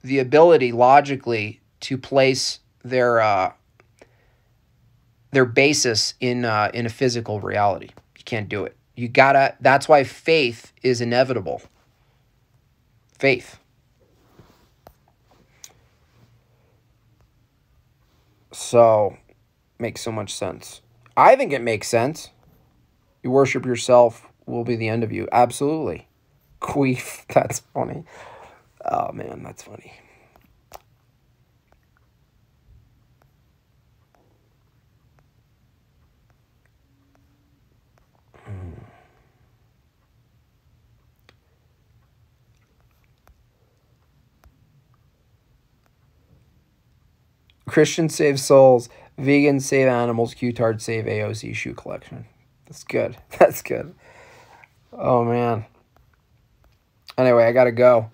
the 0.02 0.18
ability 0.18 0.72
logically 0.72 1.62
to 1.80 1.96
place 1.96 2.58
their 2.84 3.22
uh, 3.22 3.54
their 5.30 5.46
basis 5.46 6.16
in 6.20 6.44
uh, 6.44 6.72
in 6.74 6.88
a 6.88 6.90
physical 6.90 7.40
reality. 7.40 7.90
You 8.18 8.24
can't 8.26 8.50
do 8.50 8.66
it. 8.66 8.76
You 8.96 9.10
gotta. 9.10 9.56
That's 9.62 9.88
why 9.88 10.06
faith 10.06 10.74
is 10.82 11.02
inevitable. 11.02 11.62
Faith. 13.20 13.60
So, 18.52 19.18
makes 19.78 20.02
so 20.02 20.12
much 20.12 20.34
sense. 20.34 20.82
I 21.16 21.36
think 21.36 21.54
it 21.54 21.62
makes 21.62 21.88
sense. 21.88 22.32
You 23.22 23.30
worship 23.30 23.68
yourself 23.68 24.31
will 24.46 24.64
be 24.64 24.76
the 24.76 24.88
end 24.90 25.04
of 25.04 25.12
you. 25.12 25.28
Absolutely. 25.32 26.08
Queef. 26.62 27.26
That's 27.34 27.60
funny. 27.60 28.04
Oh 28.86 29.12
man, 29.12 29.44
that's 29.44 29.64
funny. 29.64 29.94
Christian 47.68 48.10
save 48.10 48.40
souls, 48.40 48.90
vegan 49.18 49.60
save 49.60 49.88
animals, 49.88 50.34
Q-tard 50.34 50.82
save 50.82 51.06
AOC 51.06 51.54
shoe 51.54 51.74
collection. 51.74 52.26
That's 52.66 52.84
good. 52.84 53.18
That's 53.40 53.62
good. 53.62 53.96
Oh 54.94 55.24
man. 55.24 55.66
Anyway, 57.18 57.44
I 57.44 57.52
gotta 57.52 57.72
go. 57.72 58.10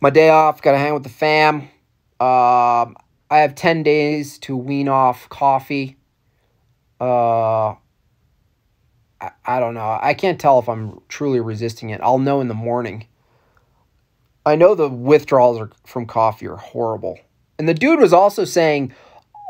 My 0.00 0.10
day 0.10 0.30
off, 0.30 0.62
gotta 0.62 0.78
hang 0.78 0.94
with 0.94 1.02
the 1.02 1.08
fam. 1.08 1.62
Um, 2.18 2.96
I 3.30 3.38
have 3.38 3.54
ten 3.54 3.82
days 3.82 4.38
to 4.40 4.56
wean 4.56 4.88
off 4.88 5.28
coffee. 5.28 5.96
Uh, 7.00 7.74
I, 9.20 9.30
I 9.44 9.60
don't 9.60 9.74
know. 9.74 9.98
I 10.00 10.14
can't 10.14 10.40
tell 10.40 10.58
if 10.58 10.68
I'm 10.68 11.00
truly 11.08 11.40
resisting 11.40 11.90
it. 11.90 12.00
I'll 12.02 12.18
know 12.18 12.40
in 12.40 12.48
the 12.48 12.54
morning. 12.54 13.06
I 14.44 14.56
know 14.56 14.74
the 14.74 14.88
withdrawals 14.88 15.58
are, 15.58 15.70
from 15.84 16.06
coffee 16.06 16.48
are 16.48 16.56
horrible. 16.56 17.18
And 17.58 17.68
the 17.68 17.74
dude 17.74 18.00
was 18.00 18.12
also 18.12 18.44
saying, 18.44 18.92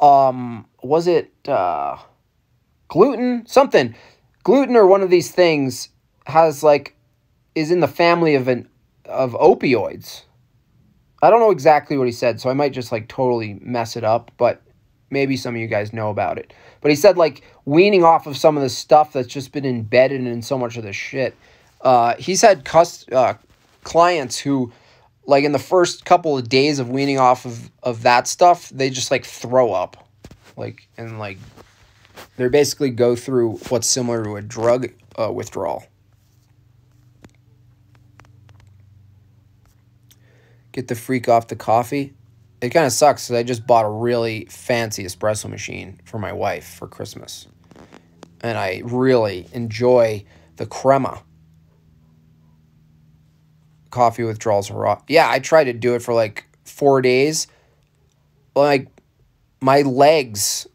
um, 0.03 0.67
was 0.83 1.07
it 1.07 1.33
uh, 1.49 1.97
gluten? 2.89 3.47
Something. 3.47 3.95
Gluten 4.43 4.77
or 4.77 4.87
one 4.87 5.03
of 5.03 5.11
these 5.11 5.31
things 5.31 5.91
has 6.27 6.63
like 6.63 6.95
is 7.55 7.71
in 7.71 7.81
the 7.81 7.89
family 7.89 8.35
of 8.35 8.49
an 8.49 8.69
of 9.05 9.33
opioids. 9.33 10.23
I 11.23 11.29
don't 11.29 11.41
know 11.41 11.51
exactly 11.51 11.99
what 11.99 12.07
he 12.07 12.13
said, 12.13 12.41
so 12.41 12.49
I 12.49 12.55
might 12.55 12.73
just 12.73 12.93
like 12.93 13.09
totally 13.09 13.59
mess 13.61 13.97
it 13.97 14.05
up, 14.05 14.31
but 14.39 14.63
maybe 15.11 15.37
some 15.37 15.55
of 15.55 15.61
you 15.61 15.67
guys 15.67 15.93
know 15.93 16.11
about 16.11 16.39
it. 16.39 16.53
But 16.81 16.91
he 16.91 16.97
said 16.97 17.19
like 17.19 17.43
weaning 17.65 18.05
off 18.05 18.27
of 18.27 18.37
some 18.37 18.57
of 18.57 18.63
the 18.63 18.71
stuff 18.71 19.13
that's 19.13 19.29
just 19.29 19.53
been 19.53 19.67
embedded 19.67 20.27
in 20.27 20.43
so 20.43 20.57
much 20.57 20.77
of 20.77 20.83
this 20.83 20.97
shit. 20.97 21.35
Uh, 21.83 22.15
he's 22.17 22.43
had 22.43 22.65
cus- 22.65 23.09
uh, 23.11 23.35
clients 23.83 24.39
who 24.39 24.73
like 25.27 25.45
in 25.45 25.53
the 25.53 25.59
first 25.59 26.05
couple 26.05 26.37
of 26.37 26.49
days 26.49 26.79
of 26.79 26.91
weaning 26.91 27.19
off 27.19 27.45
of, 27.45 27.71
of 27.83 28.03
that 28.03 28.27
stuff, 28.27 28.69
they 28.71 28.91
just 28.91 29.11
like 29.11 29.25
throw 29.25 29.73
up. 29.73 30.09
Like, 30.57 30.89
and 30.97 31.19
like, 31.19 31.39
they 32.37 32.49
basically 32.49 32.91
go 32.91 33.17
through 33.17 33.53
what's 33.69 33.87
similar 33.87 34.25
to 34.25 34.37
a 34.37 34.43
drug 34.43 34.91
uh, 35.17 35.31
withdrawal. 35.33 35.85
Get 40.73 40.89
the 40.89 40.95
freak 40.95 41.29
off 41.29 41.49
the 41.49 41.57
coffee. 41.57 42.15
It 42.61 42.71
kind 42.71 42.87
of 42.87 42.93
sucks 42.93 43.27
because 43.27 43.39
I 43.39 43.43
just 43.43 43.67
bought 43.67 43.87
a 43.87 43.89
really 43.89 44.47
fancy 44.51 45.05
espresso 45.05 45.49
machine 45.49 46.01
for 46.05 46.19
my 46.19 46.33
wife 46.33 46.75
for 46.75 46.87
Christmas. 46.87 47.47
And 48.43 48.59
I 48.59 48.83
really 48.85 49.49
enjoy 49.53 50.25
the 50.57 50.67
crema 50.67 51.23
coffee 53.91 54.23
withdrawals 54.23 54.71
are 54.71 54.75
raw. 54.75 55.01
Yeah, 55.09 55.29
I 55.29 55.41
tried 55.41 55.65
to 55.65 55.73
do 55.73 55.95
it 55.95 56.03
for 56.03 56.15
like 56.15 56.47
four 56.65 57.03
days. 57.03 57.47
Like 58.55 58.89
my 59.61 59.83
legs, 59.83 60.67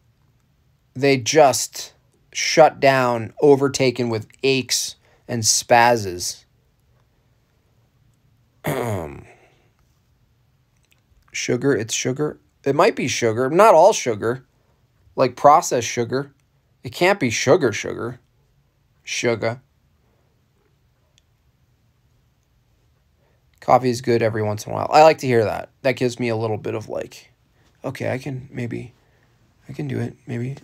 they 0.94 1.18
just 1.18 1.94
shut 2.32 2.80
down, 2.80 3.34
overtaken 3.42 4.10
with 4.10 4.28
aches 4.44 4.96
and 5.28 5.44
spazzes. 5.44 6.44
Um, 8.66 9.25
sugar, 11.36 11.76
it's 11.76 11.94
sugar. 11.94 12.40
It 12.64 12.76
might 12.76 12.96
be 12.96 13.08
sugar, 13.08 13.50
not 13.50 13.74
all 13.74 13.94
sugar, 13.94 14.46
like 15.16 15.36
processed 15.36 15.88
sugar. 15.88 16.34
It 16.84 16.92
can't 16.92 17.20
be 17.20 17.30
sugar, 17.30 17.72
sugar. 17.72 18.20
Sugar. 19.04 19.62
coffee 23.66 23.90
is 23.90 24.02
good 24.02 24.22
every 24.22 24.44
once 24.44 24.66
in 24.66 24.72
a 24.72 24.76
while. 24.76 24.88
I 24.92 25.02
like 25.02 25.18
to 25.20 25.28
hear 25.28 25.44
that. 25.44 25.70
That 25.82 25.94
gives 25.94 26.20
me 26.20 26.30
a 26.30 26.36
little 26.36 26.58
bit 26.58 26.76
of 26.76 26.88
like, 26.88 27.32
okay, 27.84 28.12
I 28.12 28.20
can 28.20 28.48
maybe, 28.52 28.94
I 29.68 29.74
can 29.74 29.88
do 29.88 30.00
it. 30.00 30.16
Maybe. 30.28 30.56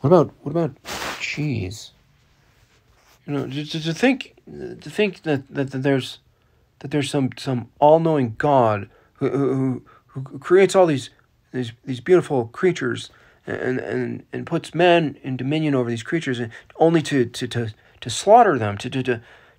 What 0.00 0.08
about 0.08 0.34
what 0.42 0.50
about 0.50 0.72
cheese? 1.20 1.90
You 3.26 3.34
know, 3.34 3.46
to, 3.46 3.64
to, 3.64 3.82
to 3.82 3.94
think 3.94 4.36
to 4.46 4.90
think 4.90 5.22
that, 5.22 5.46
that, 5.54 5.72
that 5.72 5.82
there's 5.82 6.18
that 6.78 6.90
there's 6.90 7.10
some 7.10 7.30
some 7.36 7.68
all 7.78 8.00
knowing 8.00 8.34
God 8.38 8.88
who, 9.18 9.28
who 9.28 9.82
who 10.06 10.38
creates 10.38 10.74
all 10.74 10.86
these 10.86 11.10
these 11.52 11.72
these 11.84 12.00
beautiful 12.00 12.46
creatures 12.48 13.10
and 13.46 13.78
and 13.78 14.24
and 14.32 14.46
puts 14.46 14.74
men 14.74 15.18
in 15.22 15.36
dominion 15.36 15.74
over 15.74 15.90
these 15.90 16.02
creatures 16.02 16.38
and 16.38 16.50
only 16.76 17.02
to 17.02 17.24
to 17.26 17.46
to, 17.48 17.74
to 18.00 18.10
slaughter 18.10 18.58
them 18.58 18.76
to 18.78 18.90
to 18.90 19.02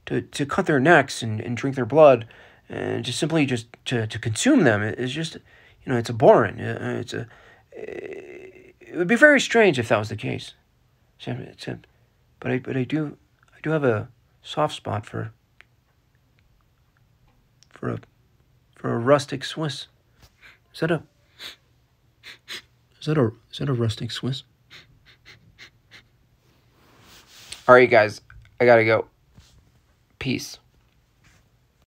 to 0.05 0.21
to, 0.21 0.45
cut 0.45 0.65
their 0.65 0.79
necks 0.79 1.21
and, 1.21 1.41
and 1.41 1.57
drink 1.57 1.75
their 1.75 1.85
blood 1.85 2.25
and 2.69 3.03
just 3.03 3.19
simply 3.19 3.45
just 3.45 3.67
to, 3.85 4.07
to 4.07 4.19
consume 4.19 4.63
them 4.63 4.81
is 4.81 5.11
just 5.11 5.35
you 5.35 5.91
know 5.91 5.97
it's 5.97 6.09
abhorrent 6.09 6.59
uh, 6.59 6.99
it's 6.99 7.13
a 7.13 7.27
it 7.77 8.95
would 8.95 9.07
be 9.07 9.15
very 9.15 9.39
strange 9.39 9.77
if 9.77 9.89
that 9.89 9.99
was 9.99 10.09
the 10.09 10.15
case. 10.15 10.53
But 12.39 12.51
I 12.51 12.59
but 12.59 12.77
I 12.77 12.83
do 12.83 13.17
I 13.55 13.59
do 13.61 13.71
have 13.71 13.83
a 13.83 14.09
soft 14.41 14.75
spot 14.75 15.05
for 15.05 15.31
for 17.69 17.89
a 17.89 17.99
for 18.77 18.93
a 18.93 18.97
rustic 18.97 19.43
Swiss. 19.43 19.87
Is 20.73 20.79
that 20.81 20.91
a 20.91 21.01
is 22.99 23.07
that 23.07 23.17
a 23.17 23.31
is 23.51 23.57
that 23.59 23.69
a 23.69 23.73
rustic 23.73 24.11
Swiss? 24.11 24.43
All 27.67 27.75
right 27.75 27.89
guys 27.89 28.21
I 28.59 28.65
gotta 28.65 28.85
go. 28.85 29.07
Peace 30.19 30.59